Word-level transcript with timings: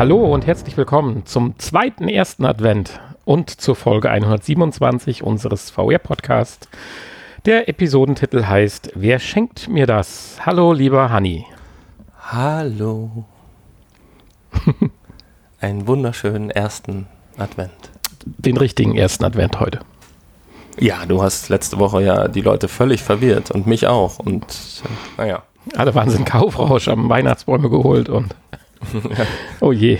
Hallo 0.00 0.32
und 0.32 0.46
herzlich 0.46 0.78
willkommen 0.78 1.26
zum 1.26 1.58
zweiten 1.58 2.08
ersten 2.08 2.46
Advent 2.46 3.02
und 3.26 3.50
zur 3.50 3.76
Folge 3.76 4.08
127 4.08 5.22
unseres 5.22 5.68
VR-Podcasts. 5.68 6.70
Der 7.44 7.68
Episodentitel 7.68 8.46
heißt 8.46 8.92
Wer 8.94 9.18
schenkt 9.18 9.68
mir 9.68 9.86
das? 9.86 10.38
Hallo, 10.46 10.72
lieber 10.72 11.10
Hanni. 11.10 11.44
Hallo. 12.18 13.26
Einen 15.60 15.86
wunderschönen 15.86 16.48
ersten 16.48 17.06
Advent. 17.36 17.90
Den 18.24 18.56
richtigen 18.56 18.96
ersten 18.96 19.26
Advent 19.26 19.60
heute. 19.60 19.80
Ja, 20.78 21.04
du 21.04 21.22
hast 21.22 21.50
letzte 21.50 21.78
Woche 21.78 22.02
ja 22.02 22.28
die 22.28 22.40
Leute 22.40 22.68
völlig 22.68 23.02
verwirrt 23.02 23.50
und 23.50 23.66
mich 23.66 23.86
auch. 23.86 24.18
Und 24.18 24.46
äh, 24.46 25.20
naja. 25.20 25.42
Alle 25.76 25.94
waren 25.94 26.10
in 26.10 26.24
Kaufrausch, 26.24 26.86
haben 26.86 27.10
Weihnachtsbäume 27.10 27.68
geholt 27.68 28.08
und 28.08 28.34
oh 29.60 29.72
je. 29.72 29.98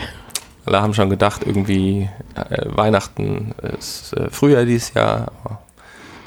Alle 0.66 0.83
haben 0.83 0.95
schon 0.95 1.11
gedacht, 1.11 1.43
irgendwie 1.47 2.09
äh, 2.34 2.66
Weihnachten 2.66 3.55
ist 3.79 4.12
äh, 4.15 4.29
früher 4.30 4.65
dieses 4.65 4.95
Jahr. 4.95 5.33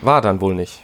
War 0.01 0.21
dann 0.21 0.41
wohl 0.41 0.55
nicht. 0.55 0.83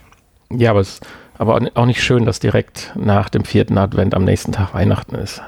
Ja, 0.52 0.72
aber 0.72 0.80
es 0.80 0.96
ist 0.96 1.08
aber 1.40 1.60
auch 1.76 1.86
nicht 1.86 2.04
schön, 2.04 2.26
dass 2.26 2.40
direkt 2.40 2.92
nach 2.96 3.30
dem 3.30 3.46
vierten 3.46 3.78
Advent 3.78 4.14
am 4.14 4.26
nächsten 4.26 4.52
Tag 4.52 4.74
Weihnachten 4.74 5.16
ist. 5.16 5.42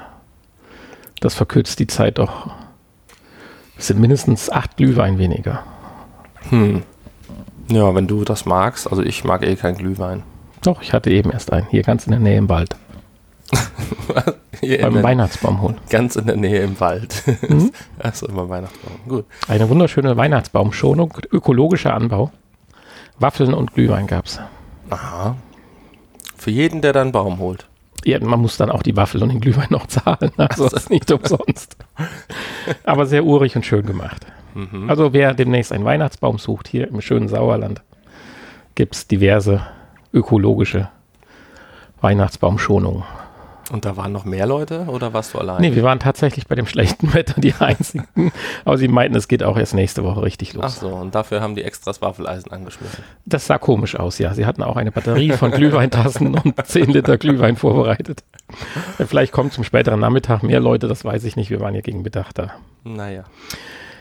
Das 1.20 1.34
verkürzt 1.34 1.78
die 1.78 1.86
Zeit 1.86 2.18
doch. 2.18 2.50
Es 3.76 3.88
sind 3.88 4.00
mindestens 4.00 4.50
acht 4.50 4.78
Glühwein 4.78 5.18
weniger. 5.18 5.62
Hm. 6.48 6.82
Ja, 7.70 7.94
wenn 7.94 8.06
du 8.06 8.24
das 8.24 8.46
magst, 8.46 8.90
also 8.90 9.02
ich 9.02 9.22
mag 9.24 9.42
eh 9.42 9.54
kein 9.54 9.76
Glühwein. 9.76 10.22
Doch, 10.62 10.80
ich 10.80 10.92
hatte 10.92 11.10
eben 11.10 11.30
erst 11.30 11.52
einen, 11.52 11.66
hier 11.68 11.82
ganz 11.82 12.06
in 12.06 12.12
der 12.12 12.20
Nähe 12.20 12.38
im 12.38 12.48
Wald. 12.48 12.74
beim 14.60 14.94
der, 14.94 15.02
Weihnachtsbaum 15.02 15.60
holen. 15.60 15.78
Ganz 15.90 16.16
in 16.16 16.26
der 16.26 16.36
Nähe 16.36 16.62
im 16.62 16.78
Wald. 16.80 17.22
Mhm. 17.48 17.72
Achso, 17.98 18.26
beim 18.28 18.48
Weihnachtsbaum. 18.48 18.92
Gut. 19.08 19.24
Eine 19.48 19.68
wunderschöne 19.68 20.16
Weihnachtsbaumschonung, 20.16 21.14
ökologischer 21.32 21.94
Anbau. 21.94 22.30
Waffeln 23.18 23.54
und 23.54 23.74
Glühwein 23.74 24.06
gab 24.06 24.26
es. 24.26 24.40
Aha. 24.90 25.36
Für 26.36 26.50
jeden, 26.50 26.80
der 26.80 26.92
dann 26.92 27.12
Baum 27.12 27.38
holt. 27.38 27.66
Ja, 28.04 28.18
man 28.20 28.40
muss 28.40 28.56
dann 28.56 28.70
auch 28.70 28.82
die 28.82 28.96
Waffel 28.96 29.22
und 29.22 29.28
den 29.28 29.40
Glühwein 29.40 29.68
noch 29.70 29.86
zahlen. 29.86 30.32
Also 30.36 30.64
das 30.64 30.72
ist 30.72 30.90
nicht 30.90 31.10
umsonst. 31.10 31.76
Aber 32.84 33.06
sehr 33.06 33.24
urig 33.24 33.54
und 33.54 33.64
schön 33.64 33.86
gemacht. 33.86 34.26
Mhm. 34.54 34.90
Also 34.90 35.12
wer 35.12 35.34
demnächst 35.34 35.72
einen 35.72 35.84
Weihnachtsbaum 35.84 36.38
sucht, 36.38 36.68
hier 36.68 36.88
im 36.88 37.00
schönen 37.00 37.28
Sauerland, 37.28 37.82
gibt 38.74 38.94
es 38.96 39.06
diverse 39.06 39.62
ökologische 40.12 40.88
Weihnachtsbaumschonungen. 42.00 43.04
Und 43.70 43.84
da 43.84 43.96
waren 43.96 44.12
noch 44.12 44.24
mehr 44.24 44.46
Leute 44.46 44.86
oder 44.86 45.12
warst 45.12 45.34
du 45.34 45.38
allein? 45.38 45.60
Nee, 45.60 45.74
wir 45.74 45.82
waren 45.82 46.00
tatsächlich 46.00 46.46
bei 46.46 46.54
dem 46.54 46.66
schlechten 46.66 47.14
Wetter 47.14 47.40
die 47.40 47.54
einzigen. 47.58 48.32
Aber 48.64 48.76
sie 48.76 48.88
meinten, 48.88 49.16
es 49.16 49.28
geht 49.28 49.42
auch 49.42 49.56
erst 49.56 49.74
nächste 49.74 50.04
Woche 50.04 50.22
richtig 50.22 50.54
los. 50.54 50.64
Ach 50.66 50.70
so, 50.70 50.88
und 50.88 51.14
dafür 51.14 51.40
haben 51.40 51.54
die 51.54 51.62
extras 51.62 52.02
Waffeleisen 52.02 52.50
angeschmissen. 52.52 53.04
Das 53.24 53.46
sah 53.46 53.58
komisch 53.58 53.96
aus, 53.96 54.18
ja. 54.18 54.34
Sie 54.34 54.46
hatten 54.46 54.62
auch 54.62 54.76
eine 54.76 54.92
Batterie 54.92 55.32
von 55.32 55.50
Glühweintassen 55.52 56.34
und 56.34 56.54
10 56.66 56.90
Liter 56.90 57.18
Glühwein 57.18 57.56
vorbereitet. 57.56 58.24
Vielleicht 59.06 59.32
kommen 59.32 59.50
zum 59.50 59.64
späteren 59.64 60.00
Nachmittag 60.00 60.42
mehr 60.42 60.60
Leute, 60.60 60.88
das 60.88 61.04
weiß 61.04 61.24
ich 61.24 61.36
nicht. 61.36 61.50
Wir 61.50 61.60
waren 61.60 61.74
ja 61.74 61.80
gegen 61.80 62.02
Mittag 62.02 62.32
da. 62.34 62.52
Naja. 62.84 63.24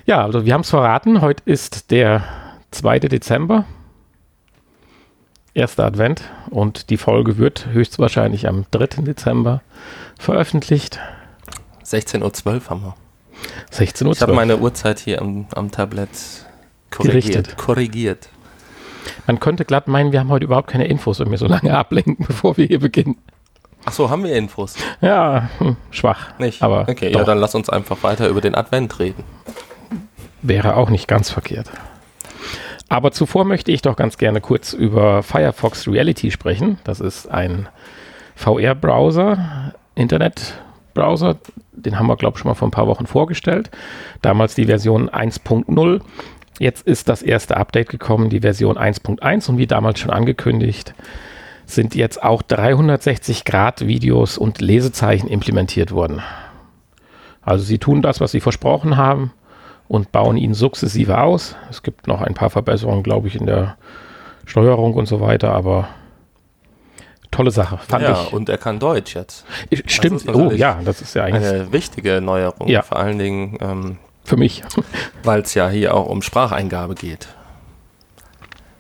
Ja, 0.06 0.23
also 0.23 0.46
wir 0.46 0.53
haben 0.53 0.62
es 0.62 0.70
verraten. 0.70 1.22
Heute 1.22 1.44
ist 1.46 1.92
der 1.92 2.23
2. 2.72 3.00
Dezember 3.00 3.66
erster 5.54 5.86
Advent 5.86 6.24
und 6.50 6.90
die 6.90 6.98
Folge 6.98 7.38
wird 7.38 7.68
höchstwahrscheinlich 7.72 8.48
am 8.48 8.66
3. 8.72 9.04
Dezember 9.04 9.62
veröffentlicht. 10.20 11.00
16.12 11.86 12.46
Uhr 12.46 12.70
haben 12.70 12.82
wir. 12.82 12.96
16.12 13.72 14.06
Uhr. 14.06 14.12
Ich 14.14 14.22
habe 14.22 14.34
meine 14.34 14.58
Uhrzeit 14.58 15.00
hier 15.00 15.22
am, 15.22 15.48
am 15.54 15.72
Tablet 15.72 16.10
korrigiert. 16.90 17.24
Gerichtet. 17.24 17.58
korrigiert. 17.58 18.30
Man 19.28 19.40
könnte 19.40 19.66
glatt 19.66 19.88
meinen, 19.88 20.12
wir 20.12 20.20
haben 20.20 20.30
heute 20.30 20.46
überhaupt 20.46 20.70
keine 20.70 20.86
Infos 20.86 21.20
und 21.20 21.30
mir 21.30 21.38
so 21.38 21.48
lange 21.48 21.75
ablenken, 21.78 22.25
bevor 22.25 22.58
wir 22.58 22.66
hier 22.66 22.80
beginnen. 22.80 23.18
Ach 23.84 23.94
so, 23.94 24.12
haben 24.12 24.24
wir 24.24 24.36
Infos? 24.36 24.75
Ja, 25.02 25.50
hm, 25.58 25.75
schwach. 25.90 26.38
Nicht? 26.38 26.62
Aber 26.62 26.81
okay, 26.88 27.12
doch. 27.12 27.22
ja, 27.22 27.25
dann 27.25 27.40
lass 27.40 27.56
uns 27.56 27.68
einfach 27.68 28.04
weiter 28.04 28.28
über 28.28 28.40
den 28.40 28.54
Advent 28.54 29.00
reden. 29.00 29.24
Wäre 30.44 30.75
auch 30.75 30.90
nicht 30.90 31.08
ganz 31.08 31.31
verkehrt. 31.31 31.72
Aber 32.91 33.13
zuvor 33.13 33.46
möchte 33.46 33.72
ich 33.72 33.81
doch 33.81 33.96
ganz 33.96 34.18
gerne 34.18 34.41
kurz 34.41 34.74
über 34.74 35.24
Firefox 35.24 35.88
Reality 35.88 36.29
sprechen. 36.29 36.78
Das 36.84 37.00
ist 37.00 37.31
ein 37.31 37.69
VR-Browser, 38.35 39.74
Internet-Browser. 39.96 41.38
Den 41.72 41.97
haben 41.97 42.07
wir, 42.07 42.18
glaube 42.18 42.35
ich, 42.35 42.41
schon 42.41 42.50
mal 42.50 42.56
vor 42.56 42.68
ein 42.68 42.72
paar 42.72 42.88
Wochen 42.88 43.06
vorgestellt. 43.06 43.72
Damals 44.22 44.56
die 44.56 44.66
Version 44.66 45.09
1.0. 45.09 46.01
Jetzt 46.59 46.85
ist 46.85 47.07
das 47.07 47.22
erste 47.22 47.56
Update 47.56 47.88
gekommen, 47.88 48.30
die 48.30 48.41
Version 48.41 48.78
1.1. 48.78 49.50
Und 49.50 49.57
wie 49.57 49.68
damals 49.68 49.97
schon 50.01 50.12
angekündigt, 50.12 50.94
sind 51.66 51.96
jetzt 51.96 52.22
auch 52.22 52.41
360-Grad-Videos 52.44 54.38
und 54.38 54.59
Lesezeichen 54.59 55.30
implementiert 55.30 55.94
worden. 55.94 56.22
Also 57.41 57.63
sie 57.63 57.78
tun 57.78 58.01
das, 58.01 58.19
was 58.19 58.31
sie 58.31 58.41
versprochen 58.41 58.97
haben 58.97 59.31
und 59.91 60.13
bauen 60.13 60.38
ihn 60.38 60.53
sukzessive 60.53 61.19
aus. 61.19 61.57
Es 61.69 61.84
gibt 61.84 62.07
noch 62.07 62.22
ein 62.22 62.34
paar 62.34 62.50
Verbesserungen, 62.50 63.03
glaube 63.03 63.28
ich, 63.28 63.35
in 63.35 63.46
der 63.46 63.75
Steuerung 64.46 64.94
und 64.94 65.06
so 65.06 65.19
weiter, 65.19 65.52
aber 65.52 65.90
tolle 67.29 67.52
Sache, 67.52 67.78
fand 67.78 68.03
ja, 68.03 68.24
ich. 68.24 68.31
und 68.31 68.47
er 68.47 68.57
kann 68.57 68.80
Deutsch 68.80 69.16
jetzt. 69.16 69.46
Stimmt, 69.88 70.34
oh 70.34 70.50
ja, 70.51 70.80
das 70.85 71.01
ist 71.01 71.13
ja 71.13 71.25
eigentlich 71.25 71.46
eine 71.46 71.74
wichtige 71.74 72.22
Neuerung, 72.22 72.69
ja. 72.69 72.84
vor 72.84 73.00
allen 73.00 73.19
Dingen 73.19 73.57
ähm, 73.59 73.97
für 74.24 74.38
mich, 74.38 74.63
weil 75.24 75.41
es 75.41 75.56
ja 75.56 75.68
hier 75.68 75.94
auch 75.94 76.06
um 76.06 76.22
Spracheingabe 76.22 76.96
geht. 76.96 77.28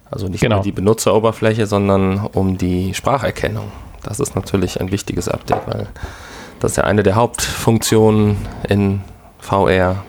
Also 0.09 0.29
nicht 0.29 0.39
genau. 0.39 0.57
nur 0.57 0.63
die 0.63 0.71
Benutzeroberfläche, 0.71 1.67
sondern 1.67 2.25
um 2.25 2.57
die 2.57 2.93
Spracherkennung. 2.93 3.69
Das 4.01 4.21
ist 4.21 4.33
natürlich 4.33 4.79
ein 4.79 4.93
wichtiges 4.93 5.27
Update, 5.27 5.67
weil 5.67 5.87
das 6.61 6.71
ist 6.71 6.77
ja 6.77 6.85
eine 6.85 7.03
der 7.03 7.15
Hauptfunktionen 7.15 8.37
in 8.69 9.01
VR, 9.39 10.05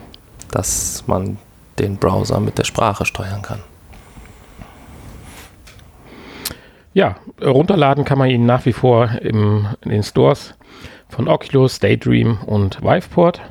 dass 0.53 1.03
man 1.07 1.37
den 1.79 1.97
Browser 1.97 2.39
mit 2.39 2.57
der 2.57 2.63
Sprache 2.63 3.05
steuern 3.05 3.41
kann. 3.41 3.59
Ja, 6.93 7.15
runterladen 7.41 8.05
kann 8.05 8.19
man 8.19 8.29
ihn 8.29 8.45
nach 8.45 8.65
wie 8.65 8.73
vor 8.73 9.09
im, 9.21 9.67
in 9.81 9.89
den 9.89 10.03
Stores 10.03 10.53
von 11.09 11.27
Oculus, 11.27 11.79
Daydream 11.79 12.37
und 12.45 12.83
Viveport. 12.83 13.41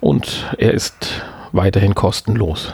Und 0.00 0.54
er 0.56 0.72
ist 0.72 1.22
weiterhin 1.52 1.94
kostenlos. 1.94 2.72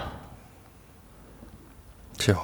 Tja. 2.19 2.39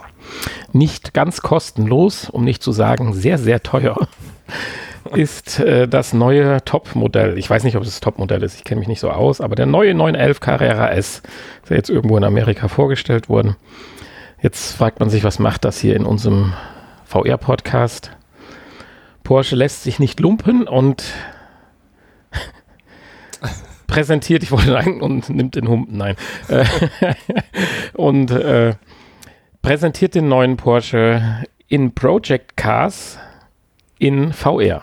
Nicht 0.73 1.15
ganz 1.15 1.41
kostenlos, 1.41 2.29
um 2.29 2.43
nicht 2.45 2.63
zu 2.65 2.73
sagen 2.73 3.15
sehr, 3.15 3.39
sehr 3.39 3.63
teuer 3.63 4.09
ist 5.15 5.61
äh, 5.61 5.89
das 5.89 6.13
neue 6.13 6.65
Top-Modell. 6.65 7.39
Ich 7.39 7.49
weiß 7.49 7.65
nicht, 7.65 7.77
ob 7.77 7.83
es 7.83 7.89
das 7.89 8.01
Top-Modell 8.01 8.43
ist, 8.43 8.57
ich 8.57 8.65
kenne 8.65 8.79
mich 8.81 8.89
nicht 8.89 9.01
so 9.01 9.11
aus, 9.11 9.41
aber 9.41 9.55
der 9.55 9.67
neue 9.67 9.95
911 9.95 10.41
Carrera 10.41 10.91
S 10.91 11.23
ist 11.63 11.71
ja 11.71 11.77
jetzt 11.77 11.91
irgendwo 11.91 12.17
in 12.17 12.25
Amerika 12.25 12.69
vorgestellt 12.69 13.29
worden. 13.29 13.57
Jetzt 14.41 14.77
fragt 14.77 15.01
man 15.01 15.11
sich, 15.11 15.25
was 15.25 15.39
macht 15.39 15.65
das 15.65 15.79
hier 15.79 15.97
in 15.97 16.05
unserem 16.05 16.53
VR-Podcast? 17.05 18.13
Porsche 19.25 19.57
lässt 19.57 19.83
sich 19.83 19.99
nicht 19.99 20.21
lumpen 20.21 20.69
und 20.69 21.05
präsentiert, 23.87 24.43
ich 24.43 24.53
wollte 24.53 24.71
sagen, 24.71 25.03
und 25.03 25.29
nimmt 25.29 25.55
den 25.55 25.69
Humpen, 25.69 25.97
nein. 25.97 26.17
und 27.95 28.31
äh, 28.31 28.75
präsentiert 29.61 30.15
den 30.15 30.29
neuen 30.29 30.57
Porsche 30.57 31.45
in 31.67 31.95
Project 31.95 32.57
Cars 32.57 33.19
in 33.99 34.33
VR. 34.33 34.83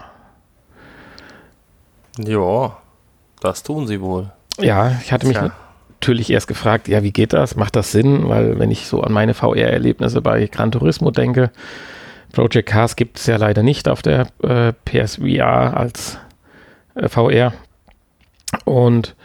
Ja, 2.17 2.77
das 3.41 3.63
tun 3.63 3.87
sie 3.87 4.01
wohl. 4.01 4.31
Ja, 4.59 4.97
ich 5.01 5.11
hatte 5.11 5.27
mich 5.27 5.37
Tja. 5.37 5.51
natürlich 5.99 6.29
erst 6.29 6.47
gefragt, 6.47 6.87
ja, 6.87 7.03
wie 7.03 7.11
geht 7.11 7.33
das? 7.33 7.55
Macht 7.55 7.75
das 7.75 7.91
Sinn? 7.91 8.29
Weil 8.29 8.57
wenn 8.59 8.71
ich 8.71 8.87
so 8.87 9.01
an 9.01 9.11
meine 9.11 9.33
VR-Erlebnisse 9.33 10.21
bei 10.21 10.47
Gran 10.47 10.71
Turismo 10.71 11.11
denke, 11.11 11.51
Project 12.31 12.69
Cars 12.69 12.95
gibt 12.95 13.19
es 13.19 13.25
ja 13.25 13.37
leider 13.37 13.63
nicht 13.63 13.87
auf 13.87 14.01
der 14.01 14.27
äh, 14.43 14.73
PSVR 14.85 15.75
als 15.75 16.17
äh, 16.95 17.09
VR. 17.09 17.53
Und 18.63 19.15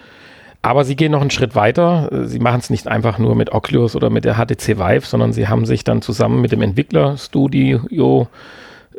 aber 0.63 0.85
sie 0.85 0.95
gehen 0.95 1.13
noch 1.13 1.23
einen 1.23 1.31
Schritt 1.31 1.55
weiter. 1.55 2.27
Sie 2.27 2.39
machen 2.39 2.61
es 2.61 2.69
nicht 2.69 2.87
einfach 2.87 3.19
nur 3.19 3.35
mit 3.35 3.53
Oculus 3.53 3.97
oder 3.97 4.11
mit 4.11 4.27
der 4.27 4.35
HTC 4.35 4.79
Vive, 4.79 5.07
sondern 5.07 5.33
sie 5.33 5.49
haben 5.49 5.65
sich 5.65 5.85
dann 5.85 6.03
zusammen 6.03 6.43
mit 6.43 6.53
dem 6.53 6.61
Entwicklerstudio 6.61 8.29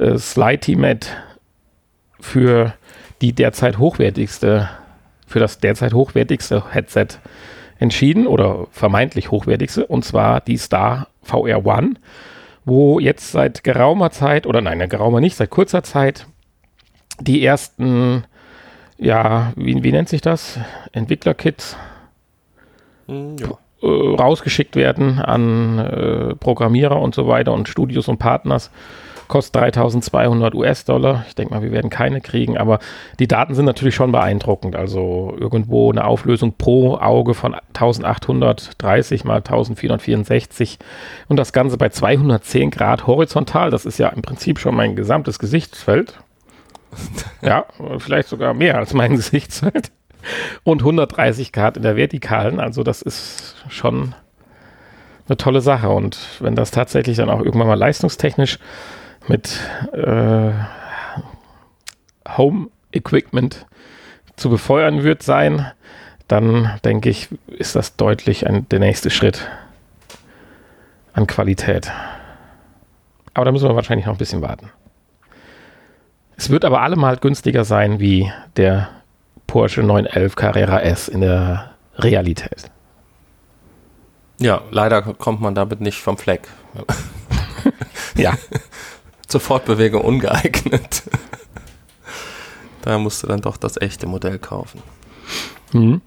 äh, 0.01 0.17
Slighty-Mat 0.17 1.07
für 2.19 2.73
die 3.21 3.33
derzeit 3.33 3.77
hochwertigste, 3.77 4.69
für 5.27 5.39
das 5.39 5.59
derzeit 5.59 5.93
hochwertigste 5.93 6.63
Headset 6.73 7.07
entschieden 7.79 8.27
oder 8.27 8.67
vermeintlich 8.71 9.31
hochwertigste, 9.31 9.85
und 9.85 10.03
zwar 10.03 10.41
die 10.41 10.57
Star 10.57 11.07
VR 11.23 11.65
One, 11.65 11.93
wo 12.65 12.99
jetzt 12.99 13.31
seit 13.31 13.63
geraumer 13.63 14.11
Zeit, 14.11 14.45
oder 14.45 14.61
nein, 14.61 14.87
geraumer 14.89 15.19
nicht, 15.19 15.35
seit 15.35 15.49
kurzer 15.49 15.83
Zeit 15.83 16.27
die 17.19 17.43
ersten 17.43 18.25
ja, 19.01 19.51
wie, 19.55 19.83
wie 19.83 19.91
nennt 19.91 20.09
sich 20.09 20.21
das? 20.21 20.59
Entwicklerkits 20.91 21.75
hm, 23.07 23.35
ja. 23.37 23.57
Äh, 23.81 24.15
rausgeschickt 24.15 24.75
werden 24.75 25.17
an 25.17 25.79
äh, 25.79 26.35
Programmierer 26.35 27.01
und 27.01 27.15
so 27.15 27.27
weiter 27.27 27.51
und 27.51 27.67
Studios 27.67 28.07
und 28.07 28.19
Partners. 28.19 28.69
Kostet 29.31 29.55
3200 29.55 30.53
US-Dollar. 30.55 31.23
Ich 31.25 31.35
denke 31.35 31.53
mal, 31.53 31.63
wir 31.63 31.71
werden 31.71 31.89
keine 31.89 32.19
kriegen, 32.19 32.57
aber 32.57 32.79
die 33.17 33.29
Daten 33.29 33.55
sind 33.55 33.63
natürlich 33.63 33.95
schon 33.95 34.11
beeindruckend. 34.11 34.75
Also 34.75 35.33
irgendwo 35.39 35.89
eine 35.89 36.03
Auflösung 36.03 36.55
pro 36.57 36.97
Auge 36.97 37.33
von 37.33 37.53
1830 37.55 39.23
mal 39.23 39.37
1464 39.37 40.79
und 41.29 41.37
das 41.37 41.53
Ganze 41.53 41.77
bei 41.77 41.87
210 41.87 42.71
Grad 42.71 43.07
horizontal. 43.07 43.71
Das 43.71 43.85
ist 43.85 43.99
ja 43.99 44.09
im 44.09 44.21
Prinzip 44.21 44.59
schon 44.59 44.75
mein 44.75 44.97
gesamtes 44.97 45.39
Gesichtsfeld. 45.39 46.19
ja, 47.41 47.63
vielleicht 47.99 48.27
sogar 48.27 48.53
mehr 48.53 48.77
als 48.77 48.93
mein 48.93 49.11
Gesichtsfeld. 49.15 49.93
Und 50.65 50.81
130 50.81 51.53
Grad 51.53 51.77
in 51.77 51.83
der 51.83 51.95
Vertikalen. 51.95 52.59
Also 52.59 52.83
das 52.83 53.01
ist 53.01 53.55
schon 53.69 54.13
eine 55.29 55.37
tolle 55.37 55.61
Sache. 55.61 55.87
Und 55.87 56.19
wenn 56.41 56.55
das 56.55 56.71
tatsächlich 56.71 57.15
dann 57.15 57.29
auch 57.29 57.39
irgendwann 57.39 57.67
mal 57.67 57.79
leistungstechnisch 57.79 58.59
mit 59.27 59.59
äh, 59.93 60.51
Home 62.37 62.69
Equipment 62.91 63.65
zu 64.35 64.49
befeuern 64.49 65.03
wird 65.03 65.23
sein, 65.23 65.71
dann 66.27 66.79
denke 66.83 67.09
ich, 67.09 67.29
ist 67.47 67.75
das 67.75 67.95
deutlich 67.97 68.47
ein, 68.47 68.67
der 68.69 68.79
nächste 68.79 69.09
Schritt 69.09 69.49
an 71.13 71.27
Qualität. 71.27 71.91
Aber 73.33 73.45
da 73.45 73.51
müssen 73.51 73.67
wir 73.67 73.75
wahrscheinlich 73.75 74.05
noch 74.05 74.13
ein 74.13 74.17
bisschen 74.19 74.41
warten. 74.41 74.69
Es 76.37 76.49
wird 76.49 76.65
aber 76.65 76.81
allemal 76.81 77.17
günstiger 77.17 77.65
sein 77.65 77.99
wie 77.99 78.31
der 78.55 78.89
Porsche 79.45 79.83
911 79.83 80.35
Carrera 80.35 80.81
S 80.81 81.07
in 81.07 81.21
der 81.21 81.71
Realität. 81.97 82.71
Ja, 84.39 84.61
leider 84.71 85.01
kommt 85.01 85.39
man 85.39 85.53
damit 85.53 85.81
nicht 85.81 85.99
vom 85.99 86.17
Fleck. 86.17 86.47
ja. 88.15 88.33
Zur 89.31 89.39
Fortbewegung 89.39 90.01
ungeeignet. 90.01 91.03
da 92.81 92.97
musst 92.97 93.23
du 93.23 93.27
dann 93.27 93.41
doch 93.41 93.55
das 93.55 93.79
echte 93.79 94.07
Modell 94.07 94.39
kaufen. 94.39 94.81
Mhm. 95.71 96.01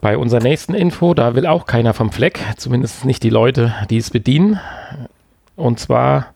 Bei 0.00 0.18
unserer 0.18 0.42
nächsten 0.42 0.74
Info, 0.74 1.14
da 1.14 1.34
will 1.34 1.46
auch 1.46 1.66
keiner 1.66 1.94
vom 1.94 2.10
Fleck, 2.10 2.40
zumindest 2.56 3.04
nicht 3.04 3.22
die 3.22 3.30
Leute, 3.30 3.74
die 3.88 3.98
es 3.98 4.10
bedienen. 4.10 4.58
Und 5.54 5.78
zwar 5.78 6.34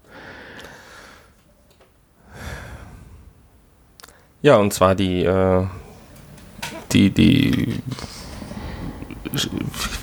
Ja, 4.42 4.56
und 4.56 4.72
zwar 4.72 4.94
die, 4.94 5.24
äh, 5.24 5.66
die, 6.92 7.10
die, 7.10 7.82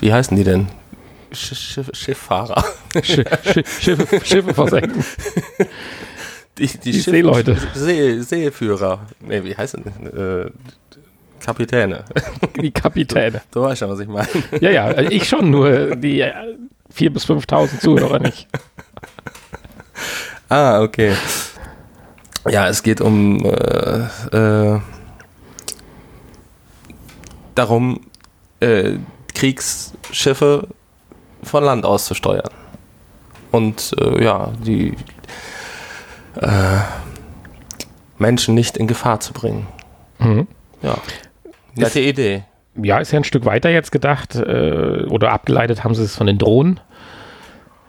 wie 0.00 0.12
heißen 0.12 0.36
die 0.36 0.44
denn? 0.44 0.68
Schiff, 1.32 1.90
Schifffahrer. 1.92 2.64
Sch 3.02 3.20
Sch 3.20 3.82
Schiffe, 3.82 4.20
Schiffe 4.24 4.54
versenken. 4.54 5.04
Die, 6.58 6.66
die, 6.66 6.78
die 6.78 6.92
Schiff 6.94 7.04
Seeleute. 7.04 7.56
See, 7.74 8.20
Seeführer. 8.20 9.06
Nee, 9.20 9.44
wie 9.44 9.56
heißen 9.56 9.84
äh, 9.86 10.50
Kapitäne. 11.44 12.04
Die 12.60 12.70
Kapitäne. 12.70 13.42
Du 13.52 13.62
weißt 13.62 13.78
schon, 13.78 13.90
was 13.90 14.00
ich 14.00 14.08
meine. 14.08 14.28
Ja, 14.60 14.70
ja, 14.70 14.84
also 14.86 15.10
ich 15.10 15.28
schon, 15.28 15.50
nur 15.50 15.96
die 15.96 16.24
4.000 16.24 17.10
bis 17.10 17.26
5.000 17.26 17.80
Zuhörer 17.80 18.18
nicht. 18.18 18.48
Ah, 20.48 20.80
okay. 20.80 21.14
Ja, 22.48 22.68
es 22.68 22.82
geht 22.82 23.00
um 23.00 23.44
äh, 23.44 24.76
äh, 24.76 24.80
darum, 27.54 28.00
äh, 28.60 28.94
Kriegsschiffe 29.34 30.68
von 31.42 31.64
Land 31.64 31.84
aus 31.84 32.06
zu 32.06 32.14
steuern. 32.14 32.50
Und 33.50 33.94
äh, 33.98 34.24
ja, 34.24 34.52
die 34.64 34.94
äh, 36.40 36.78
Menschen 38.18 38.54
nicht 38.54 38.76
in 38.76 38.86
Gefahr 38.86 39.20
zu 39.20 39.32
bringen. 39.32 39.66
Mhm. 40.18 40.46
Ja. 40.82 40.96
Nette 41.74 42.00
Idee. 42.00 42.44
Ja, 42.76 42.98
ist 42.98 43.12
ja 43.12 43.18
ein 43.18 43.24
Stück 43.24 43.44
weiter 43.44 43.70
jetzt 43.70 43.90
gedacht 43.90 44.36
äh, 44.36 45.06
oder 45.08 45.32
abgeleitet 45.32 45.84
haben 45.84 45.94
sie 45.94 46.04
es 46.04 46.16
von 46.16 46.26
den 46.26 46.38
Drohnen, 46.38 46.80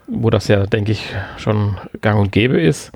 wo 0.07 0.29
das 0.29 0.47
ja, 0.47 0.65
denke 0.65 0.91
ich, 0.91 1.13
schon 1.37 1.77
gang 2.01 2.19
und 2.19 2.31
gäbe 2.31 2.59
ist. 2.59 2.91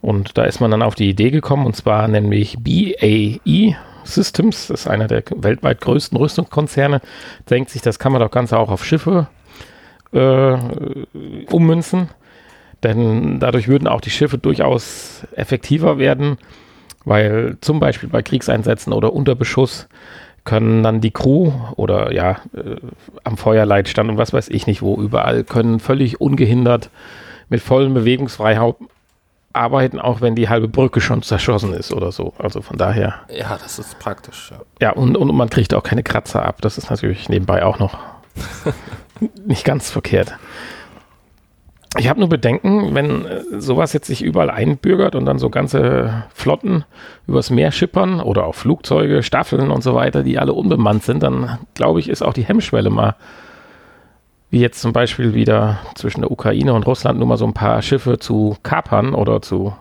Und 0.00 0.36
da 0.36 0.44
ist 0.44 0.60
man 0.60 0.70
dann 0.70 0.82
auf 0.82 0.94
die 0.94 1.08
Idee 1.08 1.30
gekommen, 1.30 1.66
und 1.66 1.76
zwar 1.76 2.08
nämlich 2.08 2.58
BAE 2.58 3.76
Systems, 4.04 4.66
das 4.68 4.80
ist 4.80 4.86
einer 4.86 5.06
der 5.06 5.22
weltweit 5.34 5.80
größten 5.80 6.16
Rüstungskonzerne, 6.18 7.00
denkt 7.48 7.70
sich, 7.70 7.80
das 7.80 7.98
kann 7.98 8.12
man 8.12 8.20
doch 8.20 8.30
ganz 8.30 8.52
auch 8.52 8.70
auf 8.70 8.84
Schiffe 8.84 9.28
äh, 10.14 10.56
ummünzen. 11.50 12.08
Denn 12.82 13.40
dadurch 13.40 13.68
würden 13.68 13.88
auch 13.88 14.00
die 14.00 14.10
Schiffe 14.10 14.38
durchaus 14.38 15.26
effektiver 15.34 15.98
werden, 15.98 16.38
weil 17.04 17.56
zum 17.60 17.80
Beispiel 17.80 18.08
bei 18.08 18.22
Kriegseinsätzen 18.22 18.92
oder 18.92 19.12
unter 19.12 19.34
Beschuss 19.34 19.88
können 20.44 20.82
dann 20.82 21.00
die 21.00 21.10
Crew 21.10 21.52
oder 21.76 22.12
ja 22.12 22.32
äh, 22.54 22.76
am 23.24 23.38
Feuerleitstand 23.38 24.10
und 24.10 24.18
was 24.18 24.34
weiß 24.34 24.50
ich 24.50 24.66
nicht 24.66 24.82
wo 24.82 24.96
überall 25.00 25.42
können 25.42 25.80
völlig 25.80 26.20
ungehindert 26.20 26.90
mit 27.48 27.62
vollem 27.62 27.94
Bewegungsfreiheit 27.94 28.74
arbeiten, 29.54 30.00
auch 30.00 30.20
wenn 30.20 30.34
die 30.34 30.48
halbe 30.48 30.68
Brücke 30.68 31.00
schon 31.00 31.22
zerschossen 31.22 31.72
ist 31.72 31.92
oder 31.92 32.12
so. 32.12 32.34
Also 32.38 32.60
von 32.60 32.76
daher. 32.76 33.14
Ja, 33.30 33.56
das 33.56 33.78
ist 33.78 33.98
praktisch. 33.98 34.50
Ja, 34.50 34.60
ja 34.80 34.92
und, 34.92 35.16
und 35.16 35.34
man 35.34 35.48
kriegt 35.48 35.72
auch 35.74 35.82
keine 35.82 36.02
Kratzer 36.02 36.44
ab. 36.44 36.60
Das 36.60 36.76
ist 36.76 36.90
natürlich 36.90 37.28
nebenbei 37.28 37.64
auch 37.64 37.78
noch 37.78 37.96
nicht 39.46 39.64
ganz 39.64 39.90
verkehrt. 39.90 40.34
Ich 41.96 42.08
habe 42.08 42.18
nur 42.18 42.28
Bedenken, 42.28 42.94
wenn 42.94 43.24
äh, 43.24 43.60
sowas 43.60 43.92
jetzt 43.92 44.08
sich 44.08 44.22
überall 44.22 44.50
einbürgert 44.50 45.14
und 45.14 45.26
dann 45.26 45.38
so 45.38 45.48
ganze 45.48 46.24
Flotten 46.34 46.84
übers 47.26 47.50
Meer 47.50 47.70
schippern 47.70 48.20
oder 48.20 48.44
auch 48.46 48.54
Flugzeuge, 48.54 49.22
Staffeln 49.22 49.70
und 49.70 49.82
so 49.82 49.94
weiter, 49.94 50.24
die 50.24 50.38
alle 50.38 50.52
unbemannt 50.52 51.04
sind, 51.04 51.22
dann 51.22 51.58
glaube 51.74 52.00
ich, 52.00 52.08
ist 52.08 52.22
auch 52.22 52.32
die 52.32 52.44
Hemmschwelle 52.44 52.90
mal 52.90 53.14
wie 54.50 54.60
jetzt 54.60 54.80
zum 54.80 54.92
Beispiel 54.92 55.34
wieder 55.34 55.80
zwischen 55.96 56.20
der 56.20 56.30
Ukraine 56.30 56.74
und 56.74 56.86
Russland 56.86 57.18
nur 57.18 57.26
mal 57.26 57.36
so 57.36 57.44
ein 57.44 57.54
paar 57.54 57.82
Schiffe 57.82 58.20
zu 58.20 58.56
kapern 58.62 59.12
oder 59.12 59.42
zu, 59.42 59.74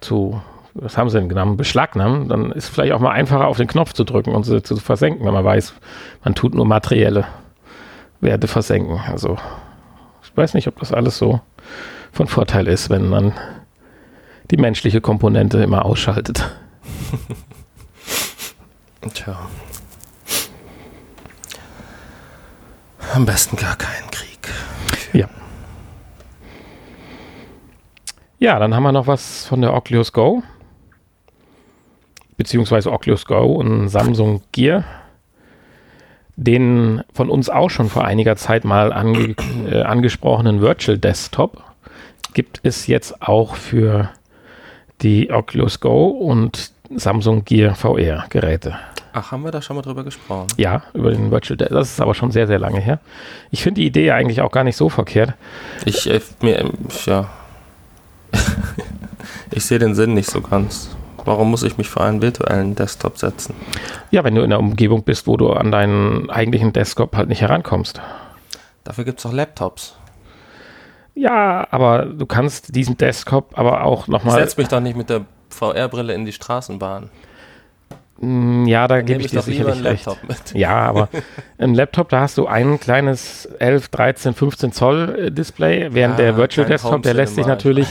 zu 0.00 0.40
was 0.74 0.96
haben 0.96 1.10
sie 1.10 1.18
denn 1.18 1.28
genommen, 1.28 1.56
beschlagnahmen, 1.56 2.28
dann 2.28 2.52
ist 2.52 2.68
vielleicht 2.68 2.92
auch 2.92 3.00
mal 3.00 3.10
einfacher 3.10 3.48
auf 3.48 3.56
den 3.56 3.66
Knopf 3.66 3.92
zu 3.92 4.04
drücken 4.04 4.36
und 4.36 4.44
sie 4.44 4.62
zu 4.62 4.76
versenken, 4.76 5.26
wenn 5.26 5.34
man 5.34 5.44
weiß, 5.44 5.74
man 6.22 6.36
tut 6.36 6.54
nur 6.54 6.64
materielle 6.64 7.26
Werte 8.22 8.48
versenken. 8.48 9.00
Also 9.10 9.36
ich 10.22 10.34
weiß 10.34 10.54
nicht, 10.54 10.68
ob 10.68 10.78
das 10.78 10.92
alles 10.92 11.18
so 11.18 11.40
von 12.12 12.28
Vorteil 12.28 12.68
ist, 12.68 12.88
wenn 12.88 13.08
man 13.08 13.34
die 14.50 14.56
menschliche 14.56 15.00
Komponente 15.00 15.62
immer 15.62 15.84
ausschaltet. 15.84 16.50
Tja. 19.14 19.36
Am 23.12 23.26
besten 23.26 23.56
gar 23.56 23.76
keinen 23.76 24.10
Krieg. 24.10 24.48
Ja. 25.12 25.28
Ja, 28.38 28.58
dann 28.58 28.74
haben 28.74 28.82
wir 28.84 28.92
noch 28.92 29.06
was 29.06 29.46
von 29.46 29.60
der 29.60 29.74
Oculus 29.74 30.12
Go. 30.12 30.42
Beziehungsweise 32.36 32.90
Oculus 32.90 33.26
Go 33.26 33.54
und 33.54 33.88
Samsung 33.88 34.42
Gear. 34.52 34.84
Den 36.36 37.02
von 37.12 37.28
uns 37.28 37.50
auch 37.50 37.68
schon 37.68 37.88
vor 37.88 38.04
einiger 38.04 38.36
Zeit 38.36 38.64
mal 38.64 38.92
ange 38.92 39.34
äh, 39.70 39.82
angesprochenen 39.82 40.60
Virtual 40.60 40.98
Desktop 40.98 41.62
gibt 42.32 42.60
es 42.62 42.86
jetzt 42.86 43.20
auch 43.22 43.54
für 43.56 44.10
die 45.02 45.30
Oculus 45.30 45.80
Go 45.80 46.08
und 46.08 46.72
Samsung 46.94 47.44
Gear 47.44 47.74
VR 47.74 48.24
Geräte. 48.30 48.78
Ach, 49.14 49.30
haben 49.30 49.44
wir 49.44 49.50
da 49.50 49.60
schon 49.60 49.76
mal 49.76 49.82
drüber 49.82 50.04
gesprochen? 50.04 50.46
Ja, 50.56 50.84
über 50.94 51.10
den 51.10 51.30
Virtual 51.30 51.56
Desktop. 51.56 51.78
Das 51.78 51.90
ist 51.90 52.00
aber 52.00 52.14
schon 52.14 52.30
sehr, 52.30 52.46
sehr 52.46 52.58
lange 52.58 52.80
her. 52.80 52.98
Ich 53.50 53.62
finde 53.62 53.80
die 53.82 53.86
Idee 53.86 54.12
eigentlich 54.12 54.40
auch 54.40 54.50
gar 54.50 54.64
nicht 54.64 54.76
so 54.76 54.88
verkehrt. 54.88 55.34
Ich, 55.84 56.08
äh, 56.08 56.20
mir, 56.40 56.70
ja. 57.04 57.28
ich 59.50 59.64
sehe 59.64 59.78
den 59.78 59.94
Sinn 59.94 60.14
nicht 60.14 60.30
so 60.30 60.40
ganz. 60.40 60.96
Warum 61.24 61.50
muss 61.50 61.62
ich 61.62 61.78
mich 61.78 61.88
vor 61.88 62.02
einen 62.02 62.22
virtuellen 62.22 62.74
Desktop 62.74 63.18
setzen? 63.18 63.54
Ja, 64.10 64.24
wenn 64.24 64.34
du 64.34 64.42
in 64.42 64.52
einer 64.52 64.58
Umgebung 64.58 65.04
bist, 65.04 65.26
wo 65.26 65.36
du 65.36 65.52
an 65.52 65.70
deinen 65.70 66.30
eigentlichen 66.30 66.72
Desktop 66.72 67.16
halt 67.16 67.28
nicht 67.28 67.40
herankommst. 67.40 68.00
Dafür 68.84 69.04
gibt 69.04 69.20
es 69.20 69.26
auch 69.26 69.32
Laptops. 69.32 69.96
Ja, 71.14 71.66
aber 71.70 72.06
du 72.06 72.26
kannst 72.26 72.74
diesen 72.74 72.96
Desktop 72.96 73.58
aber 73.58 73.84
auch 73.84 74.08
nochmal. 74.08 74.38
Ich 74.38 74.44
setze 74.44 74.60
mich 74.60 74.68
doch 74.68 74.80
nicht 74.80 74.96
mit 74.96 75.10
der 75.10 75.26
VR-Brille 75.50 76.14
in 76.14 76.24
die 76.24 76.32
Straßenbahn. 76.32 77.10
Mm, 78.22 78.66
ja, 78.66 78.86
da 78.86 79.02
gebe 79.02 79.20
ich 79.20 79.32
dir 79.32 79.42
sicherlich 79.42 79.82
recht. 79.82 80.06
Mit. 80.28 80.54
Ja, 80.54 80.76
aber 80.76 81.08
im 81.58 81.74
Laptop, 81.74 82.08
da 82.08 82.20
hast 82.20 82.38
du 82.38 82.46
ein 82.46 82.78
kleines 82.78 83.46
11, 83.58 83.88
13, 83.88 84.34
15 84.34 84.72
Zoll 84.72 85.18
äh, 85.18 85.30
Display, 85.32 85.88
während 85.92 86.20
ja, 86.20 86.26
der 86.26 86.36
Virtual 86.36 86.64
Desktop, 86.64 87.02
der 87.02 87.14
lässt 87.14 87.34
sich 87.34 87.46
natürlich 87.46 87.88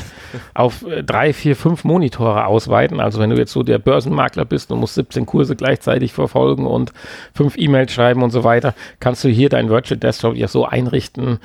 auf 0.53 0.87
äh, 0.87 1.03
drei, 1.03 1.33
vier, 1.33 1.57
fünf 1.57 1.83
Monitore 1.83 2.45
ausweiten. 2.45 3.01
Also 3.01 3.19
wenn 3.19 3.29
du 3.29 3.35
jetzt 3.35 3.51
so 3.51 3.61
der 3.61 3.77
Börsenmakler 3.77 4.45
bist 4.45 4.71
und 4.71 4.79
musst 4.79 4.95
17 4.95 5.25
Kurse 5.25 5.57
gleichzeitig 5.57 6.13
verfolgen 6.13 6.65
und 6.65 6.93
fünf 7.33 7.57
E-Mails 7.57 7.91
schreiben 7.91 8.23
und 8.23 8.31
so 8.31 8.45
weiter, 8.45 8.73
kannst 9.01 9.25
du 9.25 9.27
hier 9.27 9.49
dein 9.49 9.69
Virtual 9.69 9.99
Desktop 9.99 10.35
ja 10.35 10.47
so 10.47 10.65
einrichten, 10.65 11.39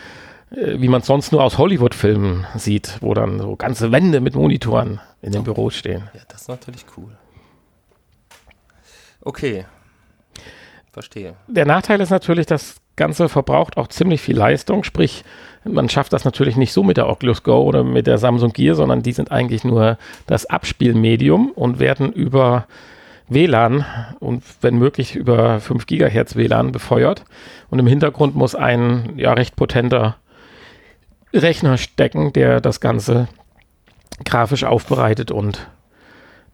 äh, 0.52 0.78
wie 0.78 0.87
man 0.87 1.00
es 1.00 1.09
sonst 1.09 1.33
nur 1.33 1.43
aus 1.43 1.59
Hollywood-Filmen 1.59 2.47
sieht, 2.55 2.99
wo 3.00 3.14
dann 3.14 3.40
so 3.40 3.57
ganze 3.57 3.90
Wände 3.90 4.21
mit 4.21 4.37
Monitoren 4.37 5.00
in 5.23 5.33
den 5.33 5.43
Büros 5.43 5.75
stehen. 5.75 6.05
Ja, 6.14 6.21
das 6.28 6.43
ist 6.43 6.49
natürlich 6.49 6.85
cool. 6.97 7.11
Okay. 9.26 9.64
Verstehe. 10.92 11.35
Der 11.49 11.66
Nachteil 11.66 12.00
ist 12.00 12.11
natürlich, 12.11 12.47
das 12.47 12.76
Ganze 12.95 13.28
verbraucht 13.28 13.76
auch 13.76 13.88
ziemlich 13.88 14.21
viel 14.21 14.37
Leistung, 14.37 14.85
sprich, 14.85 15.25
man 15.64 15.88
schafft 15.88 16.12
das 16.12 16.25
natürlich 16.25 16.56
nicht 16.56 16.73
so 16.73 16.85
mit 16.85 16.97
der 16.97 17.09
Oculus 17.09 17.42
Go 17.42 17.61
oder 17.62 17.83
mit 17.83 18.06
der 18.06 18.18
Samsung 18.18 18.52
Gear, 18.52 18.76
sondern 18.76 19.02
die 19.02 19.11
sind 19.11 19.33
eigentlich 19.33 19.64
nur 19.64 19.99
das 20.28 20.47
Abspielmedium 20.47 21.50
und 21.50 21.80
werden 21.80 22.12
über 22.12 22.68
WLAN 23.28 23.85
und 24.21 24.45
wenn 24.61 24.78
möglich 24.78 25.16
über 25.16 25.59
5 25.59 25.87
Gigahertz 25.87 26.37
WLAN 26.37 26.71
befeuert. 26.71 27.25
Und 27.68 27.80
im 27.80 27.88
Hintergrund 27.88 28.37
muss 28.37 28.54
ein 28.54 29.14
ja 29.16 29.33
recht 29.33 29.56
potenter 29.56 30.18
Rechner 31.33 31.78
stecken, 31.78 32.33
der 32.33 32.61
das 32.61 32.80
Ganze 32.80 33.26
grafisch 34.25 34.62
aufbereitet 34.62 35.33
und 35.33 35.66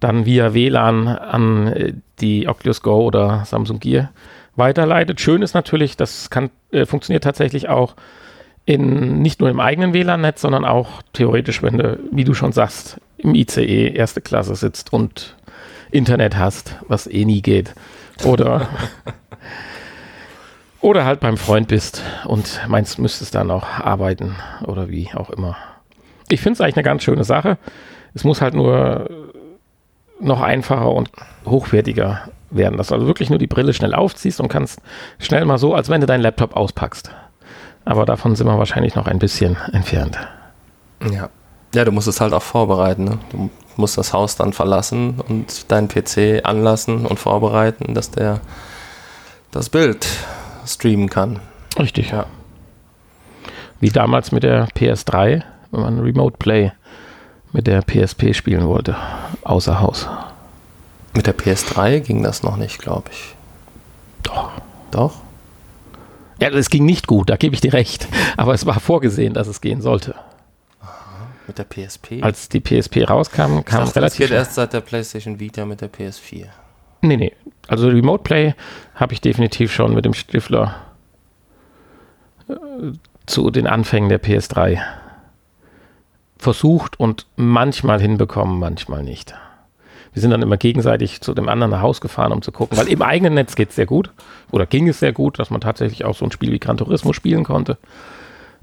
dann 0.03 0.27
via 0.27 0.55
WLAN 0.55 1.09
an 1.09 1.67
äh, 1.69 1.93
die 2.21 2.49
Oculus 2.49 2.83
Go 2.83 3.03
oder 3.03 3.45
Samsung 3.45 3.81
Gear 3.81 4.11
weiterleitet. 4.57 5.21
Schön 5.21 5.43
ist 5.43 5.55
natürlich, 5.55 5.97
das 5.97 6.31
kann, 6.31 6.51
äh, 6.73 6.87
funktioniert 6.87 7.25
tatsächlich 7.25 7.69
auch 7.69 7.95
in, 8.65 9.23
nicht 9.23 9.41
nur 9.41 9.51
im 9.51 9.61
eigenen 9.61 9.93
WLAN-Netz, 9.93 10.41
sondern 10.41 10.65
auch 10.65 11.03
theoretisch, 11.13 11.63
wenn 11.63 11.79
du, 11.79 11.99
wie 12.11 12.25
du 12.25 12.35
schon 12.35 12.53
sagst, 12.53 13.01
im 13.19 13.35
ICE 13.35 13.89
erste 13.89 14.21
Klasse 14.21 14.55
sitzt 14.55 14.93
und 14.93 15.37
Internet 15.91 16.37
hast, 16.37 16.77
was 16.89 17.07
eh 17.07 17.25
nie 17.25 17.43
geht. 17.43 17.75
Oder, 18.25 18.69
oder 20.81 21.05
halt 21.05 21.21
beim 21.21 21.37
Freund 21.37 21.69
bist 21.69 22.03
und 22.27 22.61
meinst, 22.69 22.99
müsstest 22.99 23.35
dann 23.35 23.51
auch 23.51 23.67
arbeiten 23.67 24.37
oder 24.65 24.89
wie 24.91 25.11
auch 25.15 25.31
immer. 25.31 25.57
Ich 26.29 26.41
finde 26.41 26.55
es 26.55 26.61
eigentlich 26.61 26.77
eine 26.77 26.85
ganz 26.85 27.03
schöne 27.03 27.25
Sache. 27.25 27.59
Es 28.15 28.25
muss 28.25 28.41
halt 28.41 28.55
nur 28.55 29.09
noch 30.23 30.41
einfacher 30.41 30.91
und 30.93 31.11
hochwertiger 31.45 32.23
werden, 32.51 32.77
dass 32.77 32.89
du 32.89 32.95
also 32.95 33.07
wirklich 33.07 33.31
nur 33.31 33.39
die 33.39 33.47
Brille 33.47 33.73
schnell 33.73 33.95
aufziehst 33.95 34.41
und 34.41 34.49
kannst 34.49 34.81
schnell 35.19 35.45
mal 35.45 35.59
so, 35.59 35.75
als 35.75 35.89
wenn 35.89 36.01
du 36.01 36.07
deinen 36.07 36.21
Laptop 36.21 36.57
auspackst. 36.57 37.11
Aber 37.85 38.05
davon 38.05 38.37
sind 38.37 38.47
wir 38.47 38.59
wahrscheinlich 38.59 38.95
noch 38.95 39.07
ein 39.07 39.19
bisschen 39.19 39.57
entfernt. 39.73 40.19
Ja. 41.11 41.29
Ja, 41.75 41.85
du 41.85 41.93
musst 41.93 42.07
es 42.07 42.21
halt 42.21 42.35
auch 42.35 42.43
vorbereiten. 42.43 43.05
Ne? 43.05 43.19
Du 43.31 43.51
musst 43.77 43.97
das 43.97 44.13
Haus 44.13 44.37
dann 44.37 44.53
verlassen 44.53 45.21
und 45.27 45.73
deinen 45.73 45.89
PC 45.89 46.45
anlassen 46.45 47.07
und 47.07 47.19
vorbereiten, 47.19 47.95
dass 47.95 48.11
der 48.11 48.41
das 49.51 49.71
Bild 49.71 50.07
streamen 50.67 51.09
kann. 51.09 51.41
Richtig. 51.79 52.11
Ja. 52.11 52.27
Wie 53.81 53.89
damals 53.89 54.33
mit 54.33 54.43
der 54.43 54.69
PS3, 54.69 55.43
wenn 55.71 55.81
man 55.81 55.99
Remote 56.01 56.37
Play 56.39 56.73
mit 57.53 57.67
der 57.67 57.83
PSP 57.83 58.35
spielen 58.35 58.67
wollte, 58.67 58.97
außer 59.43 59.81
Haus. 59.81 60.09
Mit 61.15 61.27
der 61.27 61.37
PS3 61.37 62.01
ging 62.01 62.23
das 62.23 62.43
noch 62.43 62.57
nicht, 62.57 62.79
glaube 62.79 63.11
ich. 63.11 63.35
Doch. 64.23 64.53
Doch? 64.91 65.21
Ja, 66.41 66.49
es 66.49 66.71
ging 66.71 66.85
nicht 66.85 67.07
gut, 67.07 67.31
da 67.31 67.37
gebe 67.37 67.55
ich 67.55 67.61
dir 67.61 67.73
recht. 67.73 68.09
Aber 68.37 68.55
es 68.55 68.67
war 68.67 68.81
vorgesehen, 68.81 69.35
dass 69.35 69.47
es 69.47 69.61
gehen 69.61 69.83
sollte. 69.83 70.15
Aha, 70.81 71.29
mit 71.47 71.59
der 71.59 71.65
PSP? 71.65 72.23
Als 72.23 72.49
die 72.49 72.61
PSP 72.61 73.09
rauskam, 73.09 73.63
kam 73.65 73.85
dachte, 73.85 73.97
relativ. 73.97 74.01
Das 74.01 74.17
geht 74.17 74.31
erst 74.31 74.55
seit 74.55 74.73
der 74.73 74.81
PlayStation 74.81 75.39
Vita 75.39 75.65
mit 75.67 75.81
der 75.81 75.93
PS4. 75.93 76.47
Nee, 77.03 77.17
nee. 77.17 77.33
Also 77.69 77.89
Remote 77.89 78.23
Play 78.23 78.55
habe 78.95 79.13
ich 79.13 79.21
definitiv 79.21 79.73
schon 79.73 79.95
mit 79.95 80.05
dem 80.05 80.15
Stifler 80.15 80.77
äh, 82.49 82.55
zu 83.27 83.51
den 83.51 83.67
Anfängen 83.67 84.09
der 84.09 84.23
PS3 84.23 84.81
versucht 86.43 86.99
und 86.99 87.27
manchmal 87.37 88.01
hinbekommen, 88.01 88.59
manchmal 88.59 89.03
nicht. 89.03 89.35
Wir 90.13 90.21
sind 90.21 90.31
dann 90.31 90.43
immer 90.43 90.59
gegenseitig 90.59 91.23
zu 91.23 91.33
dem 91.33 91.49
anderen 91.49 91.71
nach 91.71 91.81
Haus 91.81 92.01
gefahren, 92.01 92.33
um 92.33 92.43
zu 92.43 92.53
gucken, 92.53 92.77
weil 92.77 92.89
im 92.89 93.01
eigenen 93.01 93.35
Netz 93.35 93.55
geht 93.55 93.71
es 93.71 93.77
sehr 93.77 93.87
gut 93.87 94.11
oder 94.51 94.67
ging 94.67 94.89
es 94.89 94.99
sehr 94.99 95.13
gut, 95.13 95.39
dass 95.39 95.49
man 95.49 95.61
tatsächlich 95.61 96.05
auch 96.05 96.15
so 96.15 96.27
ein 96.27 96.33
Spiel 96.33 96.53
wie 96.53 96.59
Gran 96.59 96.77
Turismo 96.77 97.13
spielen 97.13 97.45
konnte. 97.45 97.79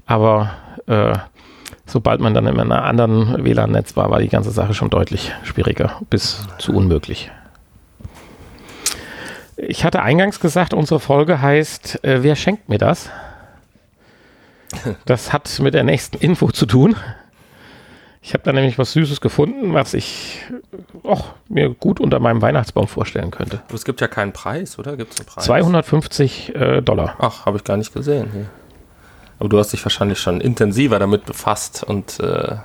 Aber 0.06 0.50
äh, 0.86 1.14
sobald 1.86 2.20
man 2.20 2.34
dann 2.34 2.46
in 2.46 2.60
einem 2.60 2.70
anderen 2.70 3.42
WLAN-Netz 3.42 3.96
war, 3.96 4.10
war 4.10 4.20
die 4.20 4.28
ganze 4.28 4.50
Sache 4.50 4.74
schon 4.74 4.90
deutlich 4.90 5.32
schwieriger 5.42 6.00
bis 6.08 6.46
zu 6.58 6.72
unmöglich. 6.72 7.32
Ich 9.56 9.84
hatte 9.84 10.02
eingangs 10.02 10.38
gesagt, 10.38 10.72
unsere 10.72 11.00
Folge 11.00 11.40
heißt, 11.40 12.04
äh, 12.04 12.22
wer 12.22 12.36
schenkt 12.36 12.68
mir 12.68 12.78
das? 12.78 13.10
Das 15.04 15.32
hat 15.32 15.58
mit 15.60 15.74
der 15.74 15.82
nächsten 15.82 16.16
Info 16.18 16.50
zu 16.50 16.64
tun. 16.64 16.94
Ich 18.22 18.34
habe 18.34 18.44
da 18.44 18.52
nämlich 18.52 18.78
was 18.78 18.92
Süßes 18.92 19.20
gefunden, 19.20 19.72
was 19.72 19.94
ich 19.94 20.42
och, 21.02 21.32
mir 21.48 21.70
gut 21.70 22.00
unter 22.00 22.20
meinem 22.20 22.42
Weihnachtsbaum 22.42 22.86
vorstellen 22.86 23.30
könnte. 23.30 23.62
Es 23.72 23.84
gibt 23.84 24.00
ja 24.00 24.08
keinen 24.08 24.32
Preis, 24.32 24.78
oder? 24.78 24.96
Gibt 24.96 25.14
es 25.14 25.20
einen 25.20 25.26
Preis? 25.26 25.44
250 25.44 26.54
äh, 26.54 26.82
Dollar. 26.82 27.16
Ach, 27.18 27.46
habe 27.46 27.56
ich 27.56 27.64
gar 27.64 27.78
nicht 27.78 27.94
gesehen. 27.94 28.28
Hier. 28.32 28.46
Aber 29.38 29.48
du 29.48 29.58
hast 29.58 29.72
dich 29.72 29.82
wahrscheinlich 29.84 30.18
schon 30.18 30.40
intensiver 30.42 30.98
damit 30.98 31.24
befasst 31.24 31.82
und 31.82 32.20
äh, 32.20 32.56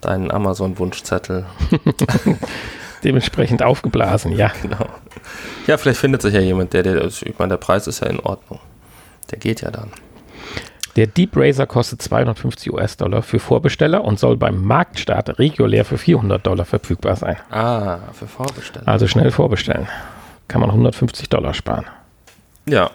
deinen 0.00 0.32
Amazon-Wunschzettel 0.32 1.46
dementsprechend 3.04 3.62
aufgeblasen, 3.62 4.32
ja. 4.32 4.50
Genau. 4.60 4.88
Ja, 5.68 5.76
vielleicht 5.76 6.00
findet 6.00 6.20
sich 6.20 6.34
ja 6.34 6.40
jemand, 6.40 6.72
der, 6.72 6.82
der, 6.82 7.04
ich 7.04 7.38
meine, 7.38 7.50
der 7.50 7.58
Preis 7.58 7.86
ist 7.86 8.00
ja 8.00 8.08
in 8.08 8.18
Ordnung. 8.18 8.58
Der 9.30 9.38
geht 9.38 9.60
ja 9.60 9.70
dann. 9.70 9.90
Der 10.96 11.08
Deep 11.08 11.36
Razor 11.36 11.66
kostet 11.66 12.00
250 12.02 12.72
US-Dollar 12.72 13.22
für 13.22 13.40
Vorbesteller 13.40 14.04
und 14.04 14.20
soll 14.20 14.36
beim 14.36 14.62
Marktstart 14.62 15.38
regulär 15.40 15.84
für 15.84 15.98
400 15.98 16.46
Dollar 16.46 16.64
verfügbar 16.64 17.16
sein. 17.16 17.36
Ah, 17.50 17.98
für 18.12 18.28
Vorbesteller. 18.28 18.86
Also 18.86 19.08
schnell 19.08 19.32
vorbestellen. 19.32 19.88
Kann 20.46 20.60
man 20.60 20.70
150 20.70 21.28
Dollar 21.28 21.52
sparen. 21.52 21.86
Ja. 22.68 22.90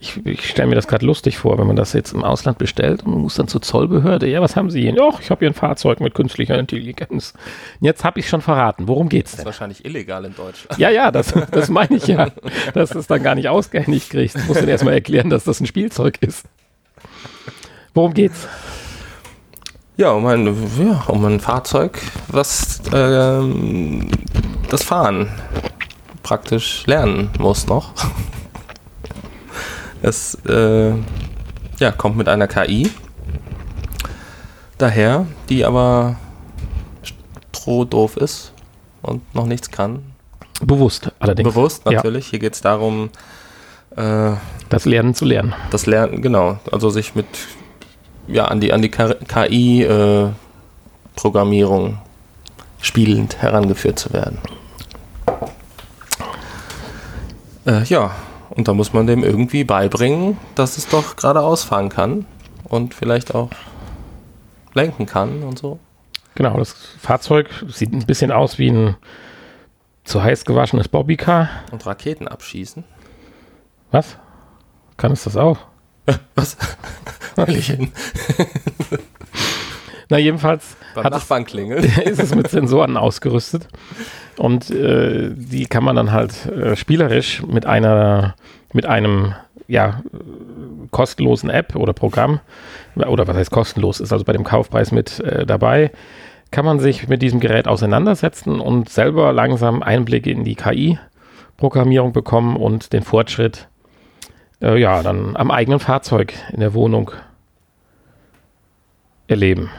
Ich, 0.00 0.24
ich 0.24 0.48
stelle 0.48 0.68
mir 0.68 0.76
das 0.76 0.86
gerade 0.86 1.04
lustig 1.04 1.38
vor, 1.38 1.58
wenn 1.58 1.66
man 1.66 1.74
das 1.74 1.92
jetzt 1.92 2.12
im 2.12 2.22
Ausland 2.22 2.56
bestellt 2.56 3.02
und 3.02 3.10
man 3.10 3.20
muss 3.20 3.34
dann 3.34 3.48
zur 3.48 3.60
Zollbehörde. 3.60 4.28
Ja, 4.28 4.40
was 4.40 4.54
haben 4.54 4.70
Sie 4.70 4.80
hier? 4.80 4.94
Ach, 5.02 5.20
ich 5.20 5.30
habe 5.30 5.40
hier 5.40 5.50
ein 5.50 5.54
Fahrzeug 5.54 6.00
mit 6.00 6.14
künstlicher 6.14 6.56
Intelligenz. 6.56 7.34
Jetzt 7.80 8.04
habe 8.04 8.20
ich 8.20 8.28
schon 8.28 8.40
verraten. 8.40 8.86
Worum 8.86 9.08
geht's 9.08 9.32
denn? 9.32 9.38
Das 9.38 9.40
ist 9.40 9.46
wahrscheinlich 9.46 9.84
illegal 9.84 10.24
in 10.24 10.36
Deutschland. 10.36 10.78
Ja, 10.78 10.88
ja, 10.88 11.10
das, 11.10 11.34
das 11.50 11.68
meine 11.68 11.96
ich 11.96 12.06
ja. 12.06 12.28
dass 12.74 12.90
du 12.90 13.00
es 13.00 13.08
dann 13.08 13.22
gar 13.24 13.34
nicht 13.34 13.48
ausgehändigt 13.48 14.10
kriegst. 14.10 14.36
Du 14.36 14.40
musst 14.42 14.62
dann 14.62 14.68
erstmal 14.68 14.94
erklären, 14.94 15.28
dass 15.30 15.44
das 15.44 15.60
ein 15.60 15.66
Spielzeug 15.66 16.22
ist. 16.22 16.46
Worum 17.94 18.14
geht's? 18.14 18.46
Ja, 19.96 20.12
um 20.12 20.26
ein, 20.26 20.46
ja, 20.78 21.02
um 21.08 21.24
ein 21.24 21.40
Fahrzeug, 21.40 22.00
was 22.28 22.80
äh, 22.92 23.42
das 24.68 24.84
Fahren 24.84 25.28
praktisch 26.22 26.86
lernen 26.86 27.30
muss 27.38 27.66
noch. 27.66 27.92
Es 30.00 30.36
äh, 30.46 30.92
ja, 31.80 31.90
kommt 31.90 32.16
mit 32.16 32.28
einer 32.28 32.46
KI 32.46 32.88
daher, 34.78 35.26
die 35.48 35.64
aber 35.64 36.14
strohdoof 37.50 38.16
ist 38.16 38.52
und 39.02 39.34
noch 39.34 39.46
nichts 39.46 39.70
kann. 39.70 40.14
Bewusst 40.60 41.10
allerdings. 41.18 41.48
Bewusst 41.48 41.84
natürlich. 41.84 42.26
Ja. 42.26 42.30
Hier 42.30 42.38
geht 42.38 42.54
es 42.54 42.60
darum, 42.60 43.10
äh, 43.98 44.36
das 44.68 44.84
Lernen 44.84 45.14
zu 45.14 45.24
lernen. 45.24 45.54
Das 45.70 45.86
Lernen, 45.86 46.20
genau. 46.22 46.58
Also 46.70 46.90
sich 46.90 47.14
mit 47.14 47.26
ja, 48.28 48.44
an 48.44 48.60
die, 48.60 48.72
an 48.72 48.82
die 48.82 48.90
KI-Programmierung 48.90 51.90
äh, 51.90 51.94
spielend 52.80 53.42
herangeführt 53.42 53.98
zu 53.98 54.12
werden. 54.12 54.38
Äh, 57.66 57.82
ja, 57.84 58.12
und 58.50 58.68
da 58.68 58.74
muss 58.74 58.92
man 58.92 59.06
dem 59.06 59.24
irgendwie 59.24 59.64
beibringen, 59.64 60.36
dass 60.54 60.76
es 60.78 60.86
doch 60.88 61.16
geradeaus 61.16 61.64
fahren 61.64 61.88
kann 61.88 62.26
und 62.64 62.94
vielleicht 62.94 63.34
auch 63.34 63.50
lenken 64.74 65.06
kann 65.06 65.42
und 65.42 65.58
so. 65.58 65.80
Genau, 66.34 66.56
das 66.56 66.74
Fahrzeug 67.00 67.48
sieht 67.68 67.92
ein 67.92 68.06
bisschen 68.06 68.30
aus 68.30 68.58
wie 68.58 68.70
ein 68.70 68.96
zu 70.04 70.22
heiß 70.22 70.44
gewaschenes 70.44 70.88
Bobbycar. 70.88 71.48
Und 71.72 71.84
Raketen 71.84 72.28
abschießen. 72.28 72.84
Was? 73.90 74.18
Kann 74.96 75.12
es 75.12 75.24
das 75.24 75.36
auch? 75.36 75.58
Was? 76.34 76.56
Will 77.36 77.56
ich 77.56 77.68
hin? 77.68 77.92
Na, 80.08 80.18
jedenfalls 80.18 80.76
Beim 80.94 81.04
Nachbarn 81.12 81.44
klingelt. 81.44 81.84
ist 82.04 82.20
es 82.20 82.34
mit 82.34 82.48
Sensoren 82.48 82.96
ausgerüstet. 82.96 83.68
Und 84.36 84.70
äh, 84.70 85.30
die 85.34 85.66
kann 85.66 85.84
man 85.84 85.96
dann 85.96 86.12
halt 86.12 86.46
äh, 86.46 86.76
spielerisch 86.76 87.42
mit 87.46 87.66
einer, 87.66 88.34
mit 88.72 88.86
einem, 88.86 89.34
ja, 89.66 90.02
kostenlosen 90.90 91.50
App 91.50 91.76
oder 91.76 91.92
Programm, 91.92 92.40
oder 92.96 93.28
was 93.28 93.36
heißt 93.36 93.50
kostenlos, 93.50 94.00
ist 94.00 94.12
also 94.12 94.24
bei 94.24 94.32
dem 94.32 94.44
Kaufpreis 94.44 94.92
mit 94.92 95.20
äh, 95.20 95.44
dabei, 95.44 95.90
kann 96.50 96.64
man 96.64 96.80
sich 96.80 97.08
mit 97.08 97.20
diesem 97.20 97.40
Gerät 97.40 97.68
auseinandersetzen 97.68 98.60
und 98.60 98.88
selber 98.88 99.34
langsam 99.34 99.82
Einblicke 99.82 100.30
in 100.30 100.44
die 100.44 100.54
KI-Programmierung 100.54 102.12
bekommen 102.12 102.56
und 102.56 102.94
den 102.94 103.02
Fortschritt, 103.02 103.68
äh, 104.62 104.78
ja, 104.78 105.02
dann 105.02 105.36
am 105.36 105.50
eigenen 105.50 105.80
Fahrzeug 105.80 106.34
in 106.52 106.60
der 106.60 106.74
Wohnung 106.74 107.10
erleben. 109.26 109.70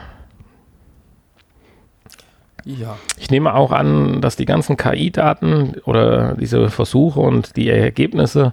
Ja. 2.64 2.96
Ich 3.18 3.30
nehme 3.30 3.54
auch 3.54 3.72
an, 3.72 4.20
dass 4.20 4.36
die 4.36 4.44
ganzen 4.44 4.76
KI-Daten 4.76 5.76
oder 5.84 6.34
diese 6.34 6.68
Versuche 6.70 7.20
und 7.20 7.56
die 7.56 7.68
Ergebnisse, 7.68 8.52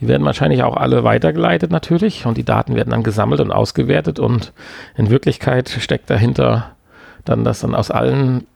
die 0.00 0.08
werden 0.08 0.24
wahrscheinlich 0.24 0.62
auch 0.62 0.76
alle 0.76 1.04
weitergeleitet 1.04 1.70
natürlich 1.70 2.26
und 2.26 2.38
die 2.38 2.44
Daten 2.44 2.74
werden 2.74 2.90
dann 2.90 3.02
gesammelt 3.02 3.40
und 3.40 3.50
ausgewertet 3.50 4.18
und 4.18 4.52
in 4.96 5.10
Wirklichkeit 5.10 5.68
steckt 5.68 6.10
dahinter 6.10 6.70
dann, 7.24 7.44
dass 7.44 7.60
dann 7.60 7.74
aus 7.74 7.90
allen 7.90 8.46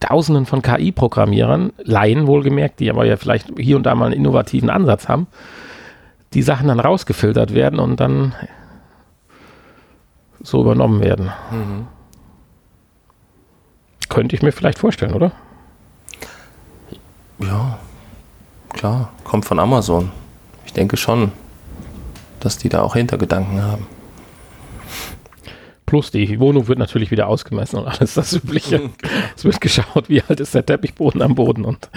Tausenden 0.00 0.46
von 0.46 0.62
KI-Programmierern, 0.62 1.72
Laien 1.78 2.26
wohlgemerkt, 2.26 2.80
die 2.80 2.90
aber 2.90 3.06
ja 3.06 3.16
vielleicht 3.16 3.52
hier 3.56 3.76
und 3.76 3.84
da 3.84 3.94
mal 3.94 4.06
einen 4.06 4.14
innovativen 4.14 4.68
Ansatz 4.68 5.08
haben, 5.08 5.28
die 6.34 6.42
Sachen 6.42 6.68
dann 6.68 6.80
rausgefiltert 6.80 7.54
werden 7.54 7.78
und 7.78 8.00
dann 8.00 8.34
so 10.42 10.60
übernommen 10.60 11.00
werden. 11.00 11.32
Mhm. 11.50 11.86
Könnte 14.08 14.36
ich 14.36 14.42
mir 14.42 14.52
vielleicht 14.52 14.78
vorstellen, 14.78 15.14
oder? 15.14 15.32
Ja, 17.38 17.78
klar, 18.70 19.12
kommt 19.24 19.44
von 19.44 19.58
Amazon. 19.58 20.10
Ich 20.66 20.72
denke 20.72 20.96
schon, 20.96 21.32
dass 22.40 22.58
die 22.58 22.68
da 22.68 22.82
auch 22.82 22.94
Hintergedanken 22.94 23.62
haben. 23.62 23.86
Plus 25.86 26.10
die 26.10 26.38
Wohnung 26.40 26.68
wird 26.68 26.78
natürlich 26.78 27.10
wieder 27.10 27.26
ausgemessen 27.26 27.78
und 27.78 27.86
alles 27.86 28.14
das 28.14 28.32
Übliche. 28.32 28.78
Genau. 28.78 28.90
es 29.36 29.44
wird 29.44 29.60
geschaut, 29.60 30.08
wie 30.08 30.22
alt 30.22 30.40
ist 30.40 30.54
der 30.54 30.64
Teppichboden 30.64 31.20
am 31.22 31.34
Boden 31.34 31.64
und 31.64 31.90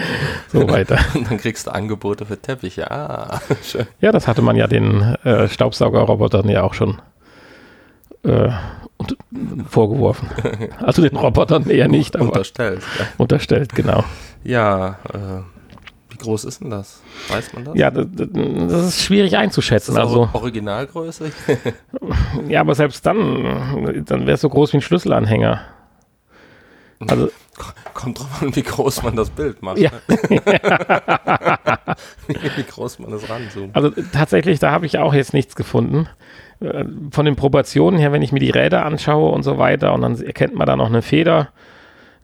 so 0.51 0.67
weiter. 0.69 0.97
und 1.13 1.29
dann 1.29 1.37
kriegst 1.37 1.67
du 1.67 1.71
Angebote 1.71 2.25
für 2.25 2.41
Teppiche. 2.41 2.89
Ah, 2.89 3.41
schön. 3.63 3.85
Ja, 4.01 4.11
das 4.11 4.27
hatte 4.27 4.41
man 4.41 4.55
ja 4.55 4.67
den 4.67 5.01
äh, 5.23 5.47
Staubsaugerrobotern 5.47 6.49
ja 6.49 6.63
auch 6.63 6.73
schon 6.73 7.01
äh, 8.23 8.49
und, 8.97 9.17
vorgeworfen. 9.69 10.29
Also 10.79 11.01
den 11.01 11.15
Robotern 11.15 11.69
eher 11.69 11.87
nicht, 11.87 12.15
aber 12.15 12.25
unterstellt. 12.27 12.81
Ja. 12.99 13.05
Unterstellt, 13.17 13.75
genau. 13.75 14.03
Ja, 14.43 14.99
äh, 15.13 15.54
groß 16.25 16.45
ist 16.45 16.61
denn 16.61 16.69
das? 16.69 17.01
Weiß 17.29 17.53
man 17.53 17.65
das? 17.65 17.75
Ja, 17.75 17.91
das, 17.91 18.05
das 18.09 18.87
ist 18.87 19.01
schwierig 19.01 19.37
einzuschätzen. 19.37 19.91
Ist 19.91 19.97
das 19.97 20.07
also 20.07 20.29
Originalgröße? 20.33 21.31
ja, 22.47 22.61
aber 22.61 22.75
selbst 22.75 23.05
dann, 23.05 24.03
dann 24.05 24.21
wäre 24.21 24.33
es 24.33 24.41
so 24.41 24.49
groß 24.49 24.73
wie 24.73 24.77
ein 24.77 24.81
Schlüsselanhänger. 24.81 25.61
Also 27.07 27.29
kommt 27.93 28.19
drauf 28.19 28.41
an, 28.41 28.55
wie 28.55 28.63
groß 28.63 29.03
man 29.03 29.15
das 29.15 29.29
Bild 29.29 29.61
macht. 29.61 29.77
Ja. 29.77 29.91
wie 32.27 32.63
groß 32.63 32.99
man 32.99 33.11
das 33.11 33.29
ranzoomt. 33.29 33.75
Also 33.75 33.91
tatsächlich, 34.11 34.59
da 34.59 34.71
habe 34.71 34.85
ich 34.85 34.97
auch 34.97 35.13
jetzt 35.13 35.33
nichts 35.33 35.55
gefunden. 35.55 36.07
Äh, 36.59 36.85
von 37.11 37.25
den 37.25 37.35
Proportionen 37.35 37.99
her, 37.99 38.11
wenn 38.11 38.21
ich 38.21 38.31
mir 38.31 38.39
die 38.39 38.49
Räder 38.49 38.85
anschaue 38.85 39.31
und 39.31 39.43
so 39.43 39.57
weiter, 39.57 39.93
und 39.93 40.01
dann 40.01 40.21
erkennt 40.21 40.55
man 40.55 40.67
da 40.67 40.75
noch 40.75 40.87
eine 40.87 41.01
Feder, 41.01 41.49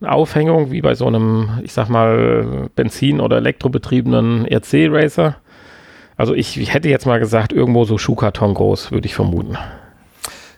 Aufhängung, 0.04 0.72
wie 0.72 0.82
bei 0.82 0.96
so 0.96 1.08
einem, 1.08 1.60
ich 1.64 1.74
sag 1.74 1.90
mal, 1.90 2.70
Benzin- 2.76 3.22
oder 3.22 3.38
Elektrobetriebenen 3.38 4.46
RC-Racer. 4.46 5.38
Also 6.18 6.34
ich, 6.34 6.60
ich, 6.60 6.74
hätte 6.74 6.90
jetzt 6.90 7.06
mal 7.06 7.20
gesagt, 7.20 7.54
irgendwo 7.54 7.86
so 7.86 7.98
Schuhkarton 7.98 8.54
groß, 8.54 8.92
würde 8.92 9.08
ich 9.08 9.16
vermuten. 9.16 9.58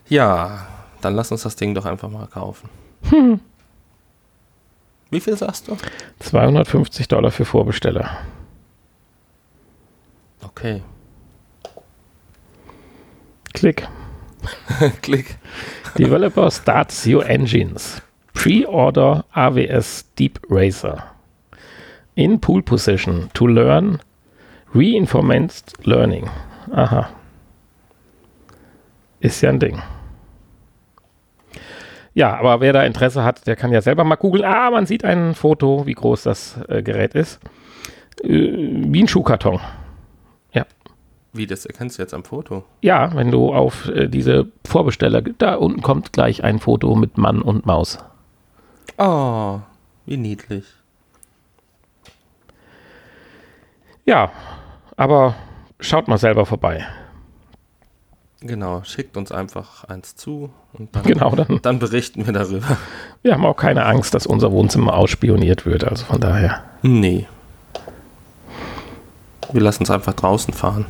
Ja, 0.07 0.67
dann 1.01 1.15
lass 1.15 1.31
uns 1.31 1.43
das 1.43 1.55
Ding 1.55 1.73
doch 1.73 1.85
einfach 1.85 2.09
mal 2.09 2.27
kaufen. 2.27 2.69
Hm. 3.09 3.39
Wie 5.09 5.19
viel 5.19 5.37
sagst 5.37 5.67
du? 5.67 5.77
250 6.19 7.07
Dollar 7.07 7.31
für 7.31 7.45
Vorbesteller. 7.45 8.17
Okay. 10.43 10.81
Klick. 13.53 13.87
Klick. 15.01 15.37
Developer 15.97 16.49
starts 16.49 17.05
your 17.05 17.25
engines. 17.25 18.01
Pre-order 18.33 19.25
AWS 19.33 20.13
Deep 20.17 20.39
Racer. 20.49 21.03
In 22.15 22.39
pool 22.39 22.61
position 22.61 23.29
to 23.33 23.47
learn 23.47 23.99
reinforced 24.73 25.73
learning. 25.85 26.29
Aha. 26.71 27.09
Ist 29.19 29.41
ja 29.41 29.49
ein 29.49 29.59
Ding. 29.59 29.81
Ja, 32.13 32.37
aber 32.37 32.61
wer 32.61 32.73
da 32.73 32.83
Interesse 32.83 33.23
hat, 33.23 33.47
der 33.47 33.55
kann 33.55 33.71
ja 33.71 33.81
selber 33.81 34.03
mal 34.03 34.15
googeln. 34.15 34.43
Ah, 34.43 34.69
man 34.69 34.85
sieht 34.85 35.03
ein 35.03 35.33
Foto, 35.33 35.87
wie 35.87 35.93
groß 35.93 36.23
das 36.23 36.59
äh, 36.67 36.83
Gerät 36.83 37.15
ist. 37.15 37.39
Äh, 38.23 38.29
wie 38.29 39.03
ein 39.03 39.07
Schuhkarton. 39.07 39.59
Wie, 41.35 41.47
das 41.47 41.65
erkennst 41.65 41.97
du 41.97 42.03
jetzt 42.03 42.13
am 42.13 42.23
Foto? 42.23 42.63
Ja, 42.81 43.15
wenn 43.15 43.31
du 43.31 43.51
auf 43.51 43.89
äh, 43.89 44.07
diese 44.07 44.51
Vorbesteller, 44.65 45.21
da 45.21 45.55
unten 45.55 45.81
kommt 45.81 46.13
gleich 46.13 46.43
ein 46.43 46.59
Foto 46.59 46.93
mit 46.93 47.17
Mann 47.17 47.41
und 47.41 47.65
Maus. 47.65 47.97
Oh, 48.97 49.59
wie 50.05 50.17
niedlich. 50.17 50.65
Ja, 54.05 54.31
aber 54.97 55.35
schaut 55.79 56.07
mal 56.07 56.17
selber 56.17 56.45
vorbei. 56.45 56.85
Genau, 58.41 58.83
schickt 58.83 59.15
uns 59.15 59.31
einfach 59.31 59.85
eins 59.85 60.17
zu 60.17 60.49
und 60.73 60.93
dann, 60.93 61.03
genau, 61.03 61.33
dann, 61.33 61.61
dann 61.61 61.79
berichten 61.79 62.25
wir 62.25 62.33
darüber. 62.33 62.77
Wir 63.21 63.33
haben 63.33 63.45
auch 63.45 63.55
keine 63.55 63.85
Angst, 63.85 64.13
dass 64.13 64.27
unser 64.27 64.51
Wohnzimmer 64.51 64.95
ausspioniert 64.95 65.65
wird, 65.65 65.85
also 65.85 66.03
von 66.03 66.19
daher. 66.19 66.61
Nee. 66.81 67.25
Wir 69.53 69.61
lassen 69.61 69.83
es 69.83 69.91
einfach 69.91 70.13
draußen 70.13 70.53
fahren. 70.53 70.85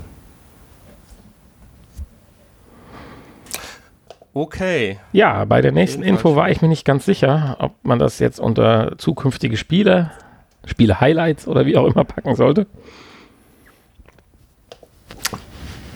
Okay. 4.34 5.00
Ja, 5.12 5.46
bei 5.46 5.62
der 5.62 5.72
nächsten 5.72 6.02
Info 6.02 6.36
war 6.36 6.50
ich 6.50 6.62
mir 6.62 6.68
nicht 6.68 6.86
ganz 6.86 7.06
sicher, 7.06 7.58
ob 7.60 7.74
man 7.84 8.00
das 8.00 8.18
jetzt 8.18 8.40
unter 8.40 8.98
zukünftige 8.98 9.58
Spiele, 9.58 10.12
Spiele-Highlights 10.66 11.48
oder 11.48 11.66
wie 11.68 11.78
auch 11.78 11.86
immer 11.86 12.04
packen 12.04 12.36
sollte. 12.36 12.66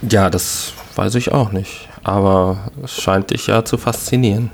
Ja, 0.03 0.29
das 0.29 0.73
weiß 0.95 1.15
ich 1.15 1.31
auch 1.31 1.51
nicht. 1.51 1.89
Aber 2.03 2.71
es 2.83 3.01
scheint 3.01 3.31
dich 3.31 3.47
ja 3.47 3.65
zu 3.65 3.77
faszinieren. 3.77 4.51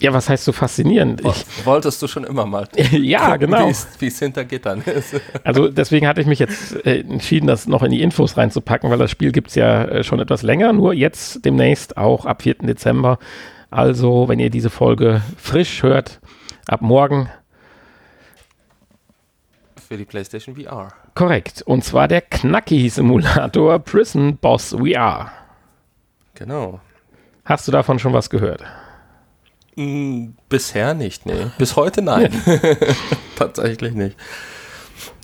Ja, 0.00 0.14
was 0.14 0.30
heißt 0.30 0.44
so 0.44 0.52
faszinierend? 0.52 1.20
Ich, 1.20 1.66
Wolltest 1.66 2.00
du 2.00 2.08
schon 2.08 2.24
immer 2.24 2.46
mal 2.46 2.66
ja, 2.92 3.32
gucken, 3.32 3.50
genau. 3.50 3.70
Wie 3.98 4.06
es 4.06 4.18
hinter 4.18 4.46
Gittern 4.46 4.80
ist. 4.80 5.20
also 5.44 5.68
deswegen 5.68 6.06
hatte 6.06 6.22
ich 6.22 6.26
mich 6.26 6.38
jetzt 6.38 6.74
äh, 6.86 7.00
entschieden, 7.00 7.46
das 7.46 7.68
noch 7.68 7.82
in 7.82 7.90
die 7.90 8.00
Infos 8.00 8.38
reinzupacken, 8.38 8.90
weil 8.90 8.98
das 8.98 9.10
Spiel 9.10 9.30
gibt 9.30 9.48
es 9.48 9.56
ja 9.56 9.84
äh, 9.84 10.02
schon 10.02 10.18
etwas 10.18 10.42
länger, 10.42 10.72
nur 10.72 10.94
jetzt 10.94 11.44
demnächst 11.44 11.98
auch 11.98 12.24
ab 12.24 12.42
4. 12.42 12.54
Dezember. 12.62 13.18
Also, 13.70 14.26
wenn 14.28 14.40
ihr 14.40 14.50
diese 14.50 14.70
Folge 14.70 15.20
frisch 15.36 15.82
hört, 15.82 16.20
ab 16.66 16.80
morgen. 16.80 17.28
Für 19.86 19.98
die 19.98 20.06
PlayStation 20.06 20.56
VR. 20.56 20.88
Korrekt. 21.14 21.62
Und 21.62 21.84
zwar 21.84 22.08
der 22.08 22.22
Knacki-Simulator 22.22 23.78
Prison 23.80 24.38
Boss 24.38 24.70
VR. 24.70 25.30
Genau. 26.34 26.80
Hast 27.44 27.68
du 27.68 27.72
davon 27.72 27.98
schon 27.98 28.12
was 28.12 28.30
gehört? 28.30 28.64
Bisher 29.76 30.94
nicht, 30.94 31.26
nee. 31.26 31.46
Bis 31.58 31.76
heute 31.76 32.02
nein. 32.02 32.32
Tatsächlich 33.36 33.94
nicht. 33.94 34.16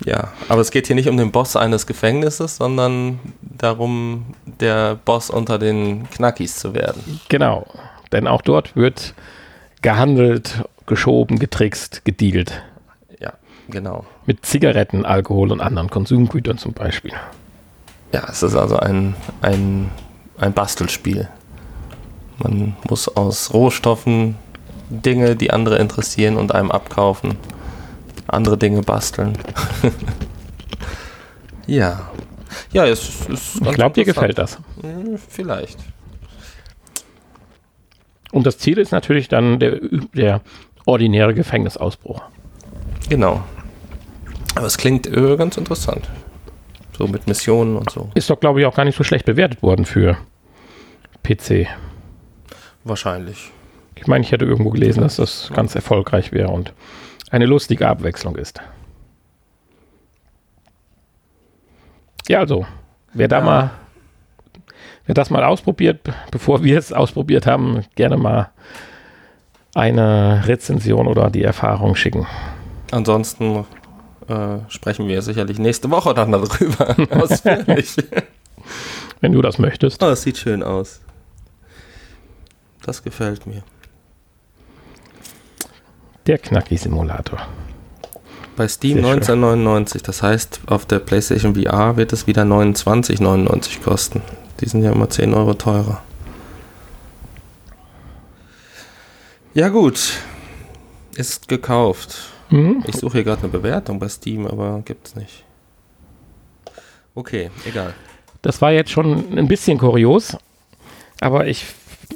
Ja, 0.05 0.33
aber 0.49 0.61
es 0.61 0.71
geht 0.71 0.87
hier 0.87 0.97
nicht 0.97 1.09
um 1.09 1.17
den 1.17 1.33
Boss 1.33 1.57
eines 1.57 1.87
Gefängnisses, 1.87 2.57
sondern 2.57 3.19
darum, 3.41 4.35
der 4.45 4.95
Boss 4.95 5.31
unter 5.31 5.59
den 5.59 6.09
Knackis 6.11 6.57
zu 6.57 6.75
werden. 6.75 7.21
Genau, 7.29 7.67
denn 8.13 8.27
auch 8.27 8.43
dort 8.43 8.77
wird 8.77 9.15
gehandelt, 9.83 10.65
geschoben, 10.87 11.39
getrickst, 11.39 12.05
gedealt. 12.05 12.63
Ja, 13.21 13.35
genau. 13.69 14.05
Mit 14.27 14.47
Zigaretten, 14.47 15.05
Alkohol 15.05 15.53
und 15.53 15.61
anderen 15.61 15.91
Konsumgütern 15.91 16.59
zum 16.59 16.73
Beispiel. 16.73 17.13
Ja, 18.13 18.27
es 18.31 18.43
ist 18.43 18.55
also 18.55 18.77
ein, 18.79 19.15
ein, 19.43 19.91
ein 20.39 20.53
Bastelspiel. 20.53 21.29
Man 22.39 22.77
muss 22.89 23.09
aus 23.09 23.53
Rohstoffen 23.53 24.37
Dinge, 24.91 25.37
die 25.37 25.51
andere 25.51 25.79
interessieren 25.79 26.37
und 26.37 26.55
einem 26.55 26.71
abkaufen. 26.71 27.37
Andere 28.29 28.59
Dinge 28.59 28.83
basteln. 28.83 29.39
ja. 31.67 32.11
Ja, 32.73 32.87
es 32.87 33.27
ist. 33.29 33.57
Ich 33.57 33.73
glaube, 33.73 33.95
dir 33.95 34.05
gefällt 34.05 34.39
das. 34.39 34.59
Hm, 34.81 35.19
vielleicht. 35.29 35.79
Und 38.33 38.47
das 38.47 38.59
Ziel 38.59 38.79
ist 38.79 38.93
natürlich 38.93 39.29
dann 39.29 39.59
der, 39.59 39.79
der 40.15 40.41
ordinäre 40.85 41.35
Gefängnisausbruch. 41.35 42.23
Genau. 43.09 43.43
Aber 44.55 44.67
es 44.67 44.77
klingt 44.77 45.07
äh, 45.07 45.37
ganz 45.37 45.57
interessant. 45.57 46.09
So 46.97 47.07
mit 47.07 47.27
Missionen 47.27 47.77
und 47.77 47.91
so. 47.91 48.11
Ist 48.15 48.31
doch, 48.31 48.41
glaube 48.41 48.61
ich, 48.61 48.67
auch 48.67 48.75
gar 48.75 48.85
nicht 48.85 48.97
so 48.97 49.05
schlecht 49.05 49.27
bewertet 49.27 49.63
worden 49.63 49.85
für 49.85 50.17
PC. 51.23 51.69
Wahrscheinlich. 52.87 53.51
Ich 53.97 54.07
meine, 54.07 54.23
ich 54.23 54.31
hätte 54.31 54.45
irgendwo 54.45 54.71
gelesen, 54.71 55.01
dass 55.01 55.17
das 55.17 55.51
ganz 55.53 55.75
erfolgreich 55.75 56.31
wäre 56.31 56.51
und 56.51 56.73
eine 57.31 57.45
lustige 57.45 57.89
Abwechslung 57.89 58.37
ist. 58.37 58.61
Ja, 62.29 62.39
also, 62.39 62.65
wer 63.13 63.27
da 63.27 63.39
ja. 63.39 63.45
mal, 63.45 63.71
wer 65.07 65.17
das 65.17 65.31
mal 65.31 65.43
ausprobiert, 65.43 66.01
bevor 66.31 66.63
wir 66.63 66.79
es 66.79 66.93
ausprobiert 66.93 67.45
haben, 67.45 67.85
gerne 67.97 68.17
mal 68.17 68.51
eine 69.75 70.47
Rezension 70.47 71.09
oder 71.09 71.29
die 71.29 71.43
Erfahrung 71.43 71.97
schicken. 71.97 72.25
Ansonsten 72.93 73.67
äh, 74.29 74.59
sprechen 74.69 75.09
wir 75.09 75.23
sicherlich 75.23 75.59
nächste 75.59 75.91
Woche 75.91 76.15
dann 76.15 76.31
darüber 76.31 76.95
ausführlich. 77.21 77.97
Wenn 79.21 79.33
du 79.33 79.43
das 79.43 79.59
möchtest. 79.59 80.01
Oh, 80.05 80.07
das 80.07 80.23
sieht 80.23 80.39
schön 80.39 80.63
aus. 80.63 81.01
Das 82.87 83.03
gefällt 83.03 83.49
mir. 83.49 83.65
Der 86.27 86.39
Knacki-Simulator. 86.39 87.41
Bei 88.55 88.69
Steam 88.69 88.99
1999, 88.99 90.03
das 90.03 90.23
heißt, 90.23 90.61
auf 90.67 90.87
der 90.87 91.01
PlayStation 91.01 91.57
VR 91.57 91.97
wird 91.97 92.13
es 92.13 92.29
wieder 92.29 92.45
29,99 92.45 93.83
kosten. 93.83 94.23
Die 94.61 94.69
sind 94.69 94.85
ja 94.85 94.93
immer 94.93 95.11
10 95.11 95.35
Euro 95.35 95.55
teurer. 95.55 96.01
Ja, 99.53 99.69
gut. 99.69 100.13
Ist 101.17 101.49
gekauft. 101.49 102.17
Mhm. 102.51 102.85
Ich 102.87 102.97
suche 102.97 103.15
hier 103.15 103.25
gerade 103.25 103.43
eine 103.43 103.51
Bewertung 103.51 103.99
bei 103.99 104.09
Steam, 104.09 104.47
aber 104.47 104.81
gibt 104.85 105.09
es 105.09 105.17
nicht. 105.17 105.45
Okay, 107.17 107.51
egal. 107.67 107.95
Das 108.43 108.63
war 108.63 108.71
jetzt 108.71 108.91
schon 108.91 109.37
ein 109.37 109.49
bisschen 109.49 109.77
kurios, 109.79 110.37
aber 111.21 111.49
ich 111.49 111.67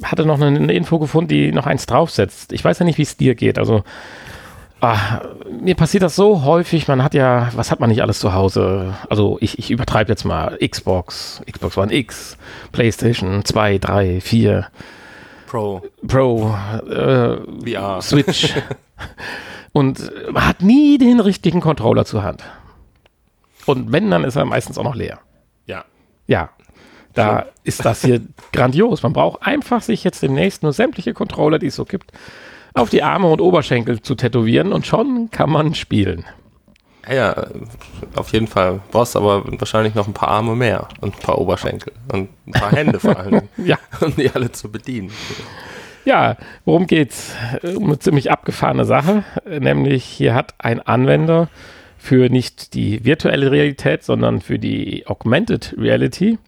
hatte 0.02 0.24
noch 0.24 0.40
eine 0.40 0.72
Info 0.72 0.98
gefunden, 0.98 1.28
die 1.28 1.52
noch 1.52 1.66
eins 1.66 1.86
draufsetzt. 1.86 2.52
Ich 2.52 2.64
weiß 2.64 2.78
ja 2.78 2.84
nicht, 2.84 2.98
wie 2.98 3.02
es 3.02 3.16
dir 3.16 3.34
geht. 3.34 3.58
Also 3.58 3.84
Ah, 4.82 5.20
mir 5.60 5.74
passiert 5.74 6.02
das 6.02 6.16
so 6.16 6.42
häufig, 6.42 6.88
man 6.88 7.04
hat 7.04 7.12
ja, 7.12 7.50
was 7.54 7.70
hat 7.70 7.80
man 7.80 7.90
nicht 7.90 8.00
alles 8.00 8.18
zu 8.18 8.32
Hause? 8.32 8.94
Also 9.10 9.36
ich, 9.42 9.58
ich 9.58 9.70
übertreibe 9.70 10.10
jetzt 10.10 10.24
mal 10.24 10.56
Xbox, 10.56 11.42
Xbox 11.50 11.76
One 11.76 11.92
X, 11.92 12.38
PlayStation 12.72 13.44
2, 13.44 13.76
3, 13.76 14.20
4, 14.22 14.68
Pro, 15.46 15.82
Pro, 16.06 16.56
äh, 16.88 17.36
VR, 17.62 18.00
Switch. 18.00 18.54
Und 19.72 20.10
man 20.32 20.48
hat 20.48 20.62
nie 20.62 20.96
den 20.96 21.20
richtigen 21.20 21.60
Controller 21.60 22.06
zur 22.06 22.22
Hand. 22.22 22.42
Und 23.66 23.92
wenn, 23.92 24.10
dann 24.10 24.24
ist 24.24 24.36
er 24.36 24.46
meistens 24.46 24.78
auch 24.78 24.84
noch 24.84 24.94
leer. 24.94 25.18
Ja. 25.66 25.84
Ja. 26.26 26.48
Da 27.14 27.46
ist 27.64 27.84
das 27.84 28.04
hier 28.04 28.20
grandios. 28.52 29.02
Man 29.02 29.12
braucht 29.12 29.42
einfach 29.42 29.82
sich 29.82 30.04
jetzt 30.04 30.22
demnächst 30.22 30.62
nur 30.62 30.72
sämtliche 30.72 31.14
Controller, 31.14 31.58
die 31.58 31.66
es 31.66 31.76
so 31.76 31.84
gibt, 31.84 32.12
auf 32.74 32.90
die 32.90 33.02
Arme 33.02 33.28
und 33.28 33.40
Oberschenkel 33.40 34.00
zu 34.00 34.14
tätowieren 34.14 34.72
und 34.72 34.86
schon 34.86 35.30
kann 35.30 35.50
man 35.50 35.74
spielen. 35.74 36.24
Ja, 37.10 37.46
auf 38.14 38.32
jeden 38.32 38.46
Fall. 38.46 38.80
Brauchst 38.90 39.16
aber 39.16 39.42
wahrscheinlich 39.58 39.94
noch 39.94 40.06
ein 40.06 40.12
paar 40.12 40.28
Arme 40.28 40.54
mehr 40.54 40.88
und 41.00 41.16
ein 41.16 41.20
paar 41.20 41.38
Oberschenkel 41.38 41.92
und 42.12 42.28
ein 42.46 42.52
paar 42.52 42.72
Hände 42.72 43.00
vor 43.00 43.16
allem. 43.16 43.48
ja. 43.56 43.78
Um 44.00 44.14
die 44.14 44.30
alle 44.30 44.52
zu 44.52 44.70
bedienen. 44.70 45.10
Ja, 46.04 46.36
worum 46.64 46.86
geht's? 46.86 47.34
Um 47.62 47.86
eine 47.86 47.98
ziemlich 47.98 48.30
abgefahrene 48.30 48.84
Sache. 48.84 49.24
Nämlich 49.46 50.04
hier 50.04 50.34
hat 50.34 50.54
ein 50.58 50.80
Anwender 50.80 51.48
für 51.98 52.30
nicht 52.30 52.74
die 52.74 53.04
virtuelle 53.04 53.50
Realität, 53.50 54.04
sondern 54.04 54.40
für 54.40 54.58
die 54.58 55.06
Augmented 55.06 55.74
Reality 55.76 56.38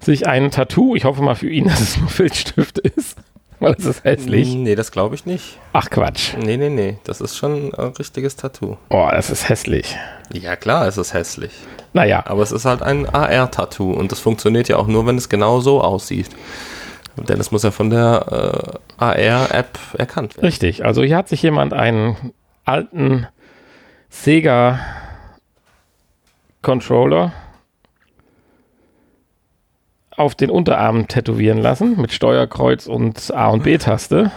sich 0.00 0.26
ein 0.26 0.50
Tattoo, 0.50 0.94
ich 0.94 1.04
hoffe 1.04 1.22
mal 1.22 1.34
für 1.34 1.48
ihn, 1.48 1.64
dass 1.68 1.80
es 1.80 1.98
nur 1.98 2.08
Filzstift 2.08 2.78
ist, 2.78 3.18
weil 3.60 3.74
es 3.78 3.84
ist 3.84 4.04
hässlich. 4.04 4.54
Nee, 4.54 4.74
das 4.74 4.90
glaube 4.90 5.14
ich 5.14 5.26
nicht. 5.26 5.58
Ach 5.72 5.88
Quatsch. 5.90 6.34
Nee, 6.36 6.56
nee, 6.56 6.68
nee. 6.68 6.98
Das 7.04 7.20
ist 7.20 7.36
schon 7.36 7.74
ein 7.74 7.92
richtiges 7.98 8.36
Tattoo. 8.36 8.76
Oh, 8.90 9.08
das 9.10 9.30
ist 9.30 9.48
hässlich. 9.48 9.96
Ja, 10.32 10.56
klar, 10.56 10.86
es 10.86 10.98
ist 10.98 11.14
hässlich. 11.14 11.52
Naja. 11.92 12.24
Aber 12.26 12.42
es 12.42 12.52
ist 12.52 12.66
halt 12.66 12.82
ein 12.82 13.08
AR-Tattoo 13.08 13.92
und 13.92 14.12
das 14.12 14.20
funktioniert 14.20 14.68
ja 14.68 14.76
auch 14.76 14.86
nur, 14.86 15.06
wenn 15.06 15.16
es 15.16 15.28
genau 15.28 15.60
so 15.60 15.80
aussieht. 15.80 16.28
Denn 17.16 17.40
es 17.40 17.50
muss 17.50 17.62
ja 17.62 17.70
von 17.70 17.88
der 17.88 18.78
äh, 18.98 19.02
AR-App 19.02 19.78
erkannt 19.96 20.36
werden. 20.36 20.44
Richtig. 20.44 20.84
Also 20.84 21.02
hier 21.02 21.16
hat 21.16 21.28
sich 21.28 21.40
jemand 21.40 21.72
einen 21.72 22.32
alten 22.66 23.26
Sega 24.10 24.80
Controller 26.60 27.32
auf 30.16 30.34
den 30.34 30.50
Unterarm 30.50 31.08
tätowieren 31.08 31.58
lassen 31.58 32.00
mit 32.00 32.12
Steuerkreuz 32.12 32.86
und 32.86 33.32
A 33.34 33.48
und 33.48 33.62
B-Taste. 33.62 34.30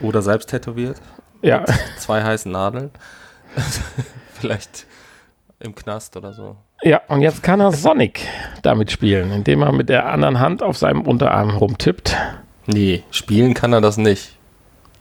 Oder 0.00 0.22
selbst 0.22 0.50
tätowiert. 0.50 1.00
Ja. 1.42 1.60
Mit 1.60 1.68
zwei 1.98 2.22
heißen 2.22 2.50
Nadeln. 2.50 2.90
Vielleicht 4.34 4.86
im 5.60 5.74
Knast 5.74 6.16
oder 6.16 6.32
so. 6.32 6.56
Ja, 6.82 7.00
und 7.08 7.22
jetzt 7.22 7.42
kann 7.42 7.60
er 7.60 7.72
Sonic 7.72 8.20
damit 8.62 8.92
spielen, 8.92 9.32
indem 9.32 9.62
er 9.62 9.72
mit 9.72 9.88
der 9.88 10.06
anderen 10.06 10.38
Hand 10.38 10.62
auf 10.62 10.76
seinem 10.76 11.02
Unterarm 11.02 11.50
rumtippt. 11.50 12.16
Nee, 12.66 13.02
spielen 13.10 13.54
kann 13.54 13.72
er 13.72 13.80
das 13.80 13.96
nicht. 13.96 14.36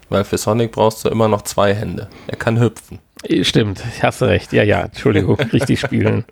Weil 0.10 0.24
für 0.24 0.38
Sonic 0.38 0.72
brauchst 0.72 1.04
du 1.06 1.10
immer 1.10 1.28
noch 1.28 1.41
zwei 1.43 1.76
Hände. 1.76 2.08
Er 2.28 2.38
kann 2.38 2.60
hüpfen. 2.60 3.00
Stimmt, 3.41 3.84
ich 3.93 4.04
hast 4.04 4.22
recht. 4.24 4.54
Ja, 4.54 4.63
ja, 4.63 4.84
Entschuldigung, 4.84 5.36
richtig 5.54 5.80
spielen. 5.80 6.26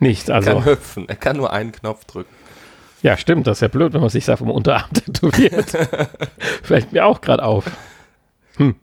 Nicht, 0.00 0.30
also. 0.30 0.50
Er 0.50 0.54
kann 0.56 0.64
hüpfen, 0.64 1.08
er 1.08 1.16
kann 1.16 1.36
nur 1.36 1.52
einen 1.52 1.72
Knopf 1.72 2.04
drücken. 2.06 2.34
Ja, 3.02 3.16
stimmt, 3.16 3.46
das 3.46 3.58
ist 3.58 3.62
ja 3.62 3.68
blöd, 3.68 3.92
wenn 3.94 4.00
man 4.00 4.10
sich 4.10 4.26
da 4.26 4.36
vom 4.36 4.50
Unterarm 4.50 4.90
tätowiert. 4.92 5.72
Fällt 6.62 6.92
mir 6.92 7.06
auch 7.06 7.20
gerade 7.20 7.42
auf. 7.42 7.64
Hm. 8.56 8.74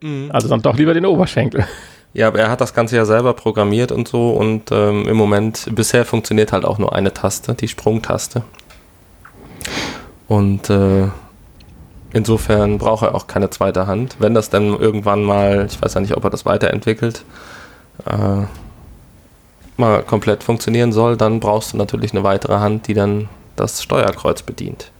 Mhm. 0.00 0.30
Also 0.32 0.48
dann 0.48 0.62
doch 0.62 0.76
lieber 0.76 0.94
den 0.94 1.06
Oberschenkel. 1.06 1.66
Ja, 2.14 2.28
aber 2.28 2.40
er 2.40 2.50
hat 2.50 2.60
das 2.60 2.74
Ganze 2.74 2.96
ja 2.96 3.04
selber 3.04 3.32
programmiert 3.32 3.90
und 3.90 4.06
so 4.06 4.32
und 4.32 4.70
ähm, 4.70 5.08
im 5.08 5.16
Moment, 5.16 5.68
bisher 5.74 6.04
funktioniert 6.04 6.52
halt 6.52 6.64
auch 6.64 6.78
nur 6.78 6.94
eine 6.94 7.14
Taste, 7.14 7.54
die 7.54 7.68
Sprungtaste. 7.68 8.42
Und 10.28 10.68
äh, 10.68 11.08
insofern 12.12 12.78
braucht 12.78 13.02
er 13.02 13.14
auch 13.14 13.26
keine 13.26 13.48
zweite 13.48 13.86
Hand. 13.86 14.16
Wenn 14.18 14.34
das 14.34 14.50
dann 14.50 14.78
irgendwann 14.78 15.24
mal, 15.24 15.66
ich 15.66 15.80
weiß 15.80 15.94
ja 15.94 16.00
nicht, 16.00 16.16
ob 16.16 16.24
er 16.24 16.30
das 16.30 16.44
weiterentwickelt, 16.44 17.24
äh, 18.04 18.44
mal 19.76 20.02
komplett 20.02 20.42
funktionieren 20.42 20.92
soll, 20.92 21.16
dann 21.16 21.40
brauchst 21.40 21.72
du 21.72 21.76
natürlich 21.76 22.12
eine 22.12 22.24
weitere 22.24 22.58
Hand, 22.58 22.88
die 22.88 22.94
dann 22.94 23.28
das 23.56 23.82
Steuerkreuz 23.82 24.42
bedient. 24.42 24.90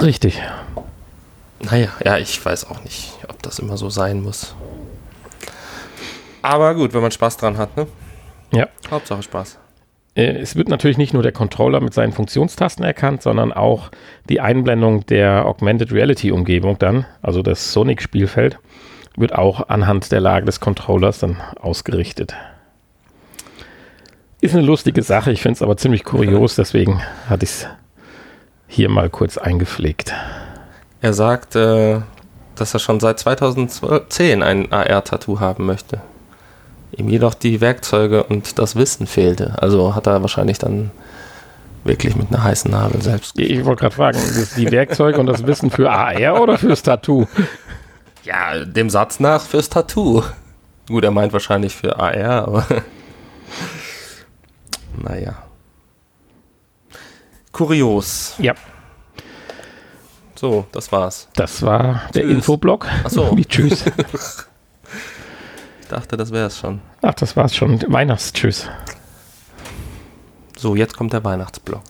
Richtig. 0.00 0.40
Naja, 1.60 1.88
ja, 2.04 2.18
ich 2.18 2.44
weiß 2.44 2.68
auch 2.70 2.82
nicht, 2.82 3.12
ob 3.28 3.42
das 3.42 3.58
immer 3.58 3.76
so 3.76 3.88
sein 3.88 4.22
muss. 4.22 4.54
Aber 6.42 6.74
gut, 6.74 6.92
wenn 6.92 7.02
man 7.02 7.12
Spaß 7.12 7.36
dran 7.36 7.56
hat, 7.56 7.76
ne? 7.76 7.86
Ja. 8.52 8.68
Hauptsache 8.90 9.22
Spaß. 9.22 9.58
Äh, 10.14 10.38
es 10.38 10.56
wird 10.56 10.68
natürlich 10.68 10.98
nicht 10.98 11.14
nur 11.14 11.22
der 11.22 11.32
Controller 11.32 11.80
mit 11.80 11.94
seinen 11.94 12.12
Funktionstasten 12.12 12.84
erkannt, 12.84 13.22
sondern 13.22 13.52
auch 13.52 13.90
die 14.28 14.40
Einblendung 14.40 15.06
der 15.06 15.46
Augmented 15.46 15.92
Reality 15.92 16.32
Umgebung 16.32 16.78
dann, 16.78 17.06
also 17.22 17.42
das 17.42 17.72
Sonic-Spielfeld 17.72 18.58
wird 19.16 19.34
auch 19.34 19.68
anhand 19.68 20.12
der 20.12 20.20
Lage 20.20 20.46
des 20.46 20.60
Controllers 20.60 21.18
dann 21.18 21.36
ausgerichtet. 21.60 22.34
Ist 24.40 24.54
eine 24.54 24.66
lustige 24.66 25.02
Sache, 25.02 25.30
ich 25.30 25.42
finde 25.42 25.56
es 25.56 25.62
aber 25.62 25.76
ziemlich 25.76 26.04
kurios, 26.04 26.56
deswegen 26.56 27.00
hatte 27.28 27.44
ich 27.44 27.50
es 27.50 27.66
hier 28.66 28.88
mal 28.88 29.10
kurz 29.10 29.38
eingepflegt. 29.38 30.12
Er 31.00 31.12
sagt, 31.12 31.54
äh, 31.56 32.00
dass 32.56 32.74
er 32.74 32.80
schon 32.80 33.00
seit 33.00 33.18
2010 33.18 34.42
ein 34.42 34.72
AR-Tattoo 34.72 35.40
haben 35.40 35.66
möchte. 35.66 36.00
Ihm 36.96 37.08
jedoch 37.08 37.34
die 37.34 37.60
Werkzeuge 37.60 38.24
und 38.24 38.58
das 38.58 38.76
Wissen 38.76 39.06
fehlte. 39.06 39.60
Also 39.60 39.94
hat 39.94 40.06
er 40.06 40.22
wahrscheinlich 40.22 40.58
dann 40.58 40.90
wirklich 41.84 42.16
mit 42.16 42.28
einer 42.30 42.44
heißen 42.44 42.70
Nadel 42.70 43.02
selbst. 43.02 43.38
Ich 43.38 43.64
wollte 43.64 43.80
gerade 43.80 43.94
fragen, 43.94 44.18
die 44.56 44.70
Werkzeuge 44.70 45.18
und 45.18 45.26
das 45.26 45.46
Wissen 45.46 45.70
für 45.70 45.90
AR 45.90 46.40
oder 46.40 46.58
fürs 46.58 46.82
Tattoo? 46.82 47.26
Ja, 48.24 48.64
dem 48.64 48.88
Satz 48.90 49.20
nach 49.20 49.42
fürs 49.42 49.68
Tattoo. 49.68 50.22
Gut, 50.88 51.04
er 51.04 51.10
meint 51.10 51.32
wahrscheinlich 51.32 51.74
für 51.74 51.98
AR, 51.98 52.46
aber. 52.46 52.66
naja. 54.96 55.42
Kurios. 57.50 58.34
Ja. 58.38 58.54
So, 60.34 60.66
das 60.72 60.90
war's. 60.90 61.28
Das 61.34 61.62
war 61.62 62.02
der 62.14 62.24
Infoblock. 62.24 62.86
Achso. 63.04 63.36
Wie 63.36 63.44
tschüss. 63.46 63.84
ich 65.80 65.88
dachte, 65.88 66.16
das 66.16 66.32
wär's 66.32 66.58
schon. 66.58 66.80
Ach, 67.00 67.14
das 67.14 67.36
war's 67.36 67.54
schon. 67.54 67.80
Weihnachtstschüss. 67.86 68.68
So, 70.56 70.74
jetzt 70.74 70.96
kommt 70.96 71.12
der 71.12 71.24
Weihnachtsblock. 71.24 71.82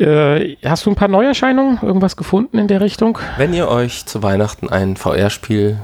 Äh, 0.00 0.56
hast 0.64 0.86
du 0.86 0.90
ein 0.90 0.96
paar 0.96 1.08
Neuerscheinungen, 1.08 1.78
irgendwas 1.82 2.16
gefunden 2.16 2.56
in 2.58 2.68
der 2.68 2.80
Richtung? 2.80 3.18
Wenn 3.36 3.52
ihr 3.52 3.68
euch 3.68 4.06
zu 4.06 4.22
Weihnachten 4.22 4.70
ein 4.70 4.96
VR-Spiel 4.96 5.78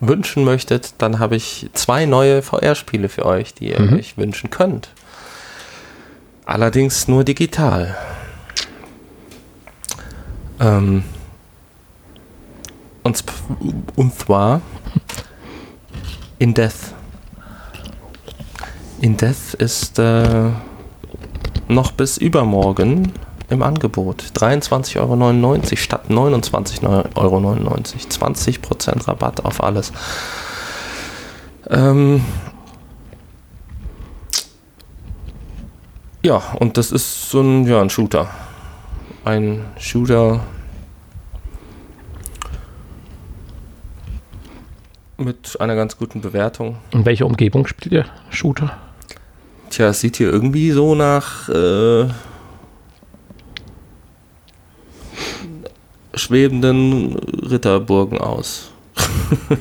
wünschen 0.00 0.44
möchtet, 0.44 0.94
dann 0.98 1.20
habe 1.20 1.36
ich 1.36 1.70
zwei 1.72 2.06
neue 2.06 2.42
VR-Spiele 2.42 3.08
für 3.08 3.24
euch, 3.26 3.54
die 3.54 3.70
ihr 3.70 3.80
mhm. 3.80 3.98
euch 3.98 4.18
wünschen 4.18 4.50
könnt. 4.50 4.88
Allerdings 6.44 7.06
nur 7.06 7.22
digital. 7.22 7.96
Ähm, 10.58 11.04
und, 13.04 13.22
und 13.94 14.14
zwar 14.18 14.60
In 16.40 16.52
Death. 16.52 16.94
In 19.00 19.16
Death 19.16 19.54
ist 19.54 20.00
äh, 20.00 20.50
noch 21.70 21.92
bis 21.92 22.16
übermorgen 22.18 23.12
im 23.48 23.62
Angebot. 23.62 24.22
23,99 24.34 24.98
Euro 24.98 25.76
statt 25.76 26.04
29,99 26.08 27.16
Euro. 27.16 27.38
20% 27.38 29.08
Rabatt 29.08 29.44
auf 29.44 29.62
alles. 29.62 29.92
Ähm 31.68 32.24
ja, 36.22 36.42
und 36.58 36.76
das 36.76 36.92
ist 36.92 37.30
so 37.30 37.40
ein, 37.40 37.66
ja, 37.66 37.80
ein 37.80 37.90
Shooter. 37.90 38.28
Ein 39.24 39.64
Shooter 39.78 40.40
mit 45.18 45.60
einer 45.60 45.76
ganz 45.76 45.96
guten 45.98 46.20
Bewertung. 46.20 46.78
In 46.92 47.04
welcher 47.04 47.26
Umgebung 47.26 47.66
spielt 47.66 47.92
der 47.92 48.06
Shooter? 48.30 48.89
Tja, 49.70 49.88
es 49.88 50.00
sieht 50.00 50.16
hier 50.16 50.32
irgendwie 50.32 50.72
so 50.72 50.96
nach 50.96 51.48
äh, 51.48 52.08
schwebenden 56.12 57.16
Ritterburgen 57.16 58.18
aus. 58.18 58.72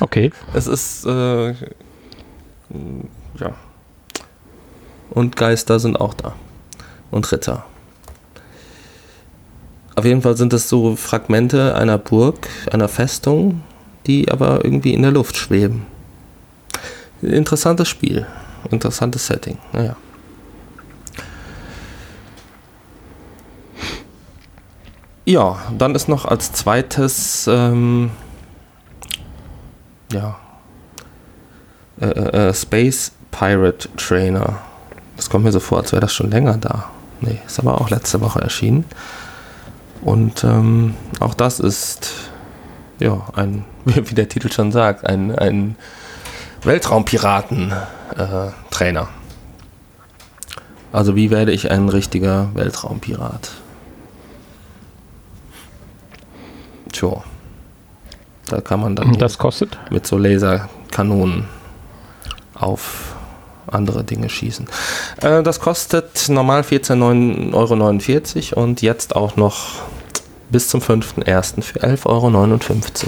okay. 0.00 0.30
Es 0.52 0.66
ist, 0.66 1.06
äh, 1.06 1.52
ja. 1.52 3.54
Und 5.08 5.36
Geister 5.36 5.80
sind 5.80 5.96
auch 5.96 6.12
da. 6.12 6.34
Und 7.10 7.32
Ritter. 7.32 7.64
Auf 9.96 10.04
jeden 10.04 10.20
Fall 10.20 10.36
sind 10.36 10.52
es 10.52 10.68
so 10.68 10.96
Fragmente 10.96 11.74
einer 11.76 11.96
Burg, 11.96 12.46
einer 12.70 12.88
Festung, 12.88 13.62
die 14.06 14.30
aber 14.30 14.62
irgendwie 14.64 14.92
in 14.92 15.00
der 15.00 15.12
Luft 15.12 15.38
schweben. 15.38 15.86
Interessantes 17.22 17.88
Spiel. 17.88 18.26
Interessantes 18.70 19.26
Setting. 19.26 19.58
Naja. 19.72 19.96
Ja, 25.24 25.58
dann 25.78 25.94
ist 25.94 26.08
noch 26.08 26.24
als 26.24 26.52
zweites 26.52 27.46
ähm, 27.46 28.10
ja, 30.12 30.36
äh, 32.00 32.06
äh, 32.06 32.48
äh, 32.48 32.54
Space 32.54 33.12
Pirate 33.30 33.88
Trainer. 33.96 34.58
Das 35.16 35.30
kommt 35.30 35.44
mir 35.44 35.52
so 35.52 35.60
vor, 35.60 35.78
als 35.78 35.92
wäre 35.92 36.00
das 36.00 36.12
schon 36.12 36.30
länger 36.30 36.56
da. 36.58 36.86
Nee, 37.20 37.38
ist 37.46 37.60
aber 37.60 37.80
auch 37.80 37.90
letzte 37.90 38.20
Woche 38.20 38.40
erschienen. 38.40 38.84
Und 40.02 40.42
ähm, 40.42 40.94
auch 41.20 41.34
das 41.34 41.60
ist, 41.60 42.12
ja, 42.98 43.22
ein, 43.34 43.64
wie 43.84 44.14
der 44.14 44.28
Titel 44.28 44.50
schon 44.50 44.72
sagt, 44.72 45.06
ein, 45.06 45.34
ein 45.36 45.76
Weltraumpiraten-Trainer. 46.64 49.02
Äh, 49.02 49.06
also 50.92 51.16
wie 51.16 51.30
werde 51.30 51.52
ich 51.52 51.70
ein 51.70 51.88
richtiger 51.88 52.50
Weltraumpirat? 52.54 53.52
Tja. 56.92 57.24
Da 58.46 58.60
kann 58.60 58.80
man 58.80 58.96
dann 58.96 59.16
das 59.16 59.38
kostet? 59.38 59.78
mit 59.90 60.06
so 60.06 60.18
Laserkanonen 60.18 61.48
auf 62.54 63.14
andere 63.66 64.04
Dinge 64.04 64.28
schießen. 64.28 64.66
Äh, 65.22 65.42
das 65.42 65.60
kostet 65.60 66.28
normal 66.28 66.60
14,49 66.62 68.54
Euro 68.54 68.62
und 68.62 68.82
jetzt 68.82 69.16
auch 69.16 69.36
noch 69.36 69.82
bis 70.50 70.68
zum 70.68 70.80
5.1. 70.80 71.62
für 71.62 71.80
11,59 71.80 72.06
Euro 72.06 72.30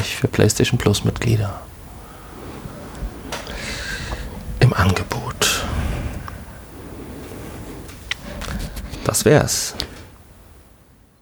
für 0.02 0.28
PlayStation 0.28 0.78
Plus 0.78 1.04
Mitglieder. 1.04 1.60
Im 4.74 4.80
Angebot. 4.80 5.64
Das 9.04 9.24
wär's. 9.24 9.74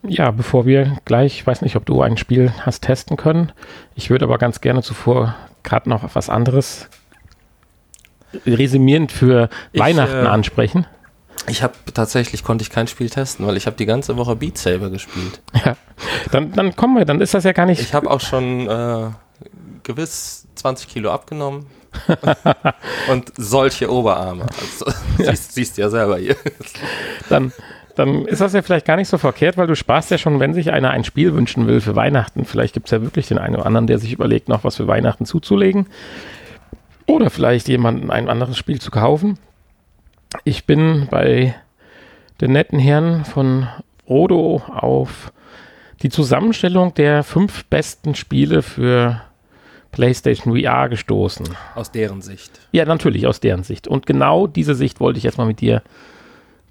Ja, 0.02 0.30
bevor 0.30 0.66
wir 0.66 0.96
gleich, 1.04 1.34
ich 1.34 1.46
weiß 1.46 1.62
nicht, 1.62 1.76
ob 1.76 1.86
du 1.86 2.02
ein 2.02 2.16
Spiel 2.16 2.52
hast 2.60 2.82
testen 2.82 3.16
können. 3.16 3.52
Ich 3.94 4.10
würde 4.10 4.24
aber 4.24 4.38
ganz 4.38 4.60
gerne 4.60 4.82
zuvor 4.82 5.36
gerade 5.62 5.88
noch 5.88 6.14
was 6.14 6.28
anderes 6.28 6.88
resümierend 8.46 9.12
für 9.12 9.48
ich, 9.72 9.80
Weihnachten 9.80 10.26
äh, 10.26 10.28
ansprechen. 10.28 10.86
Ich 11.48 11.62
habe 11.62 11.74
tatsächlich 11.92 12.42
konnte 12.44 12.62
ich 12.62 12.70
kein 12.70 12.88
Spiel 12.88 13.10
testen, 13.10 13.46
weil 13.46 13.56
ich 13.56 13.66
habe 13.66 13.76
die 13.76 13.86
ganze 13.86 14.16
Woche 14.16 14.36
Beat 14.36 14.58
Saber 14.58 14.90
gespielt. 14.90 15.40
Ja, 15.64 15.76
dann, 16.32 16.52
dann 16.52 16.74
kommen 16.74 16.96
wir, 16.96 17.04
dann 17.04 17.20
ist 17.20 17.34
das 17.34 17.44
ja 17.44 17.52
gar 17.52 17.66
nicht. 17.66 17.80
Ich 17.80 17.94
habe 17.94 18.10
auch 18.10 18.20
schon 18.20 18.68
äh, 18.68 19.10
gewiss 19.82 20.48
20 20.56 20.88
Kilo 20.88 21.12
abgenommen 21.12 21.66
und 23.10 23.32
solche 23.36 23.90
Oberarme. 23.90 24.42
Also, 24.42 24.86
ja. 25.18 25.30
siehst, 25.30 25.52
siehst 25.52 25.78
ja 25.78 25.88
selber 25.90 26.18
hier. 26.18 26.36
Dann 27.28 27.52
dann 27.94 28.24
ist 28.24 28.40
das 28.40 28.52
ja 28.52 28.62
vielleicht 28.62 28.86
gar 28.86 28.96
nicht 28.96 29.08
so 29.08 29.18
verkehrt, 29.18 29.56
weil 29.56 29.66
du 29.66 29.76
sparst 29.76 30.10
ja 30.10 30.18
schon, 30.18 30.40
wenn 30.40 30.54
sich 30.54 30.72
einer 30.72 30.90
ein 30.90 31.04
Spiel 31.04 31.34
wünschen 31.34 31.66
will 31.66 31.80
für 31.80 31.94
Weihnachten. 31.94 32.44
Vielleicht 32.44 32.74
gibt 32.74 32.86
es 32.86 32.90
ja 32.90 33.02
wirklich 33.02 33.28
den 33.28 33.38
einen 33.38 33.56
oder 33.56 33.66
anderen, 33.66 33.86
der 33.86 33.98
sich 33.98 34.12
überlegt, 34.12 34.48
noch 34.48 34.64
was 34.64 34.76
für 34.76 34.86
Weihnachten 34.86 35.26
zuzulegen. 35.26 35.86
Oder 37.06 37.30
vielleicht 37.30 37.68
jemanden 37.68 38.10
ein 38.10 38.28
anderes 38.28 38.56
Spiel 38.56 38.80
zu 38.80 38.90
kaufen. 38.90 39.38
Ich 40.44 40.64
bin 40.64 41.08
bei 41.10 41.54
den 42.40 42.52
netten 42.52 42.78
Herren 42.78 43.24
von 43.24 43.68
Rodo 44.08 44.62
auf 44.68 45.32
die 46.02 46.08
Zusammenstellung 46.08 46.94
der 46.94 47.22
fünf 47.22 47.64
besten 47.66 48.14
Spiele 48.14 48.62
für 48.62 49.20
PlayStation 49.92 50.58
VR 50.58 50.88
gestoßen. 50.88 51.46
Aus 51.74 51.92
deren 51.92 52.22
Sicht. 52.22 52.60
Ja, 52.72 52.84
natürlich, 52.84 53.26
aus 53.26 53.40
deren 53.40 53.62
Sicht. 53.62 53.86
Und 53.86 54.06
genau 54.06 54.46
diese 54.46 54.74
Sicht 54.74 54.98
wollte 54.98 55.18
ich 55.18 55.24
jetzt 55.24 55.38
mal 55.38 55.46
mit 55.46 55.60
dir 55.60 55.82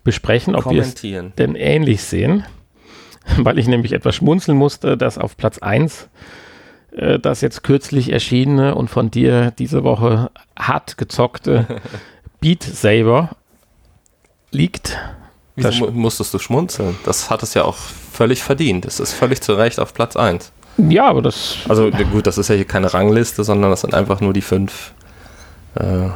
besprechen, 0.03 0.55
ob 0.55 0.69
wir 0.69 0.81
es 0.81 0.95
denn 0.95 1.55
ähnlich 1.55 2.03
sehen. 2.03 2.45
Weil 3.37 3.59
ich 3.59 3.67
nämlich 3.67 3.93
etwas 3.93 4.15
schmunzeln 4.15 4.57
musste, 4.57 4.97
dass 4.97 5.19
auf 5.19 5.37
Platz 5.37 5.59
1 5.59 6.09
äh, 6.91 7.19
das 7.19 7.41
jetzt 7.41 7.63
kürzlich 7.63 8.11
erschienene 8.11 8.73
und 8.73 8.89
von 8.89 9.11
dir 9.11 9.51
diese 9.51 9.83
Woche 9.83 10.31
hart 10.57 10.97
gezockte 10.97 11.81
Beat 12.41 12.63
Saber 12.63 13.29
liegt. 14.49 14.97
Wieso 15.55 15.85
mu 15.85 15.91
musstest 15.91 16.33
du 16.33 16.39
schmunzeln? 16.39 16.97
Das 17.05 17.29
hat 17.29 17.43
es 17.43 17.53
ja 17.53 17.63
auch 17.63 17.75
völlig 17.75 18.41
verdient. 18.41 18.85
Es 18.85 18.99
ist 18.99 19.13
völlig 19.13 19.41
zu 19.41 19.53
Recht 19.53 19.79
auf 19.79 19.93
Platz 19.93 20.15
1. 20.15 20.51
Ja, 20.89 21.07
aber 21.07 21.21
das. 21.21 21.57
Also 21.67 21.91
gut, 21.91 22.27
das 22.27 22.37
ist 22.37 22.47
ja 22.47 22.55
hier 22.55 22.65
keine 22.65 22.93
Rangliste, 22.93 23.43
sondern 23.43 23.71
das 23.71 23.81
sind 23.81 23.93
einfach 23.93 24.21
nur 24.21 24.33
die 24.33 24.41
fünf 24.41 24.93
äh, 25.75 26.09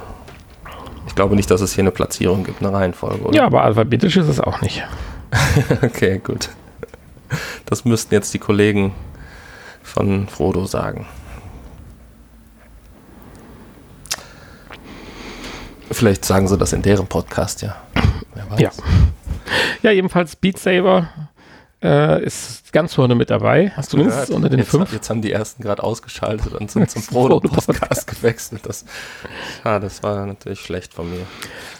ich 1.08 1.16
glaube 1.16 1.36
nicht, 1.36 1.50
dass 1.50 1.62
es 1.62 1.74
hier 1.74 1.84
eine 1.84 1.92
Platzierung 1.92 2.44
gibt, 2.44 2.62
eine 2.62 2.74
Reihenfolge. 2.74 3.24
Oder? 3.24 3.38
Ja, 3.38 3.46
aber 3.46 3.64
alphabetisch 3.64 4.18
ist 4.18 4.28
es 4.28 4.40
auch 4.42 4.60
nicht. 4.62 4.84
okay, 5.82 6.20
gut. 6.20 6.50
Das 7.66 7.86
müssten 7.86 8.14
jetzt 8.14 8.34
die 8.34 8.40
Kollegen 8.40 8.94
von 9.82 10.28
Frodo 10.28 10.66
sagen. 10.66 11.06
Vielleicht 15.90 16.26
sagen 16.26 16.48
sie 16.48 16.58
das 16.58 16.74
in 16.74 16.82
deren 16.82 17.08
Podcast, 17.08 17.62
ja. 17.62 17.76
Ja. 18.58 18.72
Ja, 19.82 19.92
jedenfalls 19.92 20.36
Beat 20.36 20.58
Saber 20.58 21.08
äh, 21.86 22.24
ist 22.24 22.74
ganz 22.74 22.96
vorne 22.96 23.14
mit 23.14 23.30
dabei. 23.30 23.72
Hast 23.76 23.94
du 23.94 23.98
gehört? 23.98 24.30
unter 24.32 24.50
den 24.50 24.60
jetzt, 24.60 24.72
fünf. 24.72 24.92
Jetzt 24.92 25.10
haben 25.10 25.22
die 25.22 25.32
ersten 25.32 25.62
gerade 25.62 25.84
ausgeschaltet 25.84 26.54
und 26.54 26.72
sind 26.72 26.90
zum 26.90 27.04
Frodo-Podcast 27.04 28.08
gewechselt. 28.08 28.62
Das, 28.66 28.86
ja, 29.64 29.80
das 29.80 30.02
war 30.02 30.26
natürlich 30.26 30.60
schlecht 30.62 30.94
von 30.94 31.10
mir. 31.10 31.26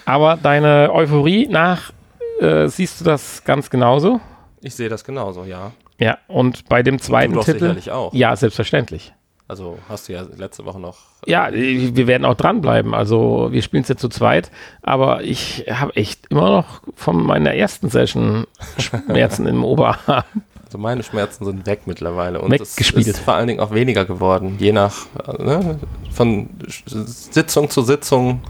Aber 0.06 0.38
deine 0.42 0.92
Euphorie 0.94 1.48
nach, 1.48 1.92
äh, 2.40 2.68
siehst 2.68 3.02
du 3.02 3.06
das 3.06 3.44
ganz 3.44 3.70
genauso? 3.70 4.22
Ich 4.62 4.76
sehe 4.76 4.90
das 4.90 5.04
genauso, 5.04 5.44
ja. 5.44 5.72
Ja, 5.98 6.20
und 6.28 6.68
bei 6.70 6.84
dem 6.84 7.00
zweiten 7.00 7.40
Titel. 7.40 7.60
Sicherlich 7.60 7.92
auch. 7.92 8.14
Ja, 8.14 8.36
selbstverständlich. 8.36 9.14
Also 9.48 9.78
hast 9.88 10.10
du 10.10 10.14
ja 10.14 10.26
letzte 10.36 10.66
Woche 10.66 10.80
noch. 10.80 10.98
Ja, 11.28 11.54
wir 11.54 12.08
werden 12.08 12.26
auch 12.26 12.34
dranbleiben. 12.34 12.96
Also 12.96 13.50
wir 13.52 13.62
spielen 13.62 13.84
es 13.84 13.90
jetzt 13.90 14.02
zu 14.02 14.10
zweit, 14.10 14.50
aber 14.82 15.24
ich 15.24 15.66
habe 15.70 15.96
echt 15.96 16.26
immer 16.30 16.50
noch 16.50 16.82
von 16.96 17.24
meiner 17.24 17.54
ersten 17.54 17.90
Session 17.90 18.48
Schmerzen 18.80 19.46
im 19.46 19.64
Oberarm. 19.64 20.24
Also 20.66 20.80
meine 20.80 21.04
Schmerzen 21.04 21.46
sind 21.46 21.68
weg 21.68 21.82
mittlerweile 21.86 22.42
und 22.42 22.52
es 22.52 22.76
ist 22.80 23.20
vor 23.20 23.36
allen 23.36 23.48
Dingen 23.48 23.60
auch 23.60 23.72
weniger 23.72 24.04
geworden. 24.06 24.56
Je 24.58 24.72
nach 24.72 25.06
ne, 25.38 25.80
von 26.12 26.50
Sitzung 26.88 27.70
zu 27.70 27.84
Sitzung 27.84 28.42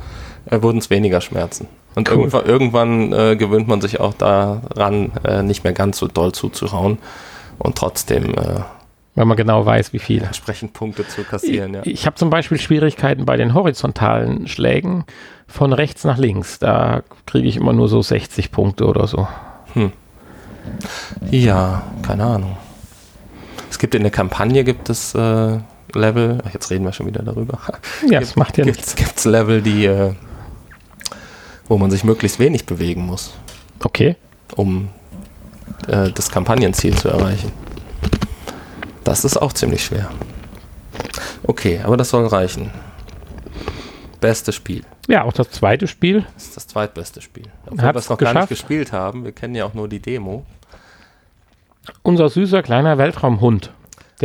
äh, 0.45 0.61
wurden 0.61 0.77
es 0.77 0.89
weniger 0.89 1.19
Schmerzen. 1.19 1.67
Und 1.95 2.09
cool. 2.09 2.19
irgendwann, 2.19 2.45
irgendwann 2.45 3.13
äh, 3.13 3.35
gewöhnt 3.35 3.67
man 3.67 3.81
sich 3.81 3.99
auch 3.99 4.13
daran, 4.13 5.11
äh, 5.25 5.43
nicht 5.43 5.65
mehr 5.65 5.73
ganz 5.73 5.97
so 5.97 6.07
doll 6.07 6.31
zuzuschauen 6.31 6.99
und 7.59 7.77
trotzdem. 7.77 8.33
Weil 9.15 9.25
man 9.25 9.37
genau 9.37 9.65
weiß, 9.65 9.93
wie 9.93 9.99
viel. 9.99 10.23
Entsprechend 10.23 10.73
Punkte 10.73 11.07
zu 11.07 11.23
kassieren, 11.23 11.75
ich, 11.75 11.85
ja. 11.85 11.91
Ich 11.91 12.05
habe 12.05 12.15
zum 12.17 12.29
Beispiel 12.29 12.59
Schwierigkeiten 12.59 13.25
bei 13.25 13.37
den 13.37 13.53
horizontalen 13.53 14.47
Schlägen 14.47 15.05
von 15.47 15.71
rechts 15.71 16.03
nach 16.03 16.17
links. 16.17 16.59
Da 16.59 17.03
kriege 17.25 17.47
ich 17.47 17.55
immer 17.55 17.71
nur 17.71 17.87
so 17.87 18.01
60 18.01 18.51
Punkte 18.51 18.85
oder 18.85 19.07
so. 19.07 19.27
Hm. 19.73 19.91
Ja, 21.31 21.83
keine 22.01 22.25
Ahnung. 22.25 22.57
Es 23.69 23.79
gibt 23.79 23.95
in 23.95 24.01
der 24.01 24.11
Kampagne 24.11 24.63
gibt 24.63 24.89
es 24.89 25.15
äh, 25.15 25.59
Level, 25.93 26.41
ach, 26.45 26.53
jetzt 26.53 26.69
reden 26.69 26.83
wir 26.83 26.91
schon 26.91 27.07
wieder 27.07 27.23
darüber. 27.23 27.59
Ja, 28.09 28.19
es 28.19 28.35
macht 28.35 28.57
ja 28.57 28.65
nichts. 28.65 28.95
Gibt 28.95 29.17
es 29.17 29.25
Level, 29.25 29.61
die 29.61 29.85
äh, 29.85 30.13
wo 31.67 31.77
man 31.77 31.91
sich 31.91 32.03
möglichst 32.03 32.39
wenig 32.39 32.65
bewegen 32.65 33.05
muss. 33.05 33.33
Okay. 33.83 34.15
Um 34.55 34.89
äh, 35.87 36.11
das 36.11 36.29
Kampagnenziel 36.29 36.95
zu 36.95 37.09
erreichen. 37.09 37.51
Das 39.05 39.23
ist 39.23 39.37
auch 39.37 39.53
ziemlich 39.53 39.85
schwer. 39.85 40.09
Okay, 41.43 41.79
aber 41.83 41.95
das 41.95 42.09
soll 42.09 42.25
reichen. 42.27 42.71
Bestes 44.19 44.55
Spiel. 44.55 44.83
Ja, 45.07 45.23
auch 45.23 45.33
das 45.33 45.51
zweite 45.51 45.87
Spiel. 45.87 46.25
Das 46.33 46.45
ist 46.45 46.57
das 46.57 46.67
zweitbeste 46.67 47.21
Spiel. 47.21 47.45
Obwohl 47.67 47.83
wir 47.83 47.95
es 47.95 48.09
noch 48.09 48.17
geschafft. 48.17 48.33
gar 48.33 48.41
nicht 48.41 48.49
gespielt 48.49 48.91
haben. 48.91 49.23
Wir 49.23 49.31
kennen 49.31 49.53
ja 49.53 49.65
auch 49.65 49.75
nur 49.75 49.87
die 49.87 49.99
Demo. 49.99 50.43
Unser 52.01 52.29
süßer 52.29 52.63
kleiner 52.63 52.97
Weltraumhund. 52.97 53.71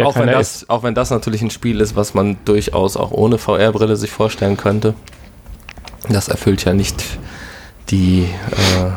auch, 0.02 0.16
wenn 0.16 0.28
das, 0.28 0.68
auch 0.70 0.82
wenn 0.82 0.94
das 0.94 1.10
natürlich 1.10 1.42
ein 1.42 1.50
Spiel 1.50 1.80
ist, 1.82 1.94
was 1.94 2.14
man 2.14 2.38
durchaus 2.46 2.96
auch 2.96 3.10
ohne 3.10 3.36
VR-Brille 3.36 3.96
sich 3.96 4.10
vorstellen 4.10 4.56
könnte. 4.56 4.94
Das 6.08 6.28
erfüllt 6.28 6.64
ja 6.64 6.72
nicht 6.72 7.04
die 7.90 8.22
äh, 8.22 8.90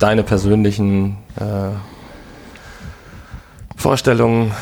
deine 0.00 0.24
persönlichen 0.24 1.18
äh, 1.36 1.70
Vorstellungen 3.76 4.52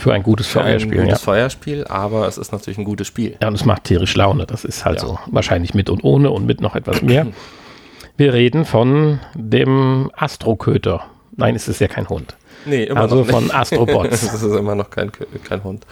für 0.00 0.12
ein 0.12 0.22
gutes 0.22 0.46
VR-Spiel. 0.48 1.00
Ein 1.00 1.06
gutes 1.06 1.24
ja. 1.24 1.34
VR-Spiel, 1.34 1.84
aber 1.86 2.26
es 2.26 2.38
ist 2.38 2.52
natürlich 2.52 2.78
ein 2.78 2.84
gutes 2.84 3.06
Spiel. 3.06 3.36
Ja, 3.40 3.48
und 3.48 3.54
es 3.54 3.64
macht 3.64 3.84
tierisch 3.84 4.14
Laune. 4.16 4.46
Das 4.46 4.64
ist 4.64 4.84
halt 4.84 5.00
ja. 5.00 5.08
so. 5.08 5.18
Wahrscheinlich 5.26 5.74
mit 5.74 5.90
und 5.90 6.02
ohne 6.04 6.30
und 6.30 6.46
mit 6.46 6.60
noch 6.60 6.74
etwas 6.74 7.02
mehr. 7.02 7.26
Wir 8.16 8.34
reden 8.34 8.64
von 8.64 9.20
dem 9.34 10.10
Astroköter. 10.14 11.06
Nein, 11.36 11.56
es 11.56 11.68
ist 11.68 11.80
ja 11.80 11.88
kein 11.88 12.08
Hund. 12.08 12.36
Nee, 12.66 12.84
immer 12.84 13.00
also 13.00 13.16
noch 13.16 13.22
nicht. 13.22 13.32
von 13.32 13.50
Astrobots. 13.54 14.10
das 14.10 14.42
ist 14.42 14.54
immer 14.54 14.74
noch 14.74 14.90
kein, 14.90 15.10
kein 15.48 15.64
Hund. 15.64 15.86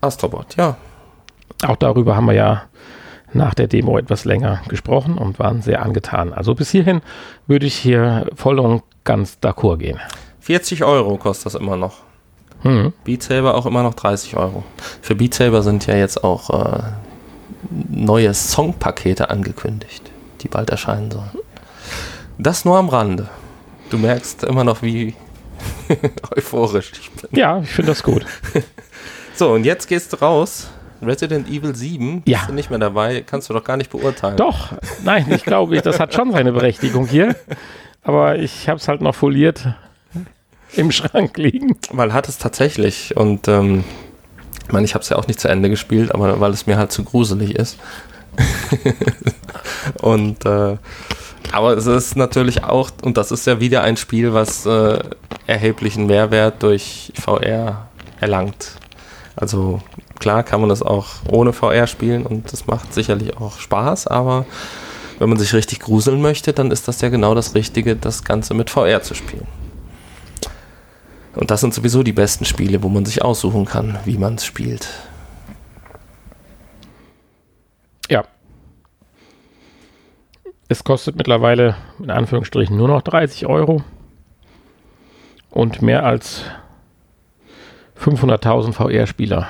Astrobot, 0.00 0.56
ja. 0.56 0.76
Auch 1.66 1.76
darüber 1.76 2.16
haben 2.16 2.26
wir 2.26 2.34
ja 2.34 2.62
nach 3.32 3.54
der 3.54 3.66
Demo 3.66 3.98
etwas 3.98 4.24
länger 4.24 4.62
gesprochen 4.68 5.18
und 5.18 5.38
waren 5.38 5.62
sehr 5.62 5.82
angetan. 5.82 6.32
Also 6.32 6.54
bis 6.54 6.70
hierhin 6.70 7.02
würde 7.46 7.66
ich 7.66 7.74
hier 7.74 8.26
voll 8.34 8.58
und 8.58 8.82
ganz 9.04 9.38
d'accord 9.42 9.78
gehen. 9.78 10.00
40 10.40 10.84
Euro 10.84 11.16
kostet 11.16 11.46
das 11.46 11.54
immer 11.54 11.76
noch. 11.76 12.05
Hm. 12.66 12.92
Beat 13.04 13.22
Saber 13.22 13.54
auch 13.54 13.64
immer 13.64 13.82
noch 13.82 13.94
30 13.94 14.36
Euro. 14.36 14.64
Für 15.00 15.14
Beat 15.14 15.34
Saber 15.34 15.62
sind 15.62 15.86
ja 15.86 15.96
jetzt 15.96 16.24
auch 16.24 16.50
äh, 16.50 16.82
neue 17.88 18.34
Songpakete 18.34 19.30
angekündigt, 19.30 20.02
die 20.40 20.48
bald 20.48 20.70
erscheinen 20.70 21.10
sollen. 21.10 21.30
Das 22.38 22.64
nur 22.64 22.76
am 22.76 22.88
Rande. 22.88 23.28
Du 23.90 23.98
merkst 23.98 24.42
immer 24.44 24.64
noch, 24.64 24.82
wie 24.82 25.14
euphorisch 26.36 26.92
ich 27.00 27.10
bin. 27.12 27.38
Ja, 27.38 27.60
ich 27.60 27.70
finde 27.70 27.92
das 27.92 28.02
gut. 28.02 28.26
so, 29.34 29.52
und 29.52 29.64
jetzt 29.64 29.86
gehst 29.86 30.12
du 30.12 30.16
raus 30.16 30.68
Resident 31.02 31.48
Evil 31.48 31.74
7 31.74 32.22
ja. 32.26 32.38
bist 32.38 32.48
du 32.48 32.54
nicht 32.54 32.70
mehr 32.70 32.78
dabei, 32.78 33.22
kannst 33.24 33.48
du 33.48 33.54
doch 33.54 33.62
gar 33.62 33.76
nicht 33.76 33.90
beurteilen. 33.90 34.36
Doch, 34.36 34.72
nein, 35.04 35.26
ich 35.30 35.44
glaube, 35.44 35.80
das 35.80 36.00
hat 36.00 36.14
schon 36.14 36.32
seine 36.32 36.52
Berechtigung 36.52 37.06
hier. 37.06 37.36
Aber 38.02 38.38
ich 38.38 38.68
habe 38.68 38.78
es 38.78 38.88
halt 38.88 39.00
noch 39.00 39.14
foliert 39.14 39.66
im 40.76 40.92
Schrank 40.92 41.36
liegen. 41.36 41.76
Man 41.92 42.12
hat 42.12 42.28
es 42.28 42.38
tatsächlich 42.38 43.16
und 43.16 43.48
ähm, 43.48 43.84
ich 44.66 44.72
meine, 44.72 44.84
ich 44.84 44.94
habe 44.94 45.02
es 45.02 45.08
ja 45.08 45.16
auch 45.16 45.26
nicht 45.26 45.40
zu 45.40 45.48
Ende 45.48 45.70
gespielt, 45.70 46.14
aber 46.14 46.40
weil 46.40 46.52
es 46.52 46.66
mir 46.66 46.76
halt 46.76 46.92
zu 46.92 47.04
gruselig 47.04 47.54
ist. 47.54 47.78
und 50.02 50.44
äh, 50.44 50.76
aber 51.52 51.76
es 51.76 51.86
ist 51.86 52.16
natürlich 52.16 52.64
auch, 52.64 52.90
und 53.02 53.16
das 53.16 53.30
ist 53.30 53.46
ja 53.46 53.60
wieder 53.60 53.82
ein 53.82 53.96
Spiel, 53.96 54.34
was 54.34 54.66
äh, 54.66 54.98
erheblichen 55.46 56.06
Mehrwert 56.06 56.62
durch 56.62 57.12
VR 57.18 57.88
erlangt. 58.20 58.72
Also 59.36 59.80
klar 60.18 60.42
kann 60.42 60.60
man 60.60 60.68
das 60.68 60.82
auch 60.82 61.06
ohne 61.30 61.52
VR 61.52 61.86
spielen 61.86 62.26
und 62.26 62.52
das 62.52 62.66
macht 62.66 62.92
sicherlich 62.92 63.36
auch 63.36 63.58
Spaß, 63.58 64.06
aber 64.08 64.46
wenn 65.18 65.28
man 65.28 65.38
sich 65.38 65.54
richtig 65.54 65.80
gruseln 65.80 66.20
möchte, 66.20 66.52
dann 66.52 66.70
ist 66.70 66.88
das 66.88 67.00
ja 67.00 67.08
genau 67.08 67.34
das 67.34 67.54
Richtige, 67.54 67.96
das 67.96 68.24
Ganze 68.24 68.54
mit 68.54 68.70
VR 68.70 69.02
zu 69.02 69.14
spielen. 69.14 69.46
Und 71.36 71.50
das 71.50 71.60
sind 71.60 71.74
sowieso 71.74 72.02
die 72.02 72.14
besten 72.14 72.46
Spiele, 72.46 72.82
wo 72.82 72.88
man 72.88 73.04
sich 73.04 73.22
aussuchen 73.22 73.66
kann, 73.66 73.98
wie 74.06 74.16
man 74.16 74.36
es 74.36 74.44
spielt. 74.46 74.88
Ja. 78.08 78.24
Es 80.68 80.82
kostet 80.82 81.16
mittlerweile 81.16 81.76
in 81.98 82.10
Anführungsstrichen 82.10 82.76
nur 82.76 82.88
noch 82.88 83.02
30 83.02 83.46
Euro. 83.46 83.84
Und 85.50 85.82
mehr 85.82 86.04
als 86.04 86.42
500.000 88.02 88.72
VR-Spieler 88.72 89.46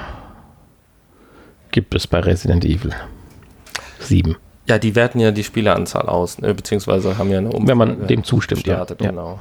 gibt 1.70 1.94
es 1.94 2.07
bei 2.07 2.18
Resident 2.20 2.64
Evil 2.64 2.94
7. 4.01 4.37
Ja, 4.66 4.79
die 4.79 4.96
werten 4.96 5.20
ja 5.20 5.31
die 5.31 5.44
Spieleranzahl 5.44 6.09
aus, 6.09 6.38
ne, 6.38 6.53
beziehungsweise 6.53 7.16
haben 7.18 7.31
ja 7.31 7.38
eine 7.38 7.49
Umfrage 7.49 7.68
Wenn 7.68 7.79
man 7.79 8.07
dem 8.09 8.25
zustimmt, 8.25 8.66
ja. 8.66 8.85
Genau. 8.85 9.38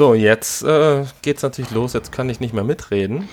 So, 0.00 0.14
jetzt 0.14 0.62
äh, 0.62 1.02
es 1.02 1.42
natürlich 1.42 1.72
los. 1.72 1.92
Jetzt 1.92 2.10
kann 2.10 2.30
ich 2.30 2.40
nicht 2.40 2.54
mehr 2.54 2.64
mitreden. 2.64 3.28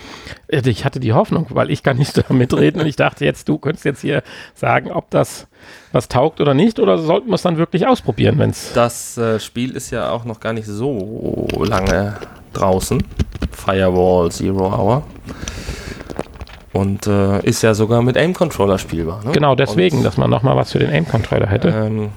Ich 0.49 0.83
hatte 0.83 0.99
die 0.99 1.13
Hoffnung, 1.13 1.45
weil 1.51 1.71
ich 1.71 1.81
kann 1.81 1.95
nicht 1.95 2.17
da 2.17 2.33
mitreden 2.33 2.81
und 2.81 2.87
ich 2.87 2.97
dachte 2.97 3.23
jetzt, 3.23 3.47
du 3.47 3.57
könntest 3.57 3.85
jetzt 3.85 4.01
hier 4.01 4.21
sagen, 4.53 4.91
ob 4.91 5.09
das 5.09 5.47
was 5.93 6.09
taugt 6.09 6.41
oder 6.41 6.53
nicht, 6.53 6.81
oder 6.81 6.97
sollten 6.97 7.29
wir 7.29 7.35
es 7.35 7.41
dann 7.41 7.57
wirklich 7.57 7.87
ausprobieren, 7.87 8.37
wenn 8.37 8.49
es. 8.49 8.73
Das 8.73 9.17
äh, 9.17 9.39
Spiel 9.39 9.77
ist 9.77 9.91
ja 9.91 10.11
auch 10.11 10.25
noch 10.25 10.41
gar 10.41 10.51
nicht 10.51 10.67
so 10.67 11.47
lange 11.57 12.15
draußen. 12.51 13.01
Firewall 13.53 14.29
Zero 14.33 14.67
Hour. 14.67 15.03
Und 16.73 17.07
äh, 17.07 17.45
ist 17.45 17.61
ja 17.61 17.73
sogar 17.75 18.01
mit 18.01 18.17
Aim-Controller 18.17 18.77
spielbar. 18.77 19.23
Ne? 19.23 19.31
Genau, 19.31 19.55
deswegen, 19.55 19.99
und, 19.99 20.03
dass 20.03 20.17
man 20.17 20.29
nochmal 20.29 20.57
was 20.57 20.73
für 20.73 20.79
den 20.79 20.91
Aim-Controller 20.91 21.47
hätte. 21.47 21.69
Ähm, 21.69 22.09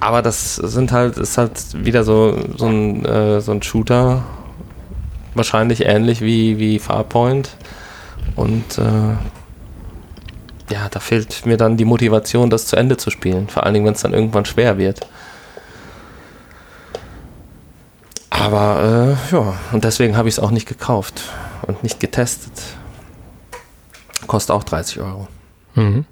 aber 0.00 0.22
das 0.22 0.56
sind 0.56 0.92
halt, 0.92 1.16
ist 1.16 1.38
halt 1.38 1.84
wieder 1.84 2.04
so, 2.04 2.38
so, 2.56 2.66
ein, 2.66 3.04
äh, 3.04 3.40
so 3.40 3.52
ein 3.52 3.62
Shooter, 3.62 4.24
wahrscheinlich 5.34 5.84
ähnlich 5.84 6.20
wie, 6.20 6.58
wie 6.58 6.78
Farpoint. 6.78 7.50
Und 8.36 8.78
äh, 8.78 9.16
ja, 10.72 10.88
da 10.90 11.00
fehlt 11.00 11.46
mir 11.46 11.56
dann 11.56 11.76
die 11.76 11.84
Motivation, 11.84 12.50
das 12.50 12.66
zu 12.66 12.76
Ende 12.76 12.96
zu 12.96 13.10
spielen. 13.10 13.48
Vor 13.48 13.64
allen 13.64 13.74
Dingen, 13.74 13.86
wenn 13.86 13.94
es 13.94 14.02
dann 14.02 14.14
irgendwann 14.14 14.44
schwer 14.44 14.78
wird. 14.78 15.06
Aber 18.30 19.16
äh, 19.30 19.34
ja, 19.34 19.54
und 19.72 19.84
deswegen 19.84 20.16
habe 20.16 20.28
ich 20.28 20.36
es 20.36 20.38
auch 20.38 20.50
nicht 20.50 20.68
gekauft 20.68 21.22
und 21.66 21.82
nicht 21.82 21.98
getestet. 21.98 22.52
Kostet 24.26 24.54
auch 24.54 24.64
30 24.64 25.00
Euro. 25.00 25.28
Mhm. 25.74 26.04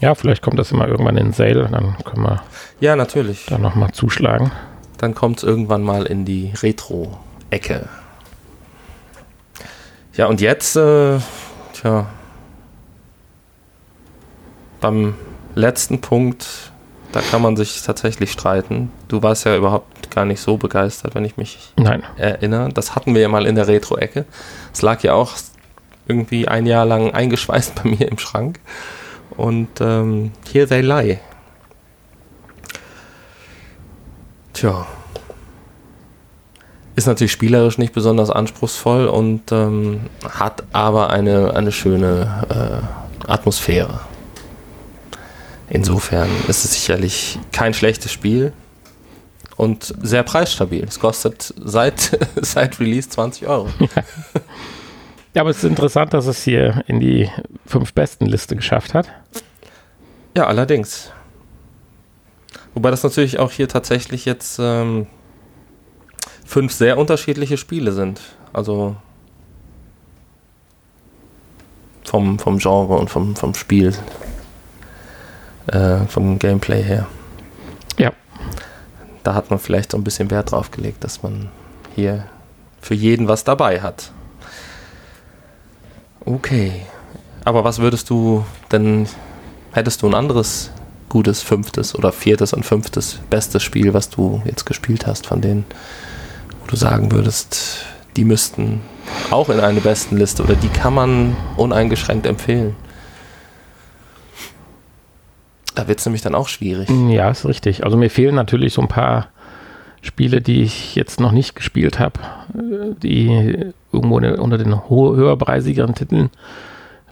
Ja, 0.00 0.14
vielleicht 0.14 0.42
kommt 0.42 0.58
das 0.58 0.72
immer 0.72 0.86
irgendwann 0.86 1.16
in 1.16 1.32
Sale, 1.32 1.68
dann 1.70 1.96
können 2.04 2.22
wir 2.22 2.42
ja, 2.80 2.96
natürlich. 2.96 3.46
da 3.46 3.58
nochmal 3.58 3.92
zuschlagen. 3.92 4.52
Dann 4.98 5.14
kommt 5.14 5.38
es 5.38 5.44
irgendwann 5.44 5.82
mal 5.82 6.04
in 6.04 6.24
die 6.24 6.52
Retro-Ecke. 6.62 7.88
Ja, 10.14 10.26
und 10.26 10.40
jetzt, 10.40 10.76
äh, 10.76 11.18
tja, 11.74 12.06
beim 14.80 15.14
letzten 15.54 16.00
Punkt, 16.00 16.72
da 17.12 17.20
kann 17.20 17.42
man 17.42 17.56
sich 17.56 17.82
tatsächlich 17.82 18.32
streiten. 18.32 18.90
Du 19.08 19.22
warst 19.22 19.44
ja 19.44 19.56
überhaupt 19.56 20.10
gar 20.10 20.24
nicht 20.24 20.40
so 20.40 20.56
begeistert, 20.56 21.14
wenn 21.14 21.24
ich 21.24 21.36
mich 21.36 21.72
Nein. 21.76 22.02
erinnere. 22.16 22.70
Das 22.70 22.94
hatten 22.94 23.14
wir 23.14 23.22
ja 23.22 23.28
mal 23.28 23.46
in 23.46 23.54
der 23.54 23.66
Retro-Ecke. 23.66 24.24
Es 24.72 24.82
lag 24.82 25.02
ja 25.02 25.14
auch 25.14 25.32
irgendwie 26.08 26.48
ein 26.48 26.66
Jahr 26.66 26.86
lang 26.86 27.12
eingeschweißt 27.12 27.74
bei 27.82 27.88
mir 27.88 28.08
im 28.08 28.18
Schrank. 28.18 28.60
Und 29.36 29.68
ähm, 29.80 30.32
Here 30.52 30.66
They 30.66 30.80
Lie. 30.80 31.20
Tja. 34.52 34.86
Ist 36.94 37.06
natürlich 37.06 37.32
spielerisch 37.32 37.76
nicht 37.76 37.92
besonders 37.92 38.30
anspruchsvoll 38.30 39.06
und 39.06 39.52
ähm, 39.52 40.00
hat 40.26 40.64
aber 40.72 41.10
eine, 41.10 41.54
eine 41.54 41.70
schöne 41.70 42.82
äh, 43.28 43.30
Atmosphäre. 43.30 44.00
Insofern 45.68 46.28
ist 46.48 46.64
es 46.64 46.72
sicherlich 46.72 47.38
kein 47.52 47.74
schlechtes 47.74 48.12
Spiel 48.12 48.54
und 49.56 49.94
sehr 50.02 50.22
preisstabil. 50.22 50.84
Es 50.84 50.98
kostet 50.98 51.52
seit, 51.62 52.18
seit 52.40 52.80
Release 52.80 53.10
20 53.10 53.46
Euro. 53.46 53.68
Ja, 55.36 55.42
aber 55.42 55.50
es 55.50 55.58
ist 55.58 55.64
interessant, 55.64 56.14
dass 56.14 56.24
es 56.24 56.42
hier 56.42 56.82
in 56.86 56.98
die 56.98 57.28
fünf 57.66 57.92
besten 57.92 58.24
Liste 58.24 58.56
geschafft 58.56 58.94
hat. 58.94 59.10
Ja, 60.34 60.46
allerdings. 60.46 61.12
Wobei 62.72 62.90
das 62.90 63.02
natürlich 63.02 63.38
auch 63.38 63.50
hier 63.50 63.68
tatsächlich 63.68 64.24
jetzt 64.24 64.58
ähm, 64.58 65.06
fünf 66.46 66.72
sehr 66.72 66.96
unterschiedliche 66.96 67.58
Spiele 67.58 67.92
sind. 67.92 68.18
Also 68.54 68.96
vom, 72.04 72.38
vom 72.38 72.56
Genre 72.56 72.96
und 72.96 73.10
vom, 73.10 73.36
vom 73.36 73.52
Spiel, 73.54 73.94
äh, 75.66 75.98
vom 76.06 76.38
Gameplay 76.38 76.82
her. 76.82 77.06
Ja. 77.98 78.12
Da 79.22 79.34
hat 79.34 79.50
man 79.50 79.58
vielleicht 79.58 79.90
so 79.90 79.98
ein 79.98 80.04
bisschen 80.04 80.30
Wert 80.30 80.52
drauf 80.52 80.70
gelegt, 80.70 81.04
dass 81.04 81.22
man 81.22 81.50
hier 81.94 82.24
für 82.80 82.94
jeden 82.94 83.28
was 83.28 83.44
dabei 83.44 83.82
hat. 83.82 84.12
Okay. 86.26 86.72
Aber 87.44 87.64
was 87.64 87.78
würdest 87.78 88.10
du 88.10 88.44
denn, 88.72 89.06
hättest 89.72 90.02
du 90.02 90.08
ein 90.08 90.14
anderes 90.14 90.72
gutes 91.08 91.40
fünftes 91.40 91.94
oder 91.94 92.12
viertes 92.12 92.52
und 92.52 92.64
fünftes 92.66 93.20
bestes 93.30 93.62
Spiel, 93.62 93.94
was 93.94 94.10
du 94.10 94.42
jetzt 94.44 94.66
gespielt 94.66 95.06
hast, 95.06 95.28
von 95.28 95.40
denen, 95.40 95.64
wo 96.60 96.66
du 96.66 96.76
sagen 96.76 97.12
würdest, 97.12 97.86
die 98.16 98.24
müssten 98.24 98.80
auch 99.30 99.48
in 99.48 99.60
eine 99.60 99.80
besten 99.80 100.16
Liste 100.16 100.42
oder 100.42 100.56
die 100.56 100.68
kann 100.68 100.94
man 100.94 101.36
uneingeschränkt 101.56 102.26
empfehlen? 102.26 102.74
Da 105.76 105.86
wird 105.86 106.00
es 106.00 106.06
nämlich 106.06 106.22
dann 106.22 106.34
auch 106.34 106.48
schwierig. 106.48 106.88
Ja, 107.08 107.30
ist 107.30 107.44
richtig. 107.44 107.84
Also 107.84 107.96
mir 107.96 108.10
fehlen 108.10 108.34
natürlich 108.34 108.72
so 108.72 108.82
ein 108.82 108.88
paar 108.88 109.28
Spiele, 110.02 110.40
die 110.40 110.62
ich 110.62 110.94
jetzt 110.94 111.20
noch 111.20 111.32
nicht 111.32 111.56
gespielt 111.56 111.98
habe, 111.98 112.20
die 113.02 113.72
irgendwo 113.92 114.16
unter 114.16 114.58
den 114.58 114.88
höherpreisigeren 114.88 115.94
Titeln 115.94 116.30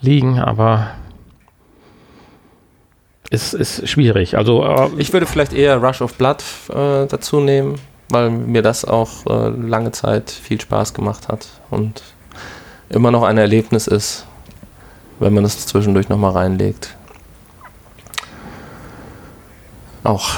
liegen, 0.01 0.39
aber 0.39 0.89
es 3.30 3.55
ist 3.55 3.89
schwierig. 3.89 4.37
Also 4.37 4.64
äh, 4.64 4.91
ich 4.99 5.12
würde 5.12 5.26
vielleicht 5.26 5.53
eher 5.53 5.82
Rush 5.82 6.03
of 6.03 6.14
Blood 6.14 6.43
äh, 6.68 7.07
dazu 7.07 7.41
nehmen, 7.41 7.76
weil 8.11 8.30
mir 8.30 8.62
das 8.62 8.85
auch 8.85 9.26
äh, 9.26 9.49
lange 9.49 9.93
Zeit 9.93 10.30
viel 10.30 10.61
Spaß 10.61 10.95
gemacht 10.95 11.28
hat 11.28 11.49
und 11.70 12.03
immer 12.91 13.11
noch 13.11 13.22
ein 13.22 13.39
Erlebnis 13.39 13.87
ist, 13.87 14.26
wenn 15.18 15.35
man 15.35 15.45
es 15.45 15.66
zwischendurch 15.66 16.09
nochmal 16.09 16.32
reinlegt. 16.32 16.95
Auch 20.05 20.30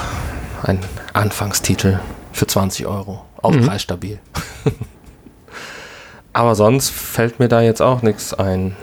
ein 0.63 0.79
Anfangstitel 1.13 1.99
für 2.37 2.47
20 2.47 2.87
Euro. 2.87 3.25
Auch 3.43 3.53
mhm. 3.53 3.67
preisstabil. 3.67 4.21
Aber 6.33 6.55
sonst 6.55 6.91
fällt 6.91 7.39
mir 7.39 7.49
da 7.49 7.63
jetzt 7.63 7.81
auch 7.81 8.03
nichts 8.03 8.35
ein. 8.35 8.77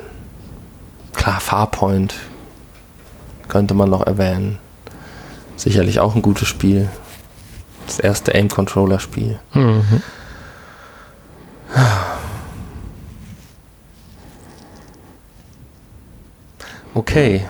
Klar, 1.14 1.40
Farpoint 1.40 2.16
könnte 3.48 3.76
man 3.76 3.90
noch 3.90 4.06
erwähnen. 4.06 4.58
Sicherlich 5.56 6.00
auch 6.00 6.16
ein 6.16 6.24
gutes 6.24 6.48
Spiel. 6.48 6.90
Das 7.86 8.00
erste 8.00 8.34
Aim-Controller-Spiel. 8.34 9.40
Mhm. 9.54 10.02
Okay. 16.96 17.44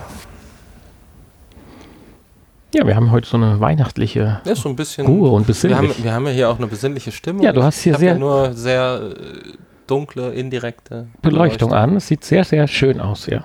Ja, 2.74 2.84
wir 2.84 2.96
haben 2.96 3.12
heute 3.12 3.28
so 3.28 3.36
eine 3.36 3.60
weihnachtliche 3.60 4.40
ja, 4.44 4.54
so 4.56 4.68
ein 4.68 4.74
bisschen 4.74 5.06
Ruhe 5.06 5.30
und 5.30 5.46
besinnlich. 5.46 5.80
Wir 5.80 5.88
haben, 5.88 6.04
wir 6.04 6.12
haben 6.12 6.26
ja 6.26 6.32
hier 6.32 6.50
auch 6.50 6.58
eine 6.58 6.66
besinnliche 6.66 7.12
Stimmung. 7.12 7.44
Ja, 7.44 7.52
du 7.52 7.62
hast 7.62 7.82
hier 7.82 7.96
sehr 7.96 8.14
ja 8.14 8.18
nur 8.18 8.52
sehr 8.52 9.12
äh, 9.16 9.52
dunkle, 9.86 10.32
indirekte 10.32 11.06
Beleuchtung, 11.22 11.68
Beleuchtung 11.68 11.72
an. 11.72 11.96
Es 11.96 12.08
sieht 12.08 12.24
sehr, 12.24 12.42
sehr 12.42 12.66
schön 12.66 13.00
aus, 13.00 13.26
ja. 13.26 13.44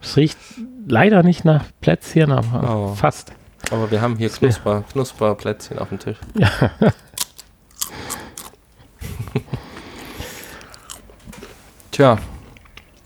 Es 0.00 0.16
riecht 0.16 0.38
leider 0.86 1.22
nicht 1.22 1.44
nach 1.44 1.64
Plätzchen, 1.82 2.32
aber 2.32 2.76
oh. 2.76 2.94
fast. 2.94 3.32
Aber 3.70 3.90
wir 3.90 4.00
haben 4.00 4.16
hier 4.16 4.30
Knusper, 4.30 4.84
Knusperplätzchen 4.90 5.78
auf 5.78 5.90
dem 5.90 5.98
Tisch. 5.98 6.16
Ja. 6.34 6.48
Tja, 11.90 12.18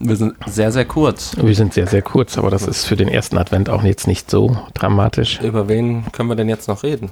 wir 0.02 0.16
sind 0.16 0.34
sehr, 0.46 0.72
sehr 0.72 0.84
kurz. 0.84 1.36
Wir 1.36 1.54
sind 1.54 1.74
sehr, 1.74 1.86
sehr 1.86 2.02
kurz, 2.02 2.36
aber 2.36 2.50
das 2.50 2.66
ist 2.66 2.84
für 2.84 2.96
den 2.96 3.08
ersten 3.08 3.38
Advent 3.38 3.70
auch 3.70 3.84
jetzt 3.84 4.06
nicht 4.06 4.30
so 4.30 4.56
dramatisch. 4.74 5.40
Über 5.40 5.68
wen 5.68 6.10
können 6.12 6.28
wir 6.28 6.36
denn 6.36 6.48
jetzt 6.48 6.68
noch 6.68 6.82
reden? 6.82 7.10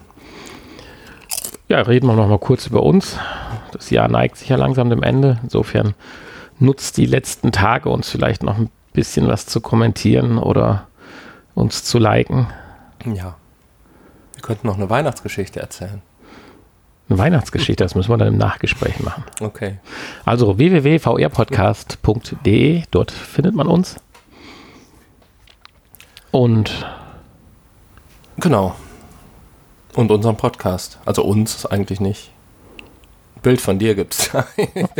Ja, 1.69 1.81
reden 1.83 2.07
wir 2.09 2.15
noch 2.15 2.29
mal 2.29 2.39
kurz 2.39 2.67
über 2.67 2.83
uns. 2.83 3.17
Das 3.73 3.91
Jahr 3.91 4.09
neigt 4.09 4.37
sich 4.37 4.49
ja 4.49 4.57
langsam 4.57 4.91
dem 4.91 5.05
Ende. 5.05 5.39
Insofern 5.43 5.95
nutzt 6.59 6.97
die 6.97 7.07
letzten 7.07 7.53
Tage 7.53 7.89
uns 7.89 8.11
vielleicht 8.11 8.43
noch 8.43 8.59
ein 8.59 8.71
bisschen 8.93 9.29
was 9.29 9.47
zu 9.47 9.61
kommentieren 9.61 10.39
oder 10.39 10.89
uns 11.55 11.85
zu 11.85 11.99
liken. 11.99 12.49
Ja. 13.07 13.37
Wir 14.35 14.43
könnten 14.43 14.67
noch 14.67 14.77
eine 14.77 14.91
Weihnachtsgeschichte 14.91 15.61
erzählen. 15.61 16.03
Eine 17.11 17.19
Weihnachtsgeschichte, 17.19 17.85
das 17.85 17.95
müssen 17.97 18.09
wir 18.09 18.17
dann 18.19 18.29
im 18.29 18.39
Nachgespräch 18.39 19.01
machen. 19.01 19.25
Okay. 19.41 19.81
Also 20.25 20.59
www.vrpodcast.de, 20.59 22.85
dort 22.93 23.11
findet 23.11 23.57
man 23.57 23.67
uns. 23.67 23.97
Und 26.31 26.87
genau. 28.37 28.77
Und 29.97 30.13
unseren 30.13 30.37
Podcast. 30.37 31.01
Also 31.05 31.25
uns 31.25 31.67
eigentlich 31.67 31.99
nicht. 31.99 32.31
Bild 33.43 33.61
von 33.61 33.81
dir 33.81 33.97
gibt's. 33.97 34.31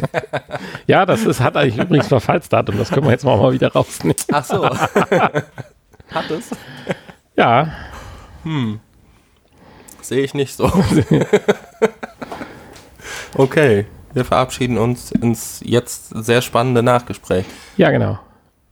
ja, 0.89 1.07
das 1.07 1.23
ist, 1.23 1.39
hat 1.41 1.57
eigentlich 1.57 1.79
übrigens 1.79 2.09
Verfallsdatum. 2.09 2.77
Das 2.77 2.91
können 2.91 3.07
wir 3.07 3.13
jetzt 3.13 3.25
mal, 3.25 3.53
wieder 3.53 3.73
rausnehmen. 3.73 4.17
Ach 4.33 4.45
so. 4.45 4.69
hat 4.75 5.45
es? 6.29 6.51
Ja. 7.37 7.71
Hm. 8.43 8.81
Sehe 10.03 10.23
ich 10.23 10.35
nicht 10.35 10.57
so. 10.57 10.65
okay. 13.35 13.87
Wir 14.13 14.25
verabschieden 14.25 14.77
uns 14.77 15.13
ins 15.13 15.61
jetzt 15.65 16.09
sehr 16.09 16.43
spannende 16.43 16.83
Nachgespräch. 16.83 17.47
Ja, 17.77 17.91
genau. 17.91 18.19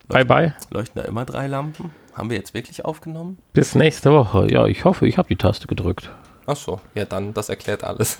Bye, 0.09 0.25
bye. 0.25 0.55
Leuchten 0.71 1.01
da 1.01 1.09
immer 1.09 1.25
drei 1.25 1.47
Lampen? 1.47 1.93
Haben 2.15 2.31
wir 2.31 2.37
jetzt 2.37 2.55
wirklich 2.55 2.85
aufgenommen? 2.85 3.39
Bis 3.53 3.75
nächste 3.75 4.13
Woche. 4.13 4.51
Ja, 4.51 4.67
ich 4.67 4.85
hoffe, 4.85 5.07
ich 5.07 5.19
habe 5.19 5.29
die 5.29 5.37
Taste 5.37 5.69
gedrückt. 5.69 6.11
Ach 6.47 6.57
so, 6.57 6.81
ja 6.95 7.05
dann, 7.05 7.35
das 7.35 7.51
erklärt 7.51 7.85
alles. 7.85 8.19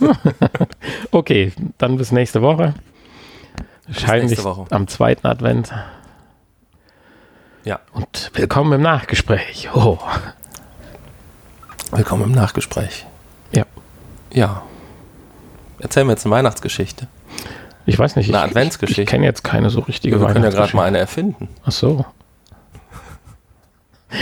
okay, 1.11 1.53
dann 1.79 1.97
bis 1.97 2.13
nächste 2.13 2.43
Woche. 2.43 2.75
Wahrscheinlich 3.87 4.39
am 4.45 4.87
zweiten 4.87 5.27
Advent. 5.27 5.73
Ja. 7.65 7.81
Und 7.93 8.31
willkommen 8.35 8.75
im 8.75 8.83
Nachgespräch. 8.83 9.71
Oh. 9.75 9.99
Willkommen 11.91 12.25
im 12.25 12.33
Nachgespräch. 12.33 13.07
Ja. 13.53 13.65
Ja. 14.33 14.63
Erzählen 15.79 16.07
wir 16.07 16.13
jetzt 16.13 16.27
eine 16.27 16.35
Weihnachtsgeschichte. 16.35 17.09
Ich 17.87 17.99
weiß 17.99 18.17
nicht. 18.17 18.29
Eine 18.29 18.39
ich, 18.39 18.45
Adventsgeschichte. 18.45 19.03
Ich, 19.03 19.07
ich 19.07 19.11
kenne 19.11 19.25
jetzt 19.25 19.43
keine 19.43 19.71
so 19.71 19.81
richtige 19.81 20.17
ja, 20.17 20.21
Wir 20.21 20.29
können 20.29 20.45
ja 20.45 20.51
gerade 20.51 20.77
mal 20.77 20.85
eine 20.85 20.99
erfinden. 20.99 21.49
Ach 21.65 21.73
so. 21.73 22.05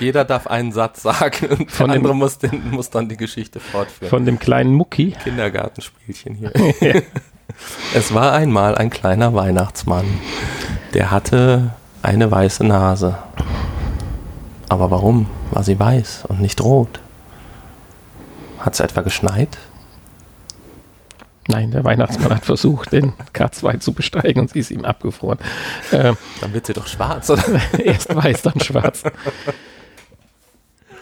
Jeder 0.00 0.24
darf 0.24 0.46
einen 0.46 0.72
Satz 0.72 1.02
sagen 1.02 1.48
und 1.48 1.70
von 1.70 1.88
der 1.88 1.96
andere 1.96 2.14
muss, 2.14 2.38
den, 2.38 2.70
muss 2.70 2.88
dann 2.88 3.08
die 3.08 3.18
Geschichte 3.18 3.60
fortführen. 3.60 4.08
Von 4.08 4.24
dem 4.24 4.38
kleinen 4.38 4.72
Mucki. 4.72 5.10
Kindergartenspielchen 5.22 6.34
hier. 6.34 6.52
Es 7.92 8.14
war 8.14 8.34
einmal 8.34 8.76
ein 8.76 8.88
kleiner 8.88 9.34
Weihnachtsmann. 9.34 10.04
Der 10.94 11.10
hatte 11.10 11.72
eine 12.02 12.30
weiße 12.30 12.62
Nase. 12.64 13.18
Aber 14.68 14.90
warum 14.90 15.26
war 15.50 15.62
sie 15.62 15.78
weiß 15.78 16.24
und 16.28 16.40
nicht 16.40 16.60
rot? 16.62 17.00
Hat 18.58 18.74
es 18.74 18.80
etwa 18.80 19.02
geschneit? 19.02 19.56
Nein, 21.50 21.70
der 21.70 21.82
Weihnachtsmann 21.82 22.34
hat 22.34 22.44
versucht, 22.44 22.92
den 22.92 23.14
K2 23.34 23.80
zu 23.80 23.94
besteigen 23.94 24.40
und 24.40 24.50
sie 24.50 24.58
ist 24.58 24.70
ihm 24.70 24.84
abgefroren. 24.84 25.38
Ähm, 25.92 26.18
dann 26.42 26.52
wird 26.52 26.66
sie 26.66 26.74
doch 26.74 26.86
schwarz, 26.86 27.30
oder? 27.30 27.42
Erst 27.78 28.14
weiß, 28.14 28.42
dann 28.42 28.60
schwarz. 28.60 29.02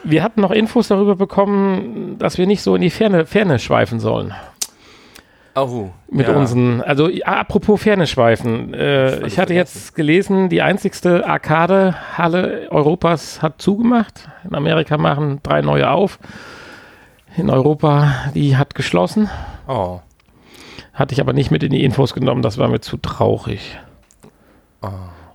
Wir 0.05 0.23
hatten 0.23 0.41
noch 0.41 0.53
Infos 0.53 0.87
darüber 0.87 1.17
bekommen, 1.17 2.17
dass 2.21 2.39
wir 2.39 2.47
nicht 2.47 2.63
so 2.63 2.77
in 2.77 2.83
die 2.83 2.91
Ferne, 2.91 3.27
Ferne 3.27 3.59
schweifen 3.59 3.99
sollen. 3.99 4.33
Oh, 5.59 5.91
mit 6.11 6.29
ja. 6.29 6.37
unseren, 6.37 6.83
also 6.83 7.09
apropos 7.25 7.81
Ferne 7.81 8.07
schweifen. 8.07 8.75
Äh, 8.75 9.21
ich, 9.21 9.27
ich 9.29 9.39
hatte 9.39 9.55
jetzt 9.55 9.95
gelesen, 9.95 10.51
die 10.51 10.61
einzigste 10.61 11.27
Arcade-Halle 11.27 12.69
Europas 12.71 13.41
hat 13.41 13.63
zugemacht. 13.63 14.29
In 14.45 14.55
Amerika 14.55 14.99
machen 14.99 15.41
drei 15.43 15.63
neue 15.63 15.91
auf. 15.91 16.19
In 17.39 17.49
Europa, 17.49 18.13
die 18.35 18.59
hat 18.59 18.75
geschlossen. 18.75 19.31
Oh. 19.67 20.01
Hatte 20.93 21.15
ich 21.15 21.21
aber 21.23 21.33
nicht 21.33 21.51
mit 21.51 21.63
in 21.63 21.73
die 21.73 21.85
Infos 21.85 22.13
genommen, 22.13 22.43
das 22.43 22.59
war 22.59 22.69
mir 22.69 22.81
zu 22.81 22.99
traurig. 22.99 23.79
Oh. 24.83 24.89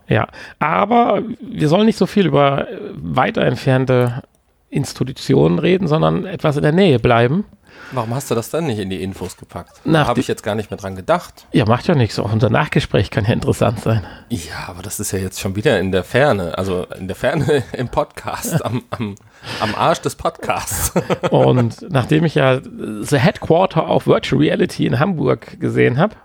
Ja, 0.08 0.28
aber 0.60 1.24
wir 1.40 1.68
sollen 1.68 1.88
nicht 1.88 1.98
so 1.98 2.06
viel 2.06 2.28
über 2.28 2.68
weiter 2.94 3.42
entfernte 3.42 4.22
Institutionen 4.70 5.58
reden, 5.58 5.88
sondern 5.88 6.26
etwas 6.26 6.58
in 6.58 6.64
der 6.64 6.74
Nähe 6.74 7.00
bleiben. 7.00 7.46
Warum 7.92 8.14
hast 8.14 8.32
du 8.32 8.36
das 8.36 8.50
dann 8.50 8.66
nicht 8.66 8.80
in 8.80 8.90
die 8.90 9.02
Infos 9.02 9.38
gepackt? 9.38 9.82
Da 9.84 10.08
habe 10.08 10.20
ich 10.20 10.28
jetzt 10.28 10.44
gar 10.44 10.56
nicht 10.56 10.72
mehr 10.72 10.78
dran 10.78 10.96
gedacht. 10.96 11.46
Ja, 11.52 11.66
macht 11.66 11.88
ja 11.88 11.96
nichts. 11.96 12.20
Auch 12.20 12.32
unser 12.32 12.50
Nachgespräch 12.50 13.10
kann 13.10 13.26
ja 13.26 13.34
interessant 13.34 13.82
sein. 13.82 14.06
Ja, 14.30 14.68
aber 14.68 14.82
das 14.82 15.00
ist 15.00 15.12
ja 15.12 15.20
jetzt 15.20 15.40
schon 15.40 15.56
wieder 15.56 15.80
in 15.80 15.92
der 15.92 16.04
Ferne. 16.04 16.58
Also 16.58 16.86
in 16.98 17.08
der 17.08 17.16
Ferne 17.16 17.64
im 17.74 17.90
Podcast, 17.90 18.64
am, 18.66 18.84
am, 18.92 19.16
am 19.60 19.76
Arsch 19.76 20.02
des 20.02 20.16
Podcasts. 20.16 20.94
Und 21.32 21.86
nachdem 21.90 22.26
ich 22.26 22.36
ja 22.36 22.62
The 22.62 23.18
Headquarter 23.18 23.90
of 23.90 24.08
Virtual 24.08 24.42
Reality 24.42 24.86
in 24.86 25.00
Hamburg 25.00 25.60
gesehen 25.60 25.98
habe, 25.98 26.16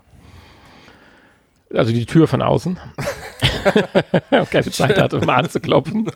also 1.73 1.91
die 1.91 2.05
Tür 2.05 2.27
von 2.27 2.41
außen. 2.41 2.79
keine 4.51 4.71
Zeit 4.71 4.97
hatte, 4.97 5.17
um 5.17 5.25
mal 5.25 5.35
anzuklopfen. 5.35 6.09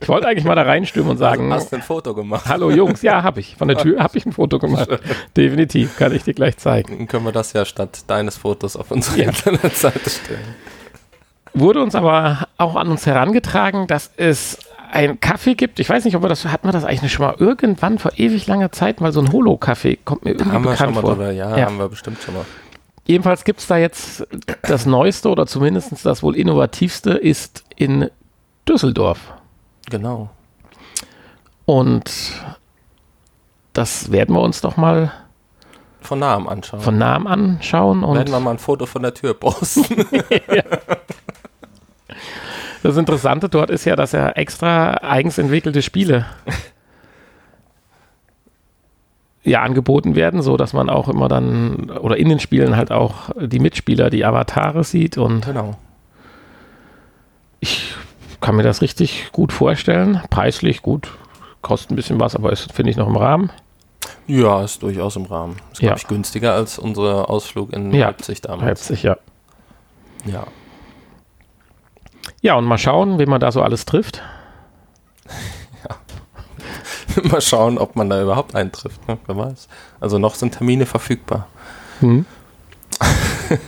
Ich 0.00 0.08
wollte 0.08 0.26
eigentlich 0.26 0.44
mal 0.44 0.54
da 0.54 0.62
reinstürmen 0.62 1.12
und 1.12 1.18
sagen. 1.18 1.52
Also 1.52 1.64
hast 1.64 1.72
du 1.72 1.76
ein 1.76 1.82
Foto 1.82 2.14
gemacht? 2.14 2.46
Hallo 2.46 2.70
Jungs, 2.70 3.02
ja, 3.02 3.22
habe 3.22 3.40
ich. 3.40 3.56
Von 3.56 3.68
der 3.68 3.78
Tür 3.78 4.02
habe 4.02 4.18
ich 4.18 4.26
ein 4.26 4.32
Foto 4.32 4.58
gemacht. 4.58 4.88
Definitiv, 5.36 5.96
kann 5.96 6.14
ich 6.14 6.24
dir 6.24 6.34
gleich 6.34 6.56
zeigen. 6.56 6.98
Dann 6.98 7.08
können 7.08 7.24
wir 7.24 7.32
das 7.32 7.52
ja 7.52 7.64
statt 7.64 8.00
deines 8.08 8.36
Fotos 8.36 8.76
auf 8.76 8.90
unsere 8.90 9.18
ja. 9.18 9.28
Internetseite 9.28 10.10
stellen. 10.10 10.54
Wurde 11.54 11.82
uns 11.82 11.94
aber 11.94 12.48
auch 12.58 12.76
an 12.76 12.88
uns 12.88 13.06
herangetragen, 13.06 13.86
dass 13.86 14.10
es 14.16 14.58
einen 14.90 15.20
Kaffee 15.20 15.54
gibt. 15.54 15.80
Ich 15.80 15.88
weiß 15.88 16.04
nicht, 16.04 16.16
ob 16.16 16.22
wir 16.22 16.28
das 16.28 16.44
hat 16.44 16.64
man 16.64 16.72
das 16.72 16.84
eigentlich 16.84 17.12
schon 17.12 17.26
mal 17.26 17.34
irgendwann 17.38 17.98
vor 17.98 18.12
ewig 18.16 18.46
langer 18.46 18.72
Zeit 18.72 19.00
mal 19.00 19.12
so 19.12 19.20
ein 19.20 19.32
Holo-Kaffee 19.32 19.98
kommt 20.04 20.24
mir 20.24 20.32
irgendwie 20.32 20.52
haben 20.52 20.62
bekannt 20.62 20.80
wir 20.80 20.86
schon 20.86 20.94
mal 20.94 21.00
vor. 21.00 21.10
Drüber, 21.14 21.30
ja, 21.32 21.56
ja, 21.56 21.66
haben 21.66 21.78
wir 21.78 21.88
bestimmt 21.88 22.22
schon 22.22 22.34
mal. 22.34 22.44
Jedenfalls 23.06 23.44
gibt 23.44 23.60
es 23.60 23.66
da 23.66 23.76
jetzt 23.76 24.26
das 24.62 24.86
Neueste 24.86 25.28
oder 25.28 25.46
zumindest 25.46 26.04
das 26.04 26.22
wohl 26.22 26.36
innovativste 26.36 27.12
ist 27.12 27.64
in 27.76 28.10
Düsseldorf. 28.68 29.32
Genau. 29.88 30.30
Und 31.64 32.10
das 33.72 34.10
werden 34.10 34.34
wir 34.34 34.40
uns 34.40 34.60
doch 34.60 34.76
mal 34.76 35.12
von 36.00 36.18
nahem 36.20 36.48
anschauen. 36.48 36.80
Von 36.80 36.98
nahem 36.98 37.26
anschauen. 37.26 38.04
Und 38.04 38.16
werden 38.16 38.32
wir 38.32 38.40
mal 38.40 38.52
ein 38.52 38.58
Foto 38.58 38.86
von 38.86 39.02
der 39.02 39.14
Tür 39.14 39.34
posten. 39.34 40.06
ja. 40.52 40.62
Das 42.82 42.96
Interessante 42.96 43.48
dort 43.48 43.70
ist 43.70 43.84
ja, 43.84 43.96
dass 43.96 44.12
er 44.12 44.38
extra 44.38 44.98
eigens 45.02 45.38
entwickelte 45.38 45.82
Spiele 45.82 46.26
ja 49.46 49.62
angeboten 49.62 50.14
werden, 50.16 50.42
so 50.42 50.56
dass 50.56 50.72
man 50.72 50.90
auch 50.90 51.08
immer 51.08 51.28
dann 51.28 51.90
oder 51.90 52.16
in 52.16 52.28
den 52.28 52.40
Spielen 52.40 52.76
halt 52.76 52.90
auch 52.90 53.30
die 53.40 53.60
Mitspieler, 53.60 54.10
die 54.10 54.24
Avatare 54.24 54.84
sieht 54.84 55.16
und 55.16 55.46
genau. 55.46 55.76
Ich 57.60 57.94
kann 58.40 58.56
mir 58.56 58.62
das 58.62 58.82
richtig 58.82 59.30
gut 59.32 59.52
vorstellen. 59.52 60.20
Preislich 60.28 60.82
gut, 60.82 61.10
kostet 61.62 61.92
ein 61.92 61.96
bisschen 61.96 62.20
was, 62.20 62.36
aber 62.36 62.52
ist 62.52 62.72
finde 62.72 62.90
ich 62.90 62.96
noch 62.96 63.08
im 63.08 63.16
Rahmen. 63.16 63.50
Ja, 64.26 64.62
ist 64.62 64.82
durchaus 64.82 65.16
im 65.16 65.24
Rahmen. 65.24 65.56
Ist 65.72 65.80
ja. 65.80 65.88
glaube 65.88 66.00
ich 66.00 66.08
günstiger 66.08 66.52
als 66.54 66.78
unser 66.78 67.30
Ausflug 67.30 67.72
in 67.72 67.92
ja, 67.94 68.06
Leipzig 68.06 68.42
damals. 68.42 68.66
Leipzig, 68.66 69.04
ja. 69.04 69.16
Ja. 70.24 70.44
Ja, 72.42 72.56
und 72.56 72.64
mal 72.64 72.78
schauen, 72.78 73.18
wen 73.18 73.30
man 73.30 73.40
da 73.40 73.52
so 73.52 73.62
alles 73.62 73.86
trifft. 73.86 74.22
Mal 77.24 77.40
schauen, 77.40 77.78
ob 77.78 77.96
man 77.96 78.10
da 78.10 78.22
überhaupt 78.22 78.54
eintrifft. 78.54 79.06
Ne? 79.08 79.18
Wer 79.26 79.36
weiß. 79.36 79.68
Also 80.00 80.18
noch 80.18 80.34
sind 80.34 80.52
Termine 80.52 80.86
verfügbar. 80.86 81.46
Mhm. 82.00 82.26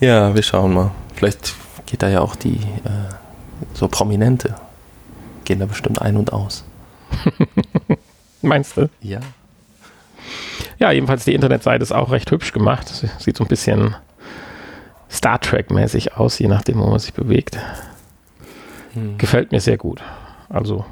ja, 0.00 0.34
wir 0.34 0.42
schauen 0.42 0.74
mal. 0.74 0.90
Vielleicht 1.14 1.54
geht 1.86 2.02
da 2.02 2.08
ja 2.08 2.20
auch 2.20 2.36
die 2.36 2.56
äh, 2.56 3.14
so 3.74 3.88
Prominente. 3.88 4.54
Gehen 5.44 5.60
da 5.60 5.66
bestimmt 5.66 6.00
ein 6.02 6.16
und 6.16 6.32
aus. 6.32 6.64
Meinst 8.42 8.76
du? 8.76 8.88
Ja. 9.00 9.20
Ja, 10.78 10.90
jedenfalls 10.90 11.24
die 11.24 11.34
Internetseite 11.34 11.82
ist 11.82 11.92
auch 11.92 12.10
recht 12.10 12.30
hübsch 12.30 12.52
gemacht. 12.52 12.88
Sieht 13.18 13.36
so 13.36 13.44
ein 13.44 13.48
bisschen 13.48 13.94
Star 15.10 15.40
Trek-mäßig 15.40 16.16
aus, 16.16 16.38
je 16.38 16.48
nachdem, 16.48 16.78
wo 16.78 16.86
man 16.86 16.98
sich 16.98 17.14
bewegt. 17.14 17.58
Hm. 18.92 19.18
Gefällt 19.18 19.52
mir 19.52 19.60
sehr 19.60 19.78
gut. 19.78 20.02
Also 20.48 20.84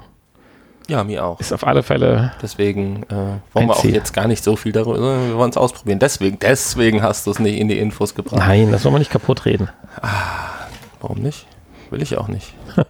ja, 0.89 1.03
mir 1.03 1.25
auch. 1.25 1.41
Ist 1.41 1.53
auf 1.53 1.67
alle 1.67 1.83
Fälle. 1.83 2.33
Deswegen 2.43 3.05
äh, 3.05 3.15
wollen 3.55 3.69
wir 3.69 3.77
auch 3.77 3.85
jetzt 3.85 4.13
gar 4.13 4.29
nicht 4.29 4.45
so 4.45 4.57
viel 4.57 4.73
darüber. 4.73 5.27
Wir 5.27 5.37
wollen 5.37 5.51
es 5.51 5.57
ausprobieren. 5.57 5.99
Deswegen, 5.99 6.39
deswegen 6.39 7.03
hast 7.03 7.27
du 7.27 7.31
es 7.31 7.39
nicht 7.39 7.59
in 7.59 7.69
die 7.69 7.79
Infos 7.79 8.15
gebracht. 8.15 8.39
Nein, 8.39 8.71
das 8.71 8.83
soll 8.83 8.93
man 8.93 8.99
nicht 9.01 9.11
kaputt 9.11 9.47
reden. 9.47 9.71
Ah, 10.03 10.67
warum 11.01 11.19
nicht? 11.19 11.47
Will 11.91 12.03
ich 12.03 12.19
auch 12.19 12.29
nicht. 12.29 12.55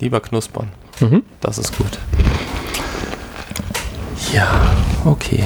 Lieber 0.00 0.20
knuspern. 0.20 0.68
Mhm. 1.00 1.22
Das 1.40 1.58
ist 1.58 1.76
gut. 1.76 1.98
Ja, 4.32 4.48
okay. 5.04 5.44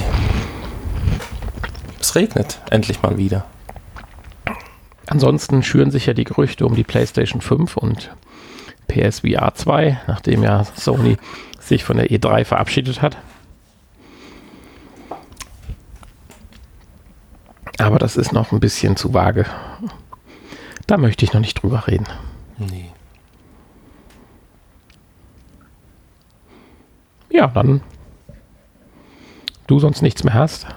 Es 1.99 2.15
regnet 2.15 2.59
endlich 2.69 3.01
mal 3.01 3.17
wieder. 3.17 3.45
Ansonsten 5.07 5.63
schüren 5.63 5.91
sich 5.91 6.07
ja 6.07 6.13
die 6.13 6.23
Gerüchte 6.23 6.65
um 6.65 6.75
die 6.75 6.83
PlayStation 6.83 7.41
5 7.41 7.77
und 7.77 8.11
PSVR 8.87 9.53
2, 9.53 10.01
nachdem 10.07 10.43
ja 10.43 10.63
Sony 10.63 11.17
sich 11.59 11.83
von 11.83 11.97
der 11.97 12.09
E3 12.09 12.45
verabschiedet 12.45 13.01
hat. 13.01 13.17
Aber 17.77 17.99
das 17.99 18.15
ist 18.15 18.31
noch 18.31 18.51
ein 18.51 18.59
bisschen 18.59 18.95
zu 18.95 19.13
vage. 19.13 19.45
Da 20.87 20.97
möchte 20.97 21.25
ich 21.25 21.33
noch 21.33 21.41
nicht 21.41 21.61
drüber 21.61 21.87
reden. 21.87 22.07
Nee. 22.57 22.91
Ja, 27.29 27.47
dann. 27.47 27.81
Du 29.67 29.79
sonst 29.79 30.01
nichts 30.01 30.23
mehr 30.23 30.35
hast? 30.35 30.67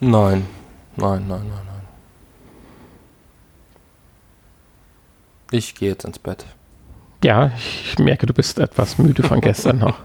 Nein. 0.00 0.46
Nein, 0.96 1.26
nein, 1.26 1.48
nein, 1.48 1.48
nein. 1.48 1.82
Ich 5.50 5.74
gehe 5.74 5.90
jetzt 5.90 6.04
ins 6.04 6.18
Bett. 6.18 6.46
Ja, 7.24 7.52
ich 7.56 7.98
merke, 7.98 8.26
du 8.26 8.34
bist 8.34 8.58
etwas 8.58 8.98
müde 8.98 9.22
von 9.22 9.40
gestern 9.40 9.78
noch. 9.78 9.98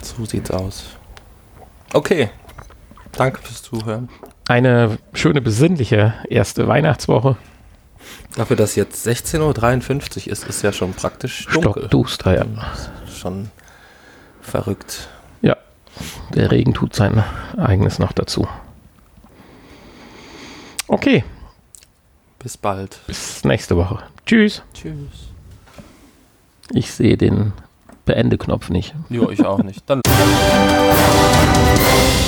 So 0.00 0.24
sieht's 0.24 0.52
aus. 0.52 0.84
Okay. 1.92 2.30
Danke 3.10 3.42
fürs 3.42 3.62
Zuhören. 3.64 4.08
Eine 4.46 4.98
schöne, 5.14 5.40
besinnliche 5.40 6.14
erste 6.30 6.68
Weihnachtswoche. 6.68 7.36
Dafür, 8.36 8.54
dass 8.54 8.76
jetzt 8.76 9.04
16.53 9.04 10.26
Uhr 10.26 10.32
ist, 10.32 10.44
ist 10.44 10.62
ja 10.62 10.72
schon 10.72 10.92
praktisch 10.92 11.46
dunkel. 11.46 11.72
Stockduster, 11.72 12.36
ja. 12.36 12.46
Schon 13.20 13.50
verrückt. 14.42 15.08
Ja, 15.42 15.56
der 16.32 16.52
Regen 16.52 16.72
tut 16.72 16.94
sein 16.94 17.24
eigenes 17.56 17.98
noch 17.98 18.12
dazu. 18.12 18.46
Okay, 20.86 21.24
bis 22.46 22.56
bald. 22.56 23.00
Bis 23.08 23.42
nächste 23.42 23.76
Woche. 23.76 23.98
Tschüss. 24.24 24.62
Tschüss. 24.72 25.32
Ich 26.70 26.92
sehe 26.92 27.16
den 27.16 27.52
Beende-Knopf 28.04 28.70
nicht. 28.70 28.94
Ja, 29.08 29.28
ich 29.30 29.44
auch 29.44 29.64
nicht. 29.64 29.82
Dann. 29.90 30.00